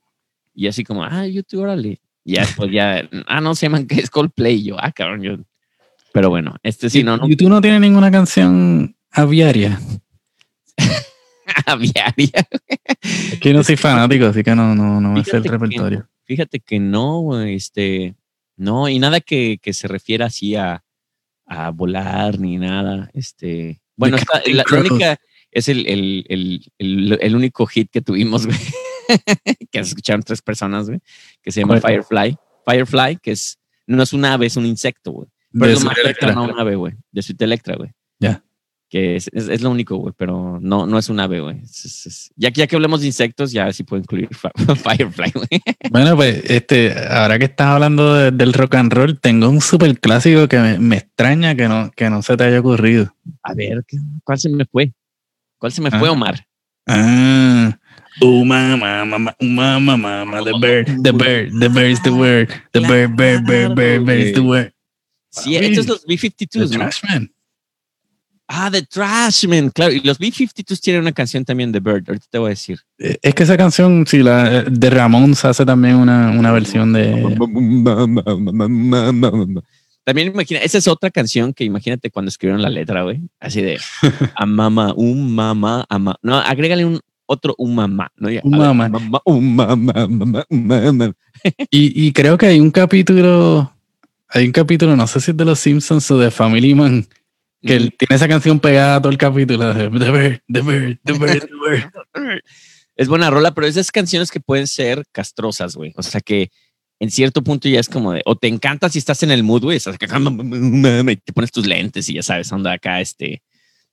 Y 0.53 0.67
así 0.67 0.83
como, 0.83 1.03
ah, 1.03 1.25
YouTube, 1.27 1.61
órale. 1.61 1.99
Y 2.25 2.33
ya 2.35 2.41
después 2.41 2.71
ya, 2.71 3.07
ah, 3.27 3.41
no, 3.41 3.55
se 3.55 3.65
llaman 3.67 3.87
que 3.87 3.95
es 4.01 4.09
Coldplay. 4.09 4.63
Yo, 4.63 4.75
ah, 4.79 4.91
cabrón, 4.91 5.21
yo. 5.21 5.37
Pero 6.11 6.29
bueno, 6.29 6.55
este 6.63 6.89
sí, 6.89 7.03
no, 7.03 7.17
no. 7.17 7.27
YouTube 7.27 7.49
no 7.49 7.61
tiene 7.61 7.79
ninguna 7.79 8.11
canción 8.11 8.95
aviaria. 9.11 9.79
Aviaria. 11.65 12.47
Es 13.01 13.39
que 13.39 13.53
no 13.53 13.63
soy 13.63 13.75
fanático, 13.75 14.27
así 14.27 14.43
que 14.43 14.55
no, 14.55 14.75
no, 14.75 15.01
no 15.01 15.11
me 15.11 15.23
sé 15.23 15.37
el 15.37 15.43
que- 15.43 15.49
repertorio. 15.49 16.07
Fíjate 16.25 16.59
que 16.59 16.79
no, 16.79 17.41
este, 17.41 18.15
no, 18.55 18.87
y 18.87 18.99
nada 18.99 19.19
que, 19.19 19.57
que 19.61 19.73
se 19.73 19.87
refiera 19.87 20.27
así 20.27 20.55
a, 20.55 20.83
a 21.47 21.71
volar 21.71 22.39
ni 22.39 22.57
nada. 22.57 23.09
Este, 23.13 23.81
bueno, 23.95 24.17
está- 24.17 24.41
la, 24.45 24.63
única 24.79 25.17
es 25.51 25.67
el, 25.69 25.87
el, 25.87 26.25
el, 26.29 26.71
el, 26.77 27.17
el 27.19 27.35
único 27.35 27.65
hit 27.65 27.89
que 27.91 28.01
tuvimos, 28.01 28.45
güey, 28.45 28.57
que 29.71 29.79
escucharon 29.79 30.21
tres 30.23 30.41
personas, 30.41 30.87
güey, 30.87 30.99
que 31.41 31.51
se 31.51 31.61
llama. 31.61 31.79
Firefly. 31.81 32.37
Firefly, 32.65 33.17
que 33.21 33.31
es, 33.31 33.57
no 33.87 34.03
es 34.03 34.13
un 34.13 34.25
ave, 34.25 34.45
es 34.45 34.57
un 34.57 34.65
insecto, 34.65 35.11
güey. 35.11 35.27
Pero 35.51 35.65
De 35.67 35.73
es 35.73 35.79
lo 35.83 35.89
más 35.89 35.97
cercano 35.97 36.41
a 36.41 36.43
un 36.43 36.59
ave, 36.59 36.75
güey, 36.75 36.93
de 37.11 37.21
su 37.23 37.33
Electra, 37.39 37.75
güey. 37.75 37.91
Ya. 38.19 38.43
Que 38.91 39.15
es, 39.15 39.29
es, 39.33 39.47
es 39.49 39.61
lo 39.61 39.69
único, 39.69 39.97
güey, 39.97 40.13
pero 40.17 40.57
no, 40.61 40.85
no 40.87 40.97
es 40.97 41.09
un 41.09 41.19
ave, 41.19 41.41
güey. 41.41 41.61
Ya, 42.35 42.49
que- 42.51 42.59
ya 42.61 42.67
que 42.67 42.75
hablemos 42.75 43.01
de 43.01 43.07
insectos, 43.07 43.51
ya 43.51 43.71
sí 43.71 43.83
puedo 43.83 44.01
incluir 44.01 44.29
Firefly, 44.83 45.31
güey. 45.33 45.47
Bueno, 45.91 46.15
pues 46.15 46.43
este, 46.49 46.95
ahora 47.07 47.37
que 47.39 47.45
estás 47.45 47.67
hablando 47.67 48.13
de- 48.15 48.31
del 48.31 48.53
rock 48.53 48.75
and 48.75 48.91
roll, 48.93 49.19
tengo 49.19 49.47
un 49.49 49.61
super 49.61 49.99
clásico 49.99 50.47
que 50.47 50.57
me, 50.59 50.79
me 50.79 50.97
extraña 50.97 51.55
que 51.55 51.67
no, 51.67 51.91
que 51.95 52.09
no 52.09 52.21
se 52.23 52.35
te 52.37 52.43
haya 52.45 52.59
ocurrido. 52.59 53.15
A 53.43 53.53
ver, 53.53 53.83
¿qué- 53.87 53.97
¿cuál 54.23 54.39
se 54.39 54.49
me 54.49 54.65
fue? 54.65 54.91
¿Cuál 55.59 55.71
se 55.71 55.81
me 55.81 55.91
fue, 55.91 56.07
Ah. 56.09 56.11
Omar? 56.11 56.47
Ah. 56.87 57.79
Uh, 58.21 58.43
mama, 58.43 59.05
mama, 59.05 59.35
uh, 59.39 59.45
mama, 59.45 59.97
mama, 59.97 60.43
the 60.43 60.53
bird, 60.59 60.87
the 61.03 61.11
bird, 61.13 61.51
the 61.59 61.69
bird 61.69 61.91
is 61.91 62.01
the 62.01 62.09
word, 62.11 62.49
the 62.73 62.81
bird, 62.81 63.15
bird, 63.15 63.45
bird, 63.45 63.75
bird, 63.75 64.05
bird 64.05 64.19
is 64.19 64.33
the 64.33 64.41
word. 64.41 64.73
Sí, 65.31 65.55
Ah, 65.55 65.59
estos 65.61 65.87
los 65.87 66.01
The 66.01 66.07
B-52s, 66.07 66.71
¿no? 66.71 66.79
Trashman. 66.79 67.31
Ah, 68.47 68.69
The 68.71 68.81
Trashman, 68.81 69.69
claro. 69.69 69.93
Y 69.93 69.99
los 70.01 70.17
B-52s 70.17 70.79
tienen 70.81 71.03
una 71.03 71.11
canción 71.11 71.45
también 71.45 71.71
de 71.71 71.79
Bird. 71.79 72.03
Ahorita 72.07 72.25
te 72.31 72.39
voy 72.39 72.47
a 72.47 72.49
decir. 72.49 72.79
Eh, 72.97 73.15
Es 73.21 73.35
que 73.35 73.43
esa 73.43 73.55
canción, 73.55 74.05
sí, 74.07 74.23
la 74.23 74.63
de 74.63 74.89
Ramón 74.89 75.35
se 75.35 75.47
hace 75.47 75.63
también 75.65 75.95
una, 75.95 76.31
una 76.31 76.51
versión 76.51 76.91
de. 76.91 77.11
También 80.03 80.29
imagina, 80.29 80.59
esa 80.61 80.79
es 80.79 80.87
otra 80.87 81.11
canción 81.11 81.53
que 81.53 81.63
imagínate 81.63 82.09
cuando 82.09 82.29
escribieron 82.29 82.63
la 82.63 82.69
letra, 82.69 83.03
güey. 83.03 83.21
Así 83.39 83.61
de 83.61 83.79
a 84.35 84.45
mamá, 84.47 84.93
un 84.95 85.35
mamá, 85.35 85.85
ama. 85.87 86.15
No, 86.23 86.37
agrégale 86.39 86.85
un 86.85 86.99
otro 87.29 87.55
un 87.57 87.75
mamá. 87.75 88.11
¿no? 88.17 88.29
Ya, 88.29 88.41
Un 88.43 88.55
a 88.55 88.67
ver, 88.69 88.75
mamá. 88.75 88.99
mamá, 88.99 89.21
un 89.23 89.55
mamá, 89.55 90.07
mamá, 90.07 90.45
un 90.49 90.67
mamá. 90.67 91.13
Y, 91.71 92.07
y 92.07 92.11
creo 92.11 92.37
que 92.37 92.47
hay 92.47 92.59
un 92.59 92.71
capítulo, 92.71 93.71
hay 94.27 94.45
un 94.47 94.51
capítulo, 94.51 94.95
no 94.95 95.07
sé 95.07 95.21
si 95.21 95.31
es 95.31 95.37
de 95.37 95.45
los 95.45 95.59
Simpsons 95.59 96.09
o 96.11 96.17
de 96.17 96.31
Family 96.31 96.75
Man, 96.75 97.07
que 97.61 97.75
él 97.75 97.93
tiene 97.97 98.15
esa 98.15 98.27
canción 98.27 98.59
pegada 98.59 98.99
todo 98.99 99.11
el 99.11 99.17
capítulo. 99.17 99.73
de 99.73 99.89
The 99.89 100.11
Bird, 100.11 100.41
The 100.51 100.61
Bird, 100.61 100.99
The 101.05 101.13
Bird, 101.13 101.47
The 101.47 102.19
Bird. 102.19 102.41
Es 102.95 103.07
buena 103.07 103.29
rola, 103.29 103.53
pero 103.53 103.67
esas 103.67 103.91
canciones 103.91 104.31
que 104.31 104.41
pueden 104.41 104.67
ser 104.67 105.05
castrosas, 105.13 105.75
güey. 105.75 105.93
O 105.95 106.03
sea 106.03 106.19
que 106.19 106.49
en 106.99 107.11
cierto 107.11 107.41
punto 107.43 107.69
ya 107.69 107.79
es 107.79 107.87
como 107.87 108.11
de, 108.11 108.21
o 108.25 108.35
te 108.35 108.47
encanta 108.47 108.89
si 108.89 108.99
estás 108.99 109.23
en 109.23 109.31
el 109.31 109.43
mood, 109.43 109.63
güey, 109.63 109.77
estás 109.77 109.95
acá, 109.95 110.19
y 110.19 111.15
te 111.15 111.31
pones 111.33 111.51
tus 111.51 111.65
lentes 111.65 112.09
y 112.09 112.15
ya 112.15 112.23
sabes, 112.23 112.51
anda 112.51 112.73
acá, 112.73 112.99
este, 112.99 113.41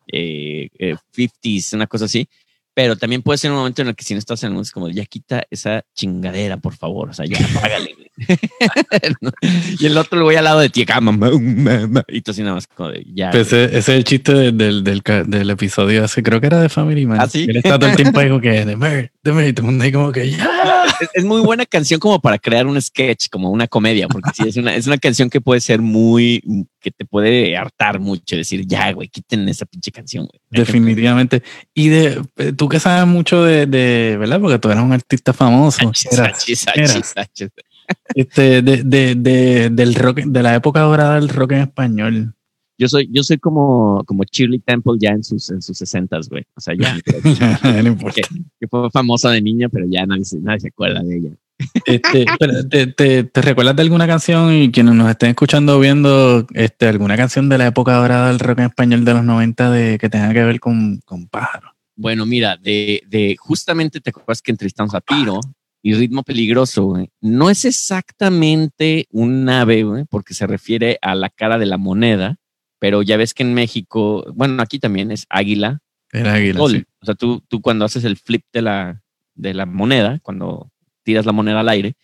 eh, 0.08 0.68
eh, 0.78 0.96
50s, 1.16 1.74
una 1.74 1.86
cosa 1.86 2.06
así. 2.06 2.28
Pero 2.76 2.94
también 2.94 3.22
puede 3.22 3.38
ser 3.38 3.50
un 3.52 3.56
momento 3.56 3.80
en 3.80 3.88
el 3.88 3.96
que 3.96 4.04
si 4.04 4.12
no 4.12 4.18
estás 4.18 4.42
en 4.42 4.48
el 4.48 4.52
mood, 4.52 4.64
es 4.64 4.70
como, 4.70 4.90
ya 4.90 5.06
quita 5.06 5.44
esa 5.48 5.82
chingadera, 5.94 6.58
por 6.58 6.76
favor. 6.76 7.08
O 7.08 7.14
sea, 7.14 7.24
ya 7.24 7.38
apágale. 7.38 8.05
y 9.78 9.86
el 9.86 9.96
otro 9.98 10.18
lo 10.18 10.24
voy 10.24 10.36
al 10.36 10.44
lado 10.44 10.60
de 10.60 10.68
ti, 10.70 10.84
mamá, 11.00 11.30
mamá, 11.30 12.04
y 12.08 12.20
tú 12.20 12.30
así 12.30 12.42
nada 12.42 12.54
más 12.54 12.66
como 12.66 12.90
de, 12.90 13.06
ya. 13.14 13.30
Pues 13.30 13.48
ese, 13.48 13.64
ese 13.66 13.78
es 13.78 13.88
el 13.88 14.04
chiste 14.04 14.32
de- 14.34 14.52
del, 14.52 14.82
del, 14.84 15.02
ca- 15.02 15.24
del 15.24 15.50
episodio 15.50 16.04
ese, 16.04 16.22
creo 16.22 16.40
que 16.40 16.46
era 16.46 16.60
de 16.60 16.68
Family 16.68 17.06
Man. 17.06 17.20
¿Ah, 17.20 17.28
sí? 17.28 17.46
Él 17.48 17.56
está 17.56 17.78
todo 17.78 17.90
el 17.90 17.96
tiempo 17.96 18.18
ahí 18.20 18.28
como 18.28 18.40
que, 18.40 18.64
The 18.64 18.74
Bird, 18.76 19.10
The 19.22 19.30
Bird, 19.32 19.46
y 19.48 19.52
todo 19.52 19.66
el 19.66 19.72
mundo 19.72 19.84
ahí 19.84 19.92
como 19.92 20.12
que, 20.12 20.30
ya. 20.30 20.84
es, 21.00 21.08
es 21.14 21.24
muy 21.24 21.40
buena 21.42 21.66
canción 21.66 22.00
como 22.00 22.20
para 22.20 22.38
crear 22.38 22.66
un 22.66 22.80
sketch, 22.80 23.28
como 23.30 23.50
una 23.50 23.66
comedia, 23.68 24.08
porque 24.08 24.30
sí, 24.34 24.44
es 24.48 24.56
una, 24.56 24.74
es 24.74 24.86
una 24.86 24.98
canción 24.98 25.28
que 25.30 25.40
puede 25.40 25.60
ser 25.60 25.80
muy, 25.80 26.42
que 26.80 26.90
te 26.90 27.04
puede 27.04 27.56
hartar 27.56 28.00
mucho, 28.00 28.36
decir, 28.36 28.64
ya, 28.66 28.92
güey, 28.92 29.08
quiten 29.08 29.48
esa 29.48 29.66
pinche 29.66 29.90
canción, 29.92 30.26
güey. 30.26 30.40
Definitivamente. 30.50 31.42
Y 31.74 31.88
de 31.88 32.22
eh, 32.36 32.52
tú 32.56 32.68
que 32.68 32.80
sabes 32.80 33.06
mucho 33.06 33.42
de, 33.44 33.66
de, 33.66 34.16
¿verdad? 34.18 34.40
Porque 34.40 34.58
tú 34.58 34.70
eras 34.70 34.82
un 34.84 34.92
artista 34.92 35.32
famoso. 35.32 35.88
Achis, 35.88 36.12
eras, 36.12 36.34
achis, 36.42 36.66
eras. 36.74 37.14
Este, 38.14 38.62
de, 38.62 38.82
de, 38.82 39.14
de, 39.14 39.70
del 39.70 39.94
rock, 39.94 40.20
de 40.20 40.42
la 40.42 40.54
época 40.54 40.80
dorada 40.80 41.16
del 41.16 41.28
rock 41.28 41.52
en 41.52 41.60
español. 41.60 42.34
Yo 42.78 42.88
soy, 42.88 43.08
yo 43.10 43.22
soy 43.22 43.38
como, 43.38 44.02
como 44.04 44.24
Shirley 44.24 44.58
Temple 44.58 44.94
ya 44.98 45.10
en 45.10 45.24
sus, 45.24 45.48
en 45.50 45.62
sus 45.62 45.78
sesentas, 45.78 46.28
güey. 46.28 46.44
O 46.54 46.60
sea, 46.60 46.74
ya, 46.78 46.94
no 47.82 47.88
importa. 47.88 48.20
que 48.60 48.68
fue 48.68 48.90
famosa 48.90 49.30
de 49.30 49.40
niña, 49.40 49.68
pero 49.70 49.86
ya 49.88 50.04
nadie, 50.04 50.24
nadie 50.42 50.60
se 50.60 50.68
acuerda 50.68 51.02
de 51.02 51.16
ella. 51.16 51.30
Este, 51.86 52.26
pero, 52.38 52.68
¿te, 52.68 52.86
te, 52.86 53.24
te 53.24 53.42
recuerdas 53.42 53.76
de 53.76 53.82
alguna 53.82 54.06
canción 54.06 54.52
y 54.52 54.70
quienes 54.70 54.94
nos 54.94 55.08
estén 55.08 55.30
escuchando 55.30 55.78
o 55.78 55.80
viendo 55.80 56.46
este, 56.52 56.86
alguna 56.86 57.16
canción 57.16 57.48
de 57.48 57.56
la 57.56 57.68
época 57.68 57.94
dorada 57.94 58.28
del 58.28 58.40
rock 58.40 58.58
en 58.58 58.66
español 58.66 59.04
de 59.06 59.14
los 59.14 59.24
90 59.24 59.70
de, 59.70 59.98
que 59.98 60.10
tenga 60.10 60.32
que 60.34 60.44
ver 60.44 60.60
con, 60.60 61.00
con 61.06 61.28
pájaros? 61.28 61.72
Bueno, 61.96 62.26
mira, 62.26 62.58
de, 62.58 63.02
de 63.08 63.36
justamente 63.38 64.00
te 64.00 64.10
acuerdas 64.10 64.42
que 64.42 64.50
entrevistamos 64.50 64.94
a 64.94 65.00
Piro 65.00 65.40
y 65.82 65.94
Ritmo 65.94 66.22
Peligroso, 66.22 66.84
güey. 66.84 67.10
No 67.20 67.50
es 67.50 67.64
exactamente 67.64 69.06
un 69.10 69.48
ave, 69.48 69.84
güey, 69.84 70.04
porque 70.04 70.34
se 70.34 70.46
refiere 70.46 70.98
a 71.02 71.14
la 71.14 71.30
cara 71.30 71.58
de 71.58 71.66
la 71.66 71.78
moneda, 71.78 72.36
pero 72.78 73.02
ya 73.02 73.16
ves 73.16 73.34
que 73.34 73.42
en 73.42 73.54
México, 73.54 74.24
bueno, 74.34 74.62
aquí 74.62 74.78
también 74.78 75.10
es 75.10 75.26
águila, 75.28 75.80
El 76.12 76.26
águila. 76.26 76.58
sol. 76.58 76.72
sí. 76.72 76.84
O 77.00 77.06
sea, 77.06 77.14
tú, 77.14 77.42
tú 77.48 77.60
cuando 77.60 77.84
haces 77.84 78.04
el 78.04 78.16
flip 78.16 78.44
de 78.52 78.62
la, 78.62 79.02
de 79.34 79.54
la 79.54 79.66
moneda, 79.66 80.18
cuando 80.22 80.70
tiras 81.04 81.24
la 81.26 81.32
moneda 81.32 81.60
al 81.60 81.68
aire, 81.68 81.94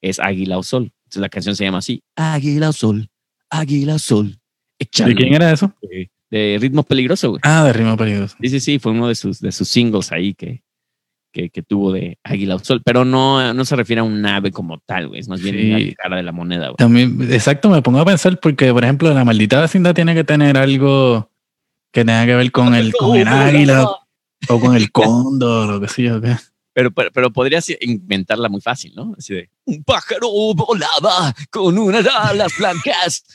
es 0.00 0.20
águila 0.20 0.58
o 0.58 0.62
sol. 0.62 0.92
Entonces 1.04 1.20
la 1.22 1.28
canción 1.28 1.56
se 1.56 1.64
llama 1.64 1.78
así, 1.78 2.02
águila 2.16 2.68
o 2.70 2.72
sol, 2.72 3.08
águila 3.50 3.94
o 3.94 3.98
sol. 3.98 4.38
¿De 4.78 4.86
quién 5.14 5.34
era 5.34 5.52
eso? 5.52 5.72
De, 5.80 6.10
de 6.30 6.58
Ritmo 6.60 6.82
Peligroso, 6.82 7.30
güey. 7.30 7.40
Ah, 7.44 7.64
de 7.64 7.72
Rima 7.72 7.96
Peligroso. 7.96 8.36
Sí, 8.40 8.48
sí, 8.48 8.60
sí, 8.60 8.78
fue 8.78 8.92
uno 8.92 9.06
de 9.08 9.14
sus, 9.14 9.38
de 9.40 9.52
sus 9.52 9.68
singles 9.68 10.10
ahí 10.10 10.34
que, 10.34 10.62
que, 11.32 11.50
que 11.50 11.62
tuvo 11.62 11.92
de 11.92 12.18
Águila 12.22 12.58
Sol, 12.60 12.82
pero 12.84 13.04
no, 13.04 13.52
no 13.54 13.64
se 13.64 13.74
refiere 13.76 14.00
a 14.00 14.04
un 14.04 14.24
ave 14.24 14.50
como 14.52 14.78
tal, 14.78 15.08
güey, 15.08 15.20
es 15.20 15.28
más 15.28 15.40
bien 15.40 15.54
Sí. 15.56 15.86
la 15.90 15.94
cara 15.94 16.16
de 16.18 16.22
la 16.22 16.32
moneda, 16.32 16.66
güey. 16.68 16.76
También, 16.76 17.18
exacto, 17.32 17.68
me 17.70 17.82
pongo 17.82 18.00
a 18.00 18.04
pensar 18.04 18.38
porque, 18.40 18.72
por 18.72 18.84
ejemplo, 18.84 19.12
la 19.12 19.24
maldita 19.24 19.60
vecindad 19.60 19.94
tiene 19.94 20.14
que 20.14 20.24
tener 20.24 20.56
algo 20.58 21.30
que 21.92 22.04
tenga 22.04 22.24
que 22.26 22.34
ver 22.36 22.52
con 22.52 22.74
el, 22.74 22.92
con 22.92 23.16
el 23.16 23.28
águila 23.28 23.88
o 24.48 24.60
con 24.60 24.76
el 24.76 24.90
cóndor 24.92 25.74
o 25.74 25.80
qué 25.80 25.88
sé 25.88 26.02
yo. 26.04 26.20
qué. 26.20 26.36
Pero, 26.74 26.90
pero, 26.90 27.10
pero 27.12 27.30
podrías 27.30 27.66
inventarla 27.82 28.48
muy 28.48 28.62
fácil, 28.62 28.94
¿no? 28.96 29.14
Así 29.18 29.34
de, 29.34 29.50
un 29.66 29.84
pájaro 29.84 30.28
volaba 30.54 31.34
con 31.50 31.76
unas 31.76 32.06
alas 32.06 32.52
blancas. 32.58 33.24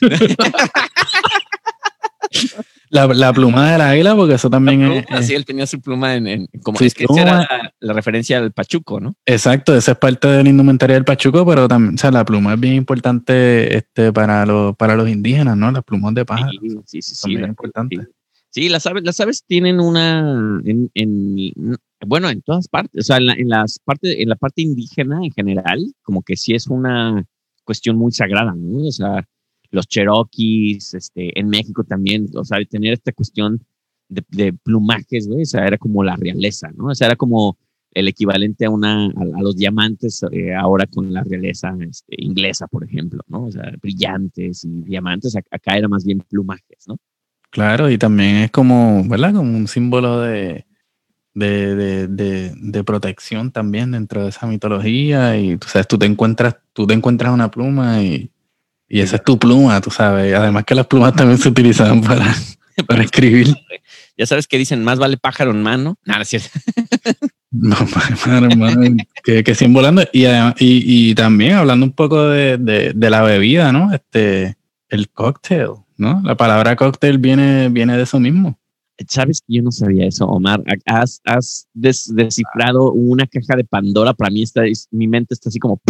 La, 2.90 3.06
la 3.06 3.32
pluma 3.34 3.72
del 3.72 3.80
águila, 3.82 4.16
porque 4.16 4.34
eso 4.34 4.48
también 4.48 4.82
es, 4.90 5.04
Así 5.10 5.34
él 5.34 5.44
tenía 5.44 5.66
su 5.66 5.78
pluma 5.80 6.14
en, 6.14 6.26
en- 6.26 6.46
como 6.62 6.78
es 6.80 6.94
que 6.94 7.04
esa 7.04 7.12
pluma. 7.14 7.22
era 7.22 7.36
la, 7.40 7.74
la 7.80 7.92
referencia 7.92 8.38
al 8.38 8.52
pachuco, 8.52 8.98
¿no? 8.98 9.14
Exacto, 9.26 9.76
esa 9.76 9.92
es 9.92 9.98
parte 9.98 10.26
de 10.28 10.42
la 10.42 10.48
indumentaria 10.48 10.94
del 10.94 11.04
Pachuco, 11.04 11.44
pero 11.44 11.68
también, 11.68 11.96
o 11.96 11.98
sea, 11.98 12.10
la 12.10 12.24
pluma 12.24 12.54
es 12.54 12.60
bien 12.60 12.74
importante 12.74 13.76
este, 13.76 14.10
para, 14.12 14.46
los, 14.46 14.74
para 14.76 14.96
los 14.96 15.06
indígenas, 15.08 15.54
¿no? 15.56 15.70
Las 15.70 15.84
plumas 15.84 16.14
de 16.14 16.24
pájaro. 16.24 16.50
Sí, 16.52 16.68
sí, 16.86 17.02
sí, 17.02 17.14
sí, 17.14 17.36
bien 17.36 17.50
importantes. 17.50 18.00
sí. 18.00 18.12
Sí, 18.50 18.68
las 18.70 18.86
aves, 18.86 19.02
las 19.04 19.20
aves 19.20 19.44
tienen 19.46 19.78
una, 19.80 20.20
en, 20.64 20.90
en- 20.94 21.76
bueno, 22.06 22.30
en 22.30 22.40
todas 22.40 22.66
partes, 22.68 23.02
o 23.02 23.04
sea, 23.04 23.18
en 23.18 23.26
la, 23.26 23.34
en 23.34 23.48
las 23.50 23.78
partes, 23.84 24.16
en 24.18 24.28
la 24.30 24.36
parte 24.36 24.62
indígena 24.62 25.20
en 25.22 25.30
general, 25.32 25.92
como 26.02 26.22
que 26.22 26.36
sí 26.36 26.54
es 26.54 26.66
una 26.68 27.22
cuestión 27.64 27.96
muy 27.96 28.12
sagrada, 28.12 28.54
¿no? 28.56 28.86
O 28.86 28.92
sea, 28.92 29.22
los 29.70 29.86
cherokees, 29.86 30.94
este, 30.94 31.38
en 31.38 31.48
México 31.48 31.84
también, 31.84 32.26
o 32.34 32.44
sea, 32.44 32.58
tener 32.64 32.94
esta 32.94 33.12
cuestión 33.12 33.64
de, 34.08 34.24
de 34.30 34.52
plumajes, 34.52 35.28
güey, 35.28 35.42
o 35.42 35.46
sea, 35.46 35.66
era 35.66 35.78
como 35.78 36.02
la 36.02 36.16
realeza, 36.16 36.70
¿no? 36.74 36.86
O 36.86 36.94
sea, 36.94 37.08
era 37.08 37.16
como, 37.16 37.56
el 37.92 38.08
equivalente 38.08 38.64
a 38.64 38.70
una 38.70 39.06
a, 39.06 39.42
los 39.42 39.56
diamantes 39.56 40.22
eh, 40.30 40.54
ahora 40.54 40.86
con 40.86 41.12
la 41.12 41.24
realeza 41.24 41.74
este, 41.80 42.14
inglesa, 42.18 42.66
por 42.66 42.84
ejemplo, 42.84 43.22
¿no? 43.26 43.46
O 43.46 43.52
sea, 43.52 43.72
brillantes 43.80 44.64
y 44.64 44.82
diamantes, 44.82 45.36
acá 45.36 45.76
era 45.76 45.88
más 45.88 46.04
bien 46.04 46.20
plumajes, 46.20 46.86
¿no? 46.86 46.98
Claro, 47.50 47.90
y 47.90 47.96
también 47.96 48.36
es 48.36 48.50
como, 48.50 49.02
¿verdad? 49.08 49.34
Como 49.34 49.56
un 49.56 49.66
símbolo 49.68 50.20
de, 50.20 50.66
de, 51.34 52.06
de, 52.06 52.52
de, 52.54 52.84
protección 52.84 53.50
también 53.50 53.92
dentro 53.92 54.22
de 54.22 54.28
esa 54.28 54.46
mitología. 54.46 55.38
Y 55.38 55.56
tú 55.56 55.66
sabes, 55.66 55.88
tú 55.88 55.98
te 55.98 56.04
encuentras, 56.04 56.56
tú 56.74 56.86
te 56.86 56.92
encuentras 56.92 57.32
una 57.32 57.50
pluma 57.50 58.02
y, 58.02 58.30
y 58.88 59.00
esa 59.00 59.16
es 59.16 59.24
tu 59.24 59.38
pluma, 59.38 59.80
tú 59.80 59.90
sabes. 59.90 60.34
Además 60.34 60.64
que 60.64 60.74
las 60.74 60.86
plumas 60.86 61.14
también 61.14 61.38
se 61.38 61.48
utilizaban 61.48 62.00
para, 62.00 62.34
para 62.86 63.02
escribir. 63.02 63.54
Ya 64.16 64.26
sabes 64.26 64.46
que 64.46 64.58
dicen, 64.58 64.82
más 64.82 64.98
vale 64.98 65.16
pájaro 65.16 65.50
en 65.50 65.62
mano. 65.62 65.96
Nada, 66.04 66.22
es 66.22 66.28
cierto. 66.28 66.50
No, 67.50 67.76
hermano, 68.26 68.96
que, 69.24 69.42
que 69.42 69.54
siguen 69.54 69.72
volando. 69.72 70.02
Y, 70.12 70.26
y, 70.26 70.58
y, 70.58 71.14
también 71.14 71.54
hablando 71.54 71.86
un 71.86 71.92
poco 71.92 72.28
de, 72.28 72.58
de, 72.58 72.92
de, 72.94 73.10
la 73.10 73.22
bebida, 73.22 73.72
¿no? 73.72 73.90
Este, 73.90 74.58
el 74.90 75.08
cóctel, 75.08 75.70
¿no? 75.96 76.20
La 76.24 76.36
palabra 76.36 76.76
cóctel 76.76 77.16
viene, 77.16 77.70
viene 77.70 77.96
de 77.96 78.02
eso 78.02 78.20
mismo. 78.20 78.58
Sabes 79.08 79.40
que 79.40 79.54
yo 79.54 79.62
no 79.62 79.72
sabía 79.72 80.06
eso, 80.06 80.26
Omar. 80.26 80.62
Has, 80.84 81.22
has 81.24 81.68
descifrado 81.72 82.92
una 82.92 83.26
caja 83.26 83.56
de 83.56 83.64
Pandora. 83.64 84.12
Para 84.12 84.30
mí, 84.30 84.42
está, 84.42 84.64
mi 84.90 85.08
mente 85.08 85.32
está 85.32 85.48
así 85.48 85.58
como. 85.58 85.80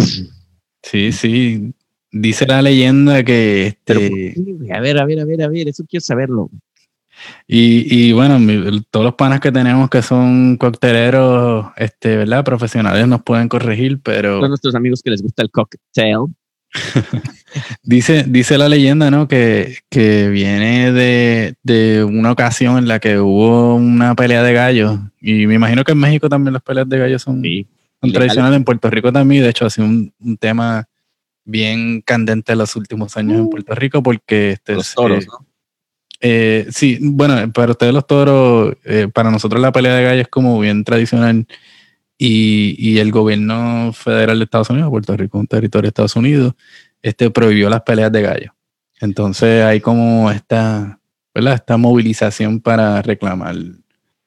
Sí, 0.81 1.11
sí. 1.11 1.73
Dice 2.11 2.47
la 2.47 2.61
leyenda 2.61 3.23
que. 3.23 3.67
Este... 3.67 4.35
a 4.73 4.79
ver, 4.79 4.97
a 4.97 5.05
ver, 5.05 5.19
a 5.19 5.25
ver, 5.25 5.41
a 5.43 5.47
ver. 5.47 5.67
Eso 5.67 5.83
quiero 5.87 6.01
saberlo. 6.01 6.49
Y, 7.47 7.85
y 7.93 8.13
bueno, 8.13 8.39
todos 8.89 9.05
los 9.05 9.15
panas 9.15 9.39
que 9.39 9.51
tenemos 9.51 9.89
que 9.89 10.01
son 10.01 10.57
cocteleros, 10.57 11.67
este, 11.75 12.17
¿verdad? 12.17 12.43
Profesionales 12.43 13.07
nos 13.07 13.21
pueden 13.23 13.49
corregir, 13.49 13.99
pero. 14.01 14.39
Son 14.39 14.49
nuestros 14.49 14.75
amigos 14.75 15.01
que 15.03 15.11
les 15.11 15.21
gusta 15.21 15.43
el 15.43 15.51
cocktail. 15.51 16.27
dice, 17.83 18.25
dice 18.27 18.57
la 18.57 18.69
leyenda, 18.69 19.09
¿no? 19.09 19.27
Que, 19.27 19.77
que 19.89 20.29
viene 20.29 20.91
de, 20.91 21.55
de, 21.63 22.03
una 22.03 22.31
ocasión 22.31 22.77
en 22.77 22.87
la 22.87 22.99
que 22.99 23.19
hubo 23.19 23.75
una 23.75 24.15
pelea 24.15 24.43
de 24.43 24.53
gallos. 24.53 24.99
Y 25.19 25.47
me 25.47 25.55
imagino 25.55 25.83
que 25.83 25.93
en 25.93 25.97
México 25.97 26.29
también 26.29 26.53
las 26.53 26.61
peleas 26.61 26.87
de 26.87 26.99
gallos 26.99 27.21
son, 27.23 27.41
tradicionales. 28.13 28.57
En 28.57 28.63
Puerto 28.63 28.89
Rico 28.89 29.11
también, 29.11 29.43
de 29.43 29.49
hecho, 29.49 29.65
ha 29.65 29.69
sido 29.69 29.87
un, 29.87 30.13
un 30.19 30.37
tema 30.37 30.87
bien 31.49 32.01
candente 32.01 32.53
en 32.53 32.59
los 32.59 32.75
últimos 32.75 33.17
años 33.17 33.39
en 33.39 33.45
uh. 33.45 33.49
Puerto 33.49 33.75
Rico 33.75 34.03
porque 34.03 34.51
este, 34.51 34.75
los 34.75 34.93
toros, 34.93 35.25
¿no? 35.27 35.49
Eh, 36.21 36.67
sí, 36.71 36.97
bueno, 37.01 37.51
para 37.53 37.71
ustedes 37.71 37.93
los 37.93 38.05
toros, 38.05 38.75
eh, 38.83 39.07
para 39.13 39.31
nosotros 39.31 39.61
la 39.61 39.71
pelea 39.71 39.95
de 39.95 40.03
gallos 40.03 40.21
es 40.23 40.27
como 40.27 40.59
bien 40.59 40.83
tradicional 40.83 41.47
y, 42.17 42.75
y, 42.77 42.99
el 42.99 43.11
gobierno 43.11 43.93
federal 43.93 44.37
de 44.37 44.43
Estados 44.43 44.69
Unidos, 44.69 44.89
Puerto 44.89 45.15
Rico, 45.15 45.39
un 45.39 45.47
territorio 45.47 45.83
de 45.83 45.87
Estados 45.89 46.17
Unidos, 46.17 46.55
este 47.01 47.29
prohibió 47.29 47.69
las 47.69 47.83
peleas 47.83 48.11
de 48.11 48.21
gallos. 48.21 48.51
Entonces 48.99 49.63
hay 49.63 49.79
como 49.79 50.29
esta, 50.29 50.99
¿verdad? 51.33 51.53
esta 51.53 51.77
movilización 51.77 52.59
para 52.59 53.01
reclamar 53.01 53.55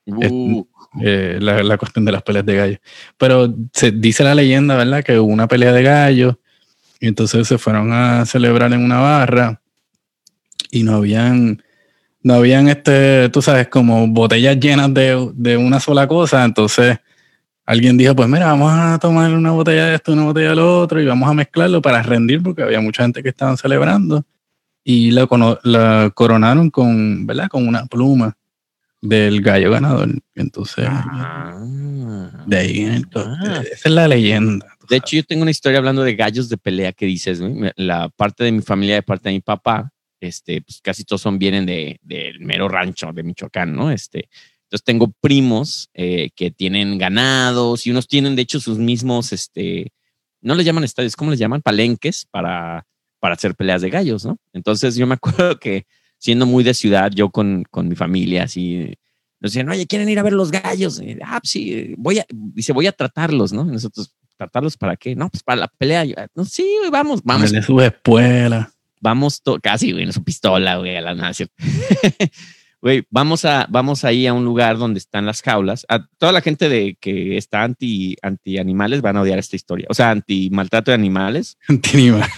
uh. 0.06 0.66
eh, 1.02 1.36
la, 1.42 1.62
la, 1.62 1.76
cuestión 1.76 2.06
de 2.06 2.12
las 2.12 2.22
peleas 2.22 2.46
de 2.46 2.56
gallos. 2.56 2.80
Pero 3.18 3.54
se 3.74 3.90
dice 3.90 4.24
la 4.24 4.34
leyenda, 4.34 4.76
¿verdad? 4.76 5.04
Que 5.04 5.18
hubo 5.18 5.30
una 5.30 5.46
pelea 5.46 5.72
de 5.72 5.82
gallos 5.82 6.36
y 7.02 7.08
entonces 7.08 7.48
se 7.48 7.58
fueron 7.58 7.92
a 7.92 8.24
celebrar 8.24 8.72
en 8.72 8.80
una 8.84 9.00
barra 9.00 9.60
y 10.70 10.84
no 10.84 10.94
habían 10.94 11.60
no 12.22 12.34
habían, 12.34 12.68
este, 12.68 13.28
tú 13.30 13.42
sabes, 13.42 13.66
como 13.66 14.06
botellas 14.06 14.56
llenas 14.60 14.94
de, 14.94 15.32
de, 15.34 15.56
una 15.56 15.80
sola 15.80 16.06
cosa. 16.06 16.44
Entonces 16.44 16.96
alguien 17.66 17.98
dijo, 17.98 18.14
pues 18.14 18.28
mira, 18.28 18.46
vamos 18.46 18.72
a 18.72 19.00
tomar 19.00 19.34
una 19.34 19.50
botella 19.50 19.86
de 19.86 19.96
esto, 19.96 20.12
una 20.12 20.26
botella 20.26 20.54
de 20.54 20.60
otro 20.60 21.00
y 21.00 21.06
vamos 21.06 21.28
a 21.28 21.34
mezclarlo 21.34 21.82
para 21.82 22.00
rendir 22.00 22.40
porque 22.40 22.62
había 22.62 22.80
mucha 22.80 23.02
gente 23.02 23.24
que 23.24 23.30
estaban 23.30 23.56
celebrando. 23.56 24.24
Y 24.84 25.10
lo, 25.10 25.28
coronaron 26.14 26.70
con, 26.70 27.26
¿verdad? 27.26 27.48
Con 27.48 27.66
una 27.66 27.86
pluma 27.86 28.36
del 29.02 29.42
gallo 29.42 29.72
ganador. 29.72 30.08
Entonces, 30.34 30.86
ah, 30.88 31.60
de 32.46 32.56
ahí, 32.56 33.02
ah. 33.16 33.62
esa 33.70 33.88
es 33.88 33.94
la 33.94 34.08
leyenda. 34.08 34.78
De 34.88 34.96
hecho, 34.96 35.16
yo 35.16 35.24
tengo 35.24 35.42
una 35.42 35.50
historia 35.50 35.78
hablando 35.78 36.02
de 36.02 36.14
gallos 36.14 36.48
de 36.48 36.56
pelea 36.56 36.92
que 36.92 37.06
dices, 37.06 37.40
la 37.76 38.08
parte 38.08 38.44
de 38.44 38.52
mi 38.52 38.62
familia, 38.62 38.94
de 38.94 39.02
parte 39.02 39.28
de 39.28 39.34
mi 39.34 39.40
papá, 39.40 39.90
este, 40.20 40.62
pues 40.62 40.80
casi 40.80 41.04
todos 41.04 41.20
son, 41.20 41.38
vienen 41.38 41.66
de, 41.66 41.98
del 42.00 42.40
mero 42.40 42.68
rancho 42.68 43.12
de 43.12 43.24
Michoacán, 43.24 43.74
¿no? 43.74 43.90
Este, 43.90 44.28
entonces 44.64 44.84
tengo 44.84 45.12
primos 45.20 45.90
eh, 45.94 46.30
que 46.36 46.50
tienen 46.50 46.96
ganados 46.96 47.86
y 47.86 47.90
unos 47.90 48.06
tienen, 48.06 48.36
de 48.36 48.42
hecho, 48.42 48.60
sus 48.60 48.78
mismos, 48.78 49.32
este, 49.32 49.92
no 50.40 50.54
les 50.54 50.64
llaman 50.64 50.84
estadios, 50.84 51.16
¿cómo 51.16 51.32
les 51.32 51.40
llaman? 51.40 51.60
Palenques 51.60 52.26
para, 52.30 52.86
para 53.18 53.34
hacer 53.34 53.56
peleas 53.56 53.82
de 53.82 53.90
gallos, 53.90 54.24
¿no? 54.24 54.38
Entonces 54.52 54.94
yo 54.94 55.06
me 55.08 55.14
acuerdo 55.20 55.58
que 55.58 55.86
siendo 56.22 56.46
muy 56.46 56.62
de 56.62 56.72
ciudad, 56.72 57.10
yo 57.12 57.30
con, 57.30 57.64
con 57.70 57.88
mi 57.88 57.96
familia, 57.96 58.44
así, 58.44 58.94
nos 59.40 59.52
decían, 59.52 59.68
oye, 59.68 59.86
¿quieren 59.86 60.08
ir 60.08 60.18
a 60.18 60.22
ver 60.22 60.32
los 60.32 60.52
gallos? 60.52 61.02
ah, 61.24 61.40
pues 61.40 61.50
sí, 61.50 61.94
voy 61.98 62.20
a, 62.20 62.26
dice, 62.30 62.72
voy 62.72 62.86
a 62.86 62.92
tratarlos, 62.92 63.52
¿no? 63.52 63.64
nosotros, 63.64 64.14
¿tratarlos 64.36 64.76
para 64.76 64.96
qué? 64.96 65.16
No, 65.16 65.28
pues 65.28 65.42
para 65.42 65.62
la 65.62 65.68
pelea. 65.68 66.04
no, 66.34 66.44
sí, 66.44 66.64
vamos, 66.90 67.22
vamos. 67.24 67.50
De 67.50 67.60
su 67.62 67.80
espuela 67.80 68.72
vamos, 69.02 69.42
casi, 69.60 69.92
güey, 69.92 70.04
en 70.04 70.12
su 70.12 70.24
pistola, 70.24 70.76
güey, 70.76 70.96
a 70.96 71.02
la 71.02 71.14
nación. 71.14 71.50
Güey, 72.80 73.04
vamos 73.10 73.44
a, 73.44 73.68
vamos 73.70 74.04
ahí 74.04 74.26
a 74.26 74.32
un 74.32 74.44
lugar 74.44 74.76
donde 74.76 74.98
están 74.98 75.24
las 75.24 75.40
jaulas. 75.40 75.86
A 75.88 76.04
toda 76.18 76.32
la 76.32 76.40
gente 76.40 76.68
de 76.68 76.96
que 77.00 77.36
está 77.36 77.62
anti, 77.62 78.16
anti 78.22 78.58
animales 78.58 79.02
van 79.02 79.16
a 79.16 79.20
odiar 79.20 79.38
esta 79.38 79.54
historia. 79.54 79.86
O 79.88 79.94
sea, 79.94 80.10
anti 80.10 80.50
maltrato 80.50 80.90
de 80.90 80.96
animales. 80.96 81.58
Anti 81.68 81.90
animales. 81.96 82.30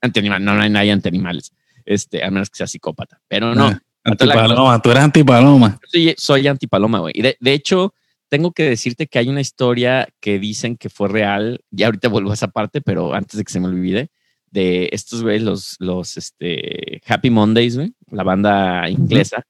Anti 0.00 0.20
animales. 0.20 0.46
No, 0.46 0.54
no 0.54 0.62
hay 0.62 0.70
nadie 0.70 0.92
anti 0.92 1.08
animales. 1.08 1.52
Este, 1.84 2.24
a 2.24 2.30
menos 2.30 2.50
que 2.50 2.56
sea 2.56 2.66
psicópata. 2.66 3.20
Pero 3.28 3.54
no. 3.54 3.66
Ah, 3.68 3.82
antipaloma, 4.04 4.82
tú 4.82 4.90
eres 4.90 5.02
antipaloma. 5.02 5.78
Sí, 5.90 6.14
soy 6.16 6.46
antipaloma, 6.46 7.00
güey. 7.00 7.12
Y 7.16 7.22
de, 7.22 7.36
de, 7.40 7.52
hecho, 7.52 7.94
tengo 8.28 8.52
que 8.52 8.64
decirte 8.64 9.06
que 9.06 9.18
hay 9.18 9.28
una 9.28 9.40
historia 9.40 10.08
que 10.20 10.38
dicen 10.38 10.76
que 10.76 10.88
fue 10.88 11.08
real. 11.08 11.60
Ya 11.70 11.86
ahorita 11.86 12.08
vuelvo 12.08 12.30
a 12.30 12.34
esa 12.34 12.48
parte, 12.48 12.80
pero 12.80 13.14
antes 13.14 13.38
de 13.38 13.44
que 13.44 13.52
se 13.52 13.60
me 13.60 13.68
olvide 13.68 14.10
de 14.52 14.90
estos, 14.92 15.22
güey, 15.22 15.40
los, 15.40 15.76
los 15.80 16.16
este, 16.16 17.00
Happy 17.06 17.30
Mondays, 17.30 17.76
güey, 17.76 17.94
la 18.10 18.22
banda 18.22 18.88
inglesa, 18.88 19.44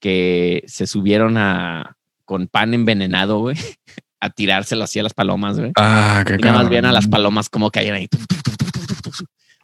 que 0.00 0.64
se 0.66 0.86
subieron 0.86 1.36
a, 1.36 1.96
con 2.24 2.48
pan 2.48 2.74
envenenado, 2.74 3.38
güey, 3.38 3.56
a 4.20 4.30
tirárselo 4.30 4.84
así 4.84 4.98
a 4.98 5.02
las 5.02 5.14
palomas, 5.14 5.58
güey. 5.58 5.72
Ah, 5.76 6.24
qué 6.26 6.34
y 6.34 6.38
nada 6.38 6.62
más 6.62 6.70
bien 6.70 6.86
a 6.86 6.92
las 6.92 7.06
palomas 7.06 7.50
como 7.50 7.70
caían 7.70 7.94
ahí. 7.96 8.08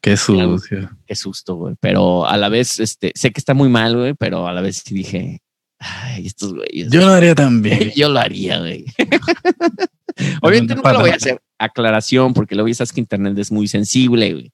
Qué 0.02 0.16
sucio. 0.16 0.90
Qué 1.06 1.14
susto, 1.14 1.54
güey. 1.54 1.76
Pero 1.78 2.26
a 2.26 2.36
la 2.36 2.48
vez, 2.48 2.80
este, 2.80 3.12
sé 3.14 3.30
que 3.30 3.38
está 3.38 3.54
muy 3.54 3.68
mal, 3.68 3.96
güey, 3.96 4.14
pero 4.14 4.48
a 4.48 4.52
la 4.52 4.60
vez 4.60 4.82
sí 4.84 4.94
dije, 4.94 5.40
ay, 5.78 6.26
estos 6.26 6.52
güeyes. 6.52 6.90
Yo 6.90 7.02
lo 7.02 7.10
haría 7.10 7.36
también. 7.36 7.92
Yo 7.96 8.08
lo 8.08 8.18
haría, 8.18 8.58
güey. 8.58 8.84
Obviamente 10.42 10.74
nunca 10.74 10.92
lo 10.92 11.00
voy 11.00 11.10
a 11.10 11.14
hacer. 11.14 11.40
Aclaración, 11.56 12.34
porque 12.34 12.56
lo 12.56 12.64
sabes 12.74 12.92
que 12.92 13.00
internet 13.00 13.38
es 13.38 13.52
muy 13.52 13.68
sensible, 13.68 14.32
güey. 14.32 14.52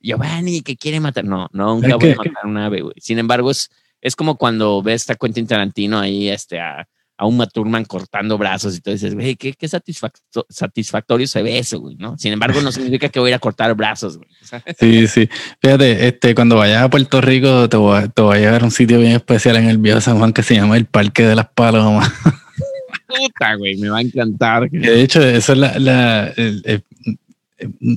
Giovanni 0.00 0.62
que 0.62 0.78
quiere 0.78 0.98
matar. 0.98 1.26
No, 1.26 1.50
no, 1.52 1.74
nunca 1.74 1.96
voy 1.96 2.12
a 2.12 2.16
matar 2.16 2.46
un 2.46 2.56
ave, 2.56 2.80
güey. 2.80 2.94
Sin 2.96 3.18
embargo, 3.18 3.50
es, 3.50 3.68
es 4.00 4.16
como 4.16 4.38
cuando 4.38 4.82
ves 4.82 5.10
a 5.10 5.14
Quentin 5.14 5.46
Tarantino 5.46 5.98
ahí, 5.98 6.30
este, 6.30 6.58
a, 6.58 6.88
a 7.20 7.26
un 7.26 7.36
Maturman 7.36 7.84
cortando 7.84 8.38
brazos 8.38 8.74
y 8.74 8.80
tú 8.80 8.90
dices, 8.90 9.14
güey, 9.14 9.36
qué, 9.36 9.52
qué 9.52 9.68
satisfactorio 9.68 11.26
se 11.26 11.42
ve 11.42 11.58
eso, 11.58 11.78
güey, 11.78 11.94
¿no? 11.96 12.16
Sin 12.16 12.32
embargo, 12.32 12.62
no 12.62 12.72
significa 12.72 13.10
que 13.10 13.20
voy 13.20 13.28
a 13.28 13.32
ir 13.32 13.34
a 13.34 13.38
cortar 13.38 13.74
brazos, 13.74 14.16
güey. 14.16 14.30
Sí, 14.78 15.06
sí. 15.06 15.28
Fíjate, 15.60 16.08
este, 16.08 16.34
cuando 16.34 16.56
vayas 16.56 16.82
a 16.82 16.88
Puerto 16.88 17.20
Rico, 17.20 17.68
te 17.68 17.76
voy, 17.76 17.98
a, 17.98 18.08
te 18.08 18.22
voy 18.22 18.38
a 18.38 18.40
llevar 18.40 18.62
a 18.62 18.64
un 18.64 18.70
sitio 18.70 18.98
bien 19.00 19.12
especial 19.12 19.56
en 19.56 19.68
el 19.68 19.76
viejo 19.76 20.00
San 20.00 20.16
Juan 20.16 20.32
que 20.32 20.42
se 20.42 20.54
llama 20.54 20.78
el 20.78 20.86
Parque 20.86 21.24
de 21.24 21.36
las 21.36 21.48
Palomas. 21.50 22.10
Puta, 23.06 23.54
güey, 23.56 23.76
me 23.76 23.90
va 23.90 23.98
a 23.98 24.00
encantar. 24.00 24.70
De 24.70 25.02
hecho, 25.02 25.20
eso 25.20 25.52
es 25.52 25.58
la, 25.58 25.78
la 25.78 26.28
el, 26.28 26.82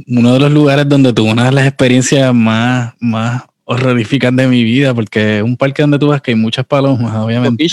uno 0.07 0.34
de 0.34 0.39
los 0.39 0.51
lugares 0.51 0.89
donde 0.89 1.13
tuve 1.13 1.32
una 1.32 1.45
de 1.45 1.53
las 1.53 1.65
experiencias 1.65 2.34
más, 2.34 2.93
más 2.99 3.43
horroríficas 3.63 4.36
de 4.36 4.47
mi 4.47 4.65
vida, 4.65 4.93
porque 4.93 5.38
es 5.38 5.43
un 5.43 5.55
parque 5.55 5.82
donde 5.82 5.97
tú 5.97 6.09
ves 6.09 6.21
que 6.21 6.32
hay 6.32 6.36
muchas 6.36 6.65
palomas, 6.65 7.15
obviamente. 7.15 7.63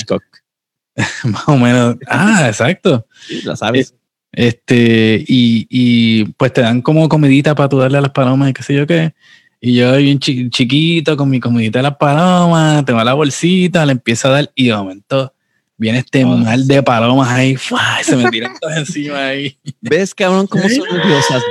más 1.24 1.48
o 1.48 1.56
menos. 1.56 1.96
Ah, 2.08 2.44
exacto. 2.46 3.06
Sí, 3.26 3.42
lo 3.42 3.56
sabes. 3.56 3.94
Este, 4.32 5.24
y, 5.26 5.66
y 5.68 6.24
pues 6.36 6.52
te 6.52 6.60
dan 6.60 6.82
como 6.82 7.08
comidita 7.08 7.54
para 7.54 7.68
tú 7.68 7.78
darle 7.78 7.98
a 7.98 8.02
las 8.02 8.12
palomas 8.12 8.50
y 8.50 8.52
qué 8.52 8.62
sé 8.62 8.74
yo 8.74 8.86
qué. 8.86 9.14
Y 9.60 9.74
yo 9.74 9.96
bien 9.96 10.18
chiquito 10.18 11.16
con 11.16 11.28
mi 11.28 11.38
comidita 11.38 11.80
de 11.80 11.82
las 11.82 11.96
palomas, 11.96 12.84
tengo 12.84 13.02
la 13.04 13.12
bolsita, 13.12 13.84
le 13.84 13.92
empiezo 13.92 14.28
a 14.28 14.30
dar 14.30 14.52
y 14.54 14.68
de 14.68 14.76
momento 14.76 15.34
viene 15.76 15.98
este 15.98 16.24
oh, 16.24 16.36
mal 16.36 16.66
de 16.66 16.82
palomas 16.82 17.28
ahí, 17.30 17.56
se 18.02 18.16
me 18.16 18.30
tiran 18.30 18.52
todas 18.60 18.78
encima 18.78 19.26
ahí. 19.28 19.58
¿Ves, 19.80 20.14
cabrón, 20.14 20.46
cómo 20.46 20.66
son 20.68 20.88
nerviosas? 20.90 21.42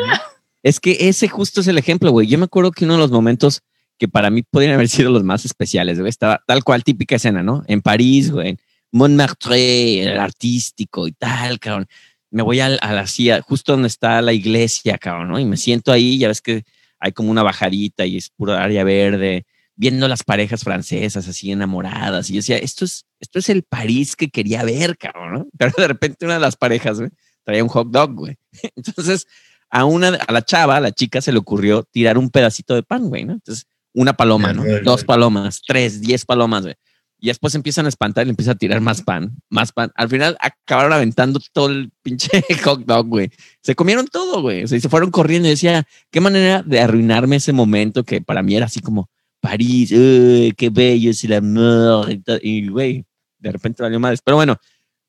Es 0.64 0.80
que 0.80 0.98
ese 1.10 1.28
justo 1.28 1.62
es 1.62 1.68
el 1.68 1.78
ejemplo, 1.78 2.12
güey. 2.12 2.28
Yo 2.28 2.38
me 2.38 2.46
acuerdo 2.46 2.72
que 2.72 2.86
uno 2.86 2.94
de 2.96 3.00
los 3.00 3.12
momentos 3.12 3.62
que 3.98 4.08
para 4.08 4.30
mí 4.30 4.44
podrían 4.44 4.74
haber 4.74 4.90
sido 4.90 5.12
los 5.12 5.24
más 5.24 5.46
especiales, 5.46 6.00
güey, 6.00 6.10
estaba 6.10 6.42
tal 6.48 6.64
cual 6.64 6.84
típica 6.84 7.16
escena, 7.16 7.44
¿no? 7.44 7.64
En 7.68 7.82
París, 7.82 8.32
güey, 8.32 8.58
Montmartre, 8.92 10.04
el 10.04 10.20
artístico 10.20 11.08
y 11.08 11.12
tal, 11.12 11.60
cabrón. 11.60 11.88
me 12.32 12.44
voy 12.44 12.60
a, 12.60 12.68
a 12.68 12.94
la 12.94 13.08
CIA, 13.08 13.42
justo 13.42 13.74
donde 13.74 13.88
está 13.88 14.22
la 14.22 14.34
iglesia, 14.34 14.98
cabrón, 14.98 15.30
¿no? 15.30 15.40
Y 15.40 15.46
me 15.46 15.58
siento 15.58 15.92
ahí, 15.92 16.18
ya 16.18 16.28
ves 16.28 16.42
que 16.42 16.64
hay 17.00 17.12
como 17.12 17.32
una 17.32 17.44
bajadita 17.44 18.06
y 18.06 18.18
es 18.18 18.30
pura 18.30 18.64
área 18.64 18.84
verde, 18.84 19.46
viendo 19.76 20.08
las 20.08 20.24
parejas 20.24 20.64
francesas 20.64 21.28
así 21.28 21.52
enamoradas. 21.52 22.30
Y 22.30 22.34
yo 22.34 22.40
decía, 22.40 22.58
esto 22.58 22.84
es, 22.84 23.06
esto 23.20 23.40
es 23.40 23.50
el 23.50 23.64
París 23.64 24.16
que 24.16 24.30
quería 24.30 24.64
ver, 24.64 24.98
cabrón, 24.98 25.34
¿no? 25.34 25.48
Pero 25.58 25.74
de 25.78 25.88
repente 25.88 26.26
una 26.26 26.34
de 26.36 26.42
las 26.42 26.58
parejas, 26.58 27.00
traía 27.44 27.64
un 27.64 27.70
hot 27.70 27.90
dog, 27.90 28.14
güey. 28.14 28.36
Entonces, 28.76 29.26
a 29.70 29.86
una, 29.86 30.10
a 30.10 30.34
la 30.34 30.44
chava, 30.44 30.76
a 30.76 30.82
la 30.82 30.92
chica, 30.92 31.22
se 31.22 31.32
le 31.32 31.40
ocurrió 31.40 31.84
tirar 31.84 32.18
un 32.18 32.30
pedacito 32.30 32.76
de 32.76 32.84
pan, 32.84 33.08
güey, 33.08 33.24
¿no? 33.24 33.34
Entonces, 33.34 33.68
una 33.94 34.14
paloma, 34.14 34.54
¿no? 34.54 34.64
Dos 34.84 35.04
palomas, 35.04 35.62
tres, 35.66 36.02
diez 36.02 36.26
palomas, 36.26 36.64
güey. 36.64 36.76
Y 37.20 37.28
después 37.28 37.54
empiezan 37.54 37.86
a 37.86 37.90
espantar 37.90 38.24
y 38.24 38.26
le 38.26 38.30
empieza 38.32 38.52
a 38.52 38.56
tirar 38.56 38.80
más 38.80 39.02
pan, 39.02 39.36
más 39.50 39.72
pan. 39.74 39.92
Al 39.96 40.08
final 40.08 40.38
acabaron 40.40 40.94
aventando 40.94 41.40
todo 41.52 41.70
el 41.70 41.92
pinche 42.02 42.44
hot 42.64 42.86
dog, 42.86 43.08
güey. 43.08 43.30
Se 43.62 43.76
comieron 43.76 44.08
todo, 44.08 44.42
güey. 44.42 44.64
O 44.64 44.68
sea, 44.68 44.78
y 44.78 44.82
se 44.82 44.90
fueron 44.90 45.12
corriendo 45.12 45.48
y 45.48 45.52
decía, 45.52 45.86
qué 46.12 46.22
manera 46.22 46.64
de 46.64 46.80
arruinarme 46.80 47.36
ese 47.36 47.52
momento 47.52 48.04
que 48.04 48.22
para 48.22 48.42
mí 48.42 48.56
era 48.56 48.68
así 48.68 48.80
como 48.80 49.10
París, 49.42 49.92
uy, 49.92 50.54
qué 50.58 50.70
bello 50.70 51.12
es 51.12 51.24
el 51.24 51.34
amor. 51.34 52.08
Y, 52.42 52.68
güey, 52.70 53.06
de 53.38 53.52
repente 53.52 53.84
valió 53.84 54.00
madres. 54.00 54.22
Pero 54.24 54.38
bueno, 54.38 54.58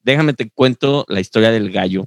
déjame 0.02 0.34
te 0.34 0.50
cuento 0.50 1.04
la 1.08 1.20
historia 1.20 1.50
del 1.50 1.70
gallo. 1.70 2.06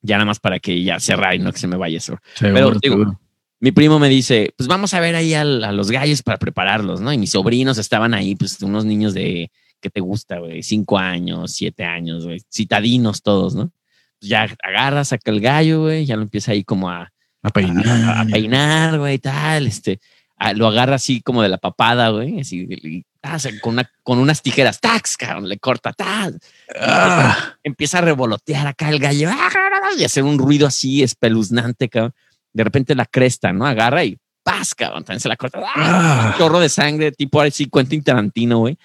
Ya 0.00 0.16
nada 0.16 0.26
más 0.26 0.40
para 0.40 0.58
que 0.58 0.82
ya 0.82 1.00
cerrar 1.00 1.34
y 1.34 1.38
no 1.38 1.52
que 1.52 1.58
se 1.58 1.66
me 1.66 1.76
vaya 1.76 1.98
eso. 1.98 2.18
Pero 2.38 2.72
digo, 2.72 3.18
mi 3.64 3.72
primo 3.72 3.98
me 3.98 4.10
dice, 4.10 4.52
pues 4.58 4.66
vamos 4.68 4.92
a 4.92 5.00
ver 5.00 5.16
ahí 5.16 5.32
al- 5.32 5.64
a, 5.64 5.72
los 5.72 5.90
gallos 5.90 6.22
para 6.22 6.36
prepararlos, 6.36 7.00
¿no? 7.00 7.10
Y 7.14 7.16
mis 7.18 7.30
sobrinos 7.30 7.78
estaban 7.78 8.12
ahí, 8.12 8.34
pues 8.34 8.60
unos 8.62 8.84
niños 8.84 9.14
de, 9.14 9.50
¿qué 9.80 9.88
te 9.88 10.00
gusta, 10.00 10.38
güey? 10.38 10.62
Cinco 10.62 10.98
años, 10.98 11.52
siete 11.52 11.82
años, 11.84 12.26
güey. 12.26 12.42
Citadinos 12.52 13.22
todos, 13.22 13.54
¿no? 13.54 13.72
Pues 14.20 14.28
ya 14.28 14.46
agarra, 14.62 15.02
saca 15.06 15.30
el 15.30 15.40
gallo, 15.40 15.80
güey, 15.84 16.04
ya 16.04 16.16
lo 16.16 16.22
empieza 16.22 16.52
ahí 16.52 16.62
como 16.62 16.90
a, 16.90 17.04
A 17.04 17.10
a, 17.42 17.50
peinar. 17.50 18.18
a 18.18 18.24
peinar, 18.30 18.98
güey, 18.98 19.18
tal, 19.18 19.66
este, 19.66 19.98
a- 20.36 20.52
lo 20.52 20.66
agarra 20.66 20.96
así 20.96 21.22
como 21.22 21.40
de 21.42 21.48
la 21.48 21.56
papada, 21.56 22.10
güey, 22.10 22.40
así, 22.40 22.66
y, 22.68 23.04
ah, 23.22 23.38
con, 23.62 23.72
una, 23.74 23.90
con 24.02 24.18
unas 24.18 24.42
tijeras, 24.42 24.78
tax, 24.78 25.16
cabrón, 25.16 25.48
le 25.48 25.56
corta, 25.58 25.94
tax, 25.94 26.36
Ah, 26.78 27.54
empieza 27.62 27.96
a 27.98 28.02
revolotear 28.02 28.66
acá 28.66 28.90
el 28.90 28.98
gallo 28.98 29.30
¡ah! 29.32 29.48
y 29.98 30.04
hacer 30.04 30.22
un 30.24 30.38
ruido 30.38 30.66
así 30.66 31.02
espeluznante, 31.02 31.88
cabrón. 31.88 32.12
De 32.54 32.64
repente 32.64 32.94
la 32.94 33.04
cresta, 33.04 33.52
¿no? 33.52 33.66
Agarra 33.66 34.04
y 34.04 34.16
¡paz, 34.42 34.74
cabrón! 34.74 35.04
También 35.04 35.20
se 35.20 35.28
la 35.28 35.36
corta. 35.36 35.60
¡ah! 35.62 35.72
ah. 35.76 36.34
Chorro 36.38 36.60
de 36.60 36.70
sangre, 36.70 37.12
tipo 37.12 37.40
así, 37.40 37.66
Quentin 37.66 38.02
Tarantino, 38.02 38.60
güey. 38.60 38.78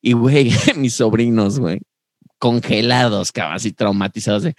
Y, 0.00 0.12
güey, 0.12 0.52
mis 0.76 0.94
sobrinos, 0.94 1.58
güey, 1.58 1.80
congelados, 2.38 3.32
cabrón, 3.32 3.56
así 3.56 3.72
traumatizados 3.72 4.44
de 4.44 4.54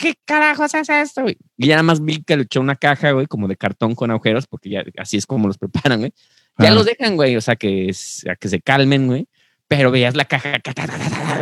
¿qué 0.00 0.14
carajos 0.24 0.74
es 0.74 0.88
esto, 0.88 1.22
güey? 1.22 1.36
Y 1.56 1.66
ya 1.68 1.74
nada 1.74 1.82
más 1.84 2.02
vi 2.02 2.22
que 2.22 2.36
le 2.36 2.44
echó 2.44 2.60
una 2.60 2.74
caja, 2.74 3.12
güey, 3.12 3.26
como 3.26 3.46
de 3.46 3.56
cartón 3.56 3.94
con 3.94 4.10
agujeros, 4.10 4.46
porque 4.46 4.70
ya 4.70 4.82
así 4.96 5.16
es 5.18 5.26
como 5.26 5.46
los 5.46 5.58
preparan, 5.58 6.00
güey. 6.00 6.12
Ya 6.58 6.70
Ah. 6.70 6.74
los 6.74 6.86
dejan, 6.86 7.16
güey, 7.16 7.36
o 7.36 7.40
sea, 7.40 7.56
que, 7.56 7.94
a 8.28 8.36
que 8.36 8.48
se 8.48 8.60
calmen, 8.60 9.06
güey. 9.06 9.28
Pero 9.68 9.92
veías 9.92 10.16
la 10.16 10.24
caja 10.24 10.58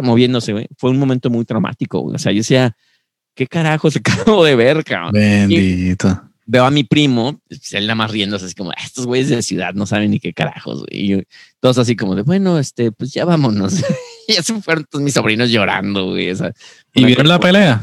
moviéndose, 0.03 0.53
güey. 0.53 0.66
Fue 0.77 0.91
un 0.91 0.99
momento 0.99 1.31
muy 1.31 1.47
traumático, 1.47 2.01
güey. 2.01 2.16
O 2.16 2.19
sea, 2.19 2.31
yo 2.31 2.39
decía, 2.39 2.77
¿qué 3.35 3.47
carajos 3.47 3.97
acabo 4.37 4.45
de 4.45 4.55
ver, 4.55 4.85
cabrón? 4.85 5.12
Bendito. 5.12 6.28
Veo 6.51 6.64
a 6.64 6.70
mi 6.70 6.82
primo, 6.82 7.40
él 7.72 7.82
nada 7.86 7.94
más 7.94 8.11
riéndose, 8.11 8.46
así 8.46 8.55
como, 8.55 8.70
"Ah, 8.70 8.82
estos 8.82 9.05
güeyes 9.05 9.28
de 9.28 9.42
ciudad 9.42 9.74
no 9.74 9.84
saben 9.84 10.11
ni 10.11 10.18
qué 10.18 10.32
carajos, 10.32 10.78
güey. 10.80 10.88
Y 11.05 11.09
yo- 11.09 11.18
todos 11.61 11.76
así 11.76 11.94
como 11.94 12.14
de, 12.14 12.22
bueno, 12.22 12.59
este, 12.59 12.90
pues 12.90 13.12
ya 13.12 13.26
vámonos. 13.26 13.80
y 14.26 14.32
ya 14.34 14.42
se 14.42 14.59
fueron 14.62 14.86
todos 14.90 15.03
mis 15.05 15.12
sobrinos 15.12 15.51
llorando, 15.51 16.07
güey. 16.07 16.30
o 16.30 16.36
sea, 16.36 16.53
¿Y 16.94 17.05
vieron 17.05 17.28
la 17.28 17.38
pelea? 17.38 17.82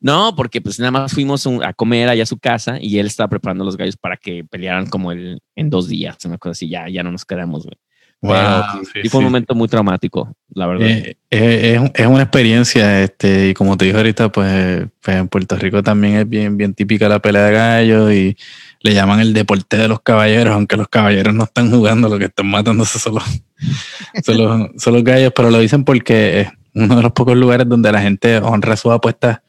no, 0.00 0.34
porque 0.36 0.60
pues 0.60 0.78
nada 0.78 0.90
más 0.92 1.12
fuimos 1.12 1.44
un- 1.46 1.64
a 1.64 1.72
comer 1.72 2.08
allá 2.08 2.22
a 2.22 2.26
su 2.26 2.38
casa 2.38 2.78
y 2.80 2.98
él 2.98 3.06
estaba 3.06 3.28
preparando 3.28 3.64
los 3.64 3.76
gallos 3.76 3.96
para 3.96 4.16
que 4.16 4.44
pelearan 4.44 4.86
como 4.88 5.10
el, 5.12 5.40
en 5.56 5.68
dos 5.70 5.88
días, 5.88 6.16
una 6.24 6.38
cosa 6.38 6.52
así, 6.52 6.68
ya, 6.68 6.88
ya 6.88 7.02
no 7.02 7.10
nos 7.12 7.24
quedamos, 7.24 7.64
güey. 7.64 7.76
Pero 8.22 8.34
Wow, 8.34 8.84
sí, 8.84 9.00
sí, 9.02 9.08
fue 9.08 9.18
un 9.18 9.24
momento 9.24 9.52
muy 9.52 9.66
traumático, 9.66 10.32
la 10.54 10.68
verdad. 10.68 10.86
Eh, 10.86 11.16
eh, 11.28 11.74
es, 11.74 11.90
es 11.92 12.06
una 12.06 12.22
experiencia, 12.22 13.02
este, 13.02 13.48
y 13.48 13.54
como 13.54 13.76
te 13.76 13.86
dije 13.86 13.96
ahorita, 13.96 14.30
pues, 14.30 14.86
pues 15.00 15.16
en 15.16 15.26
Puerto 15.26 15.56
Rico 15.56 15.82
también 15.82 16.14
es 16.14 16.28
bien, 16.28 16.56
bien 16.56 16.72
típica 16.72 17.08
la 17.08 17.18
pelea 17.18 17.46
de 17.46 17.52
gallos 17.52 18.12
y 18.12 18.36
le 18.80 18.94
llaman 18.94 19.18
el 19.18 19.32
deporte 19.32 19.76
de 19.76 19.88
los 19.88 20.00
caballeros, 20.02 20.54
aunque 20.54 20.76
los 20.76 20.86
caballeros 20.86 21.34
no 21.34 21.42
están 21.42 21.68
jugando, 21.72 22.08
lo 22.08 22.16
que 22.16 22.26
están 22.26 22.46
matándose 22.46 23.00
son 23.00 23.16
los, 23.16 23.24
son 24.24 24.38
los, 24.38 24.70
son 24.80 24.94
los 24.94 25.02
gallos, 25.02 25.32
pero 25.34 25.50
lo 25.50 25.58
dicen 25.58 25.84
porque 25.84 26.42
es 26.42 26.48
uno 26.74 26.94
de 26.94 27.02
los 27.02 27.10
pocos 27.10 27.36
lugares 27.36 27.68
donde 27.68 27.90
la 27.90 28.02
gente 28.02 28.38
honra 28.38 28.76
sus 28.76 28.92
apuestas, 28.92 29.40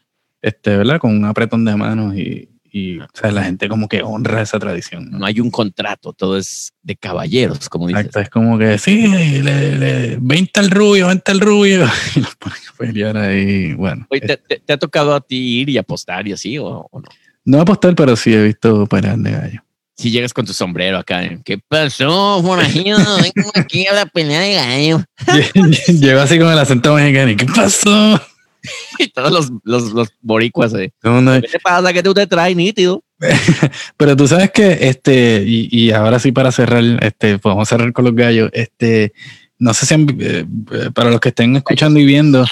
este, 0.42 0.78
¿verdad? 0.78 0.98
Con 0.98 1.16
un 1.16 1.26
apretón 1.26 1.64
de 1.64 1.76
manos 1.76 2.16
y, 2.16 2.50
y 2.76 3.00
o 3.00 3.08
sea, 3.14 3.32
la 3.32 3.44
gente 3.44 3.70
como 3.70 3.88
que 3.88 4.02
honra 4.02 4.42
esa 4.42 4.58
tradición. 4.58 5.12
¿no? 5.12 5.20
no 5.20 5.26
hay 5.28 5.40
un 5.40 5.52
contrato, 5.52 6.12
todo 6.12 6.38
es 6.38 6.74
de 6.82 6.96
caballeros, 6.96 7.70
como 7.70 7.88
dices. 7.88 8.08
Exacto, 8.08 8.20
es 8.20 8.30
como 8.32 8.58
que 8.58 8.80
sí, 8.80 9.08
le, 9.08 9.78
le, 9.78 10.18
20 10.20 10.60
al 10.60 10.72
rubio, 10.72 11.08
20 11.08 11.32
al 11.32 11.40
rubio, 11.40 11.88
y 12.16 12.20
los 12.20 12.36
ponen 12.36 12.58
a 12.68 12.78
pelear 12.78 13.18
ahí. 13.18 13.74
Bueno, 13.74 14.08
Oye, 14.10 14.22
¿te, 14.22 14.38
te- 14.38 14.60
te 14.60 14.74
ha 14.74 14.78
tocado 14.78 15.14
a 15.14 15.22
ti 15.22 15.60
ir 15.62 15.70
y 15.70 15.78
apostar 15.78 16.28
y 16.28 16.34
así 16.34 16.58
o, 16.58 16.88
o 16.90 17.00
no? 17.00 17.08
no 17.46 17.62
apostar, 17.62 17.94
pero 17.94 18.16
sí 18.16 18.34
he 18.34 18.44
visto 18.44 18.88
peleas 18.88 19.22
de 19.22 19.32
gallo. 19.32 19.64
Si 19.96 20.10
llegas 20.10 20.34
con 20.34 20.44
tu 20.44 20.54
sombrero 20.54 20.98
acá, 20.98 21.24
¿eh? 21.24 21.40
¿qué 21.46 21.60
pasó, 21.60 22.42
forajido? 22.42 22.98
Vengo 22.98 23.52
aquí 23.54 23.86
a 23.86 23.94
la 23.94 24.08
pelea 24.08 24.40
de 24.40 24.54
gallo. 24.56 25.04
Llegó 25.88 26.22
así 26.22 26.40
con 26.40 26.52
el 26.52 26.58
acento 26.58 26.96
mexicano, 26.96 27.30
¿y 27.30 27.36
qué 27.36 27.46
pasó? 27.46 28.20
Y 29.00 29.10
todos 29.10 29.32
los, 29.32 29.52
los, 29.64 29.92
los 29.94 30.10
boricuas, 30.22 30.74
¿eh? 30.76 30.94
¿qué 31.42 31.48
te 31.50 31.60
pasa 31.60 31.92
que 31.94 32.02
tú 32.04 32.14
te 32.14 32.26
traes 32.28 32.56
nítido? 32.56 33.04
Pero 33.98 34.16
tú 34.16 34.28
sabes 34.28 34.52
que, 34.52 34.78
este, 34.88 35.44
y, 35.46 35.68
y 35.72 35.92
ahora 35.92 36.20
sí 36.20 36.32
para 36.32 36.52
cerrar, 36.52 36.84
este, 37.04 37.40
podemos 37.40 37.68
cerrar 37.68 37.92
con 37.94 38.06
los 38.06 38.16
gallos, 38.16 38.50
este, 38.54 39.14
no 39.60 39.74
sé 39.74 39.86
si 39.86 39.94
han- 39.94 40.18
eh, 40.20 40.46
para 40.94 41.10
los 41.10 41.20
que 41.20 41.30
estén 41.30 41.56
escuchando 41.56 42.00
y 42.00 42.06
viendo, 42.06 42.46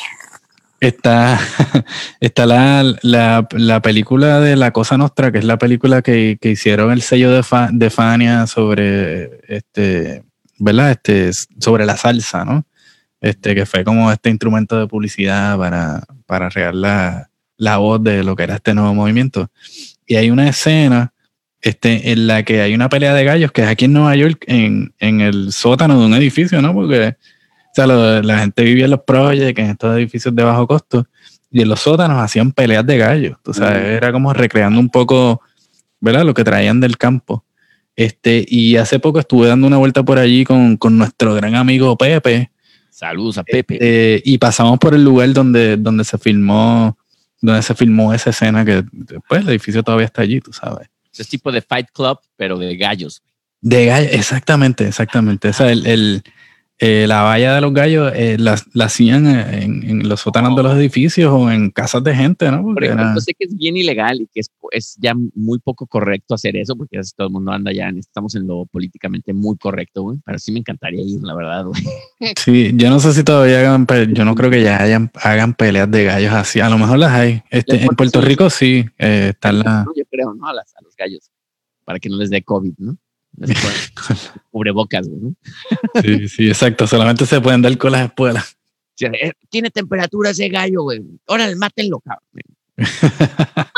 está, 0.79 1.39
está 2.19 2.45
la, 2.45 2.83
la, 3.01 3.47
la 3.51 3.81
película 3.81 4.39
de 4.39 4.55
La 4.55 4.71
Cosa 4.71 4.97
Nostra, 4.97 5.31
que 5.31 5.39
es 5.39 5.45
la 5.45 5.57
película 5.57 6.01
que, 6.01 6.37
que 6.41 6.51
hicieron 6.51 6.91
el 6.91 7.01
sello 7.01 7.31
de, 7.31 7.43
Fa- 7.43 7.69
de 7.71 7.89
Fania 7.89 8.47
sobre, 8.47 9.41
este, 9.47 10.23
¿verdad? 10.57 10.91
Este, 10.91 11.31
sobre 11.59 11.85
la 11.85 11.97
salsa, 11.97 12.45
¿no? 12.45 12.65
Este, 13.21 13.53
que 13.55 13.65
fue 13.67 13.83
como 13.83 14.11
este 14.11 14.29
instrumento 14.31 14.79
de 14.79 14.87
publicidad 14.87 15.57
para, 15.57 16.03
para 16.25 16.49
regar 16.49 16.73
la, 16.75 17.29
la 17.57 17.77
voz 17.77 18.03
de 18.03 18.23
lo 18.23 18.35
que 18.35 18.43
era 18.43 18.55
este 18.55 18.73
nuevo 18.73 18.93
movimiento. 18.95 19.49
Y 20.07 20.15
hay 20.15 20.31
una 20.31 20.49
escena 20.49 21.13
este, 21.61 22.11
en 22.11 22.25
la 22.25 22.41
que 22.43 22.61
hay 22.61 22.73
una 22.73 22.89
pelea 22.89 23.13
de 23.13 23.23
gallos 23.23 23.51
que 23.51 23.61
es 23.61 23.67
aquí 23.67 23.85
en 23.85 23.93
Nueva 23.93 24.15
York, 24.15 24.43
en, 24.47 24.93
en 24.99 25.21
el 25.21 25.53
sótano 25.53 25.99
de 25.99 26.05
un 26.07 26.13
edificio, 26.15 26.59
¿no? 26.63 26.73
Porque 26.73 27.09
o 27.09 27.73
sea, 27.75 27.85
lo- 27.87 28.21
la 28.23 28.39
gente 28.39 28.63
vivía 28.63 28.85
en 28.85 28.91
los 28.91 29.01
projects, 29.01 29.59
en 29.59 29.69
estos 29.69 29.95
edificios 29.95 30.35
de 30.35 30.43
bajo 30.43 30.65
costo, 30.67 31.05
y 31.51 31.61
en 31.61 31.69
los 31.69 31.79
sótanos 31.81 32.17
hacían 32.21 32.51
peleas 32.51 32.85
de 32.85 32.97
gallos. 32.97 33.37
Sea, 33.53 33.69
Mm. 33.69 33.85
era 33.85 34.11
como 34.11 34.33
recreando 34.33 34.79
un 34.79 34.89
poco, 34.89 35.41
¿verdad? 35.99 36.25
Lo 36.25 36.33
que 36.33 36.43
traían 36.43 36.79
del 36.79 36.97
campo. 36.97 37.45
Este, 37.95 38.43
y 38.47 38.77
hace 38.77 38.99
poco 38.99 39.19
estuve 39.19 39.47
dando 39.47 39.67
una 39.67 39.77
vuelta 39.77 40.01
por 40.01 40.17
allí 40.17 40.43
con, 40.43 40.75
con 40.77 40.97
nuestro 40.97 41.35
gran 41.35 41.53
amigo 41.55 41.95
Pepe, 41.97 42.49
Saludos 43.01 43.39
a 43.39 43.43
Pepe. 43.43 43.79
eh, 43.81 44.21
y 44.23 44.37
pasamos 44.37 44.77
por 44.77 44.93
el 44.93 45.03
lugar 45.03 45.33
donde, 45.33 45.75
donde 45.75 46.03
se 46.03 46.19
filmó, 46.19 46.95
donde 47.41 47.63
se 47.63 47.73
filmó 47.73 48.13
esa 48.13 48.29
escena 48.29 48.63
que 48.63 48.83
después 48.91 49.41
el 49.41 49.49
edificio 49.49 49.81
todavía 49.81 50.05
está 50.05 50.21
allí, 50.21 50.39
tú 50.39 50.53
sabes. 50.53 50.87
Es 51.17 51.27
tipo 51.27 51.51
de 51.51 51.63
Fight 51.63 51.87
Club, 51.91 52.19
pero 52.37 52.59
de 52.59 52.77
gallos. 52.77 53.23
De 53.59 53.87
gallo, 53.87 54.07
exactamente, 54.11 54.87
exactamente. 54.87 55.47
O 55.49 55.53
sea, 55.53 55.71
el, 55.71 55.87
el, 55.87 56.23
eh, 56.81 57.05
la 57.07 57.21
valla 57.21 57.53
de 57.55 57.61
los 57.61 57.73
gallos 57.73 58.11
eh, 58.15 58.37
la, 58.39 58.59
la 58.73 58.85
hacían 58.85 59.27
en, 59.27 59.83
en 59.87 60.09
los 60.09 60.19
sótanos 60.21 60.55
de 60.55 60.63
los 60.63 60.75
edificios 60.75 61.31
o 61.31 61.51
en 61.51 61.69
casas 61.69 62.03
de 62.03 62.15
gente, 62.15 62.49
¿no? 62.49 62.63
Por 62.63 62.73
Porque 62.73 62.87
ejemplo, 62.87 63.05
era- 63.05 63.13
yo 63.15 63.21
sé 63.21 63.33
que 63.37 63.45
es 63.45 63.55
bien 63.55 63.77
ilegal 63.77 64.21
y 64.21 64.27
que 64.27 64.39
es, 64.39 64.49
es 64.71 64.95
ya 64.99 65.13
muy 65.35 65.59
poco 65.59 65.85
correcto 65.85 66.33
hacer 66.33 66.57
eso, 66.57 66.75
porque 66.75 66.97
así 66.97 67.11
todo 67.15 67.27
el 67.27 67.33
mundo 67.33 67.51
anda 67.51 67.71
ya, 67.71 67.87
en- 67.87 67.99
estamos 67.99 68.33
en 68.35 68.47
lo 68.47 68.65
políticamente 68.65 69.31
muy 69.31 69.55
correcto, 69.57 70.01
güey. 70.01 70.19
Pero 70.25 70.39
sí 70.39 70.51
me 70.51 70.59
encantaría 70.59 71.01
ir, 71.03 71.21
la 71.21 71.35
verdad, 71.35 71.65
güey. 71.65 71.81
sí, 72.37 72.71
yo 72.75 72.89
no 72.89 72.99
sé 72.99 73.13
si 73.13 73.23
todavía 73.23 73.59
hagan, 73.59 73.85
yo 74.13 74.25
no 74.25 74.33
creo 74.35 74.49
que 74.49 74.63
ya 74.63 74.81
hayan, 74.81 75.11
hagan 75.21 75.53
peleas 75.53 75.89
de 75.91 76.05
gallos 76.05 76.33
así. 76.33 76.59
A 76.61 76.69
lo 76.69 76.77
mejor 76.79 76.97
las 76.97 77.11
hay. 77.11 77.43
Este, 77.51 77.79
en 77.81 77.89
Puerto 77.95 78.21
Rico 78.21 78.49
sí, 78.49 78.85
eh, 78.97 79.27
están 79.33 79.59
las. 79.59 79.85
No, 79.85 79.91
yo 79.95 80.03
creo, 80.09 80.33
¿no? 80.33 80.47
A, 80.47 80.53
las- 80.53 80.73
a 80.75 80.81
los 80.83 80.95
gallos, 80.95 81.29
para 81.85 81.99
que 81.99 82.09
no 82.09 82.17
les 82.17 82.29
dé 82.31 82.41
COVID, 82.41 82.73
¿no? 82.79 82.97
Ponen 83.47 83.57
cubrebocas, 84.51 85.07
¿no? 85.07 85.33
Sí, 86.01 86.27
sí, 86.27 86.47
exacto. 86.47 86.87
Solamente 86.87 87.25
se 87.25 87.39
pueden 87.41 87.61
dar 87.61 87.77
con 87.77 87.91
las 87.91 88.05
espuelas. 88.05 88.57
Eh, 88.99 89.31
Tiene 89.49 89.69
temperatura 89.71 90.29
ese 90.29 90.47
gallo, 90.49 90.83
güey. 90.83 91.01
Órale, 91.25 91.55
mátenlo, 91.55 91.99
cabrón. 91.99 92.27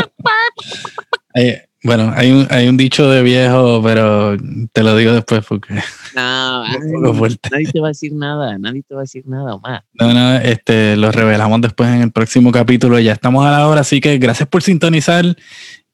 Eh, 1.36 1.64
Bueno, 1.84 2.14
hay 2.16 2.32
un, 2.32 2.48
hay 2.50 2.68
un 2.70 2.78
dicho 2.78 3.10
de 3.10 3.24
viejo, 3.24 3.82
pero 3.84 4.38
te 4.72 4.84
lo 4.84 4.96
digo 4.96 5.12
después 5.14 5.44
porque 5.48 5.74
No, 6.16 6.64
fuerte. 7.16 7.50
nadie 7.52 7.72
te 7.72 7.80
va 7.82 7.88
a 7.88 7.90
decir 7.90 8.14
nada, 8.14 8.58
nadie 8.58 8.84
te 8.88 8.94
va 8.94 9.02
a 9.02 9.04
decir 9.04 9.24
nada, 9.28 9.56
Omar. 9.56 9.84
No, 10.00 10.14
no, 10.14 10.36
este, 10.38 10.96
lo 10.96 11.12
revelamos 11.12 11.60
después 11.62 11.90
en 11.90 12.02
el 12.04 12.12
próximo 12.12 12.52
capítulo. 12.52 13.00
Ya 13.00 13.14
estamos 13.14 13.46
a 13.46 13.52
la 13.52 13.68
hora, 13.68 13.82
así 13.82 14.00
que 14.00 14.18
gracias 14.18 14.48
por 14.48 14.62
sintonizar. 14.64 15.26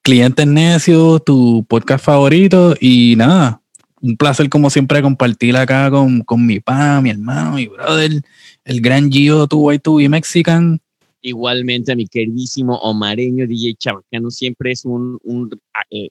Clientes 0.04 0.46
Necios, 0.46 1.24
tu 1.26 1.66
podcast 1.68 2.04
favorito. 2.06 2.76
Y 2.80 3.16
nada, 3.18 3.59
un 4.02 4.16
placer 4.18 4.50
como 4.50 4.70
siempre 4.70 5.02
compartir 5.02 5.56
acá 5.58 5.90
con, 5.92 6.22
con 6.22 6.46
mi 6.46 6.60
pa, 6.60 7.02
mi 7.02 7.10
hermano, 7.10 7.56
mi 7.56 7.68
brother, 7.68 8.22
el 8.66 8.82
gran 8.82 9.12
Gio, 9.12 9.48
tu 9.48 9.60
white 9.68 9.82
to 9.84 9.96
be 9.96 10.08
Mexican. 10.10 10.80
Igualmente 11.22 11.92
a 11.92 11.96
mi 11.96 12.08
queridísimo 12.08 12.76
Omareño 12.78 13.46
DJ 13.46 13.76
Chabacano, 13.78 14.32
siempre 14.32 14.72
es 14.72 14.86
un, 14.86 15.20
un 15.24 15.50
eh, 15.92 16.08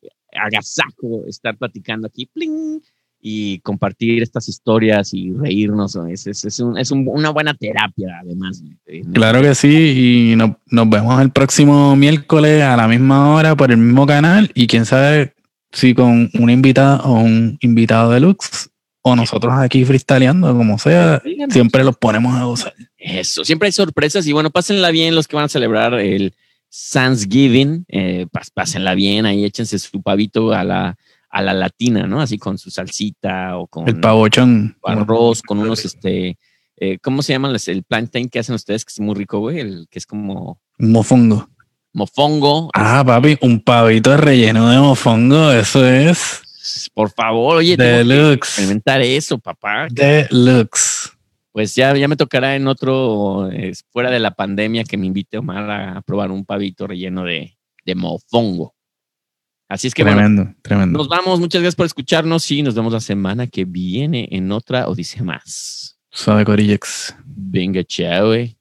agasajo 0.49 1.25
estar 1.27 1.57
platicando 1.57 2.07
aquí, 2.07 2.27
pling, 2.27 2.81
y 3.21 3.59
compartir 3.61 4.23
estas 4.23 4.49
historias 4.49 5.13
y 5.13 5.33
reírnos. 5.33 5.97
Es, 6.09 6.27
es, 6.29 6.45
es, 6.45 6.61
un- 6.61 6.79
es 6.79 6.91
un- 6.93 7.09
una 7.09 7.31
buena 7.31 7.53
terapia, 7.55 8.19
además. 8.23 8.63
Claro 9.13 9.43
que 9.43 9.55
sí, 9.57 10.31
y 10.33 10.37
no- 10.37 10.57
nos 10.71 10.89
vemos 10.89 11.21
el 11.21 11.31
próximo 11.31 11.97
miércoles 11.97 12.63
a 12.63 12.77
la 12.77 12.87
misma 12.87 13.35
hora 13.35 13.57
por 13.57 13.73
el 13.73 13.79
mismo 13.79 14.07
canal. 14.07 14.51
Y 14.55 14.67
quién 14.69 14.85
sabe 14.87 15.33
si 15.73 15.95
con 15.95 16.31
una 16.35 16.53
invitada 16.53 17.01
o 17.03 17.15
un 17.15 17.59
invitado 17.61 18.11
deluxe, 18.13 18.71
o 19.03 19.17
nosotros 19.17 19.53
aquí 19.57 19.85
freestyleando, 19.85 20.55
como 20.57 20.79
sea, 20.79 21.23
siempre 21.51 21.85
los 21.85 21.97
ponemos 21.97 22.35
a 22.35 22.45
gozar. 22.45 22.75
Eso, 22.97 23.45
siempre 23.45 23.67
hay 23.67 23.73
sorpresas 23.73 24.27
y 24.27 24.33
bueno, 24.33 24.51
pásenla 24.51 24.91
bien 24.91 25.15
los 25.15 25.29
que 25.29 25.37
van 25.37 25.47
a 25.47 25.49
celebrar 25.49 25.95
el 25.95 26.35
Thanksgiving, 26.93 27.85
eh, 27.89 28.27
pásenla 28.55 28.95
bien, 28.95 29.25
ahí 29.25 29.45
échense 29.45 29.79
su 29.79 30.03
pavito 30.03 30.53
a 30.53 30.65
la, 30.65 30.97
a 31.31 31.43
la 31.43 31.55
latina, 31.55 32.07
¿no? 32.07 32.21
Así 32.21 32.39
con 32.39 32.59
su 32.59 32.71
salsita 32.71 33.57
o 33.57 33.67
con 33.67 33.89
El 33.89 34.01
pavochón. 34.01 34.77
arroz, 34.83 35.43
con 35.43 35.59
unos, 35.59 35.85
este, 35.85 36.39
eh, 36.77 36.99
¿cómo 37.03 37.23
se 37.23 37.33
llaman? 37.33 37.57
El 37.67 37.83
plantain 37.85 38.29
que 38.29 38.39
hacen 38.39 38.55
ustedes, 38.55 38.85
que 38.85 38.93
es 38.93 39.01
muy 39.01 39.15
rico, 39.15 39.39
güey, 39.39 39.61
el 39.61 39.87
que 39.91 39.99
es 39.99 40.07
como 40.07 40.61
mofongo. 40.79 41.49
Mofongo. 41.93 42.71
Ah, 42.75 43.03
papi, 43.05 43.39
un 43.41 43.61
pavito 43.61 44.17
relleno 44.17 44.69
de 44.71 44.79
mofongo, 44.79 45.51
eso 45.53 45.87
es 45.87 46.43
Por 46.95 47.11
favor, 47.11 47.57
oye, 47.59 47.77
tengo 47.77 47.91
que 47.91 47.97
deluxe. 48.05 48.35
experimentar 48.35 49.01
eso, 49.01 49.39
papá. 49.39 49.89
Deluxe. 49.91 51.11
Pues 51.53 51.75
ya, 51.75 51.97
ya 51.97 52.07
me 52.07 52.17
tocará 52.17 52.55
en 52.55 52.69
otro, 52.69 53.51
eh, 53.51 53.73
fuera 53.91 54.11
de 54.11 54.21
la 54.21 54.33
pandemia, 54.33 54.85
que 54.85 54.97
me 54.97 55.07
invite 55.07 55.39
Omar 55.39 55.69
a 55.71 56.03
probar 56.03 56.31
un 56.31 56.45
pavito 56.45 56.87
relleno 56.87 57.25
de, 57.25 57.57
de 57.85 57.95
mofongo. 57.95 58.75
Así 59.69 59.87
es 59.89 59.95
que 59.95 60.03
bueno, 60.03 60.19
Tremendo, 60.19 60.55
tremendo. 60.63 60.99
nos 60.99 61.09
vamos. 61.09 61.41
Muchas 61.41 61.61
gracias 61.61 61.75
por 61.77 61.87
escucharnos 61.87 62.51
y 62.51 62.63
nos 62.63 62.75
vemos 62.75 62.93
la 62.93 63.01
semana 63.01 63.47
que 63.47 63.65
viene 63.65 64.29
en 64.31 64.51
otra 64.53 64.89
Odisea 64.89 65.23
más. 65.23 65.99
Suave 66.11 66.45
Corillex. 66.45 67.15
Venga, 67.27 67.83
chao, 67.85 68.33
eh. 68.35 68.57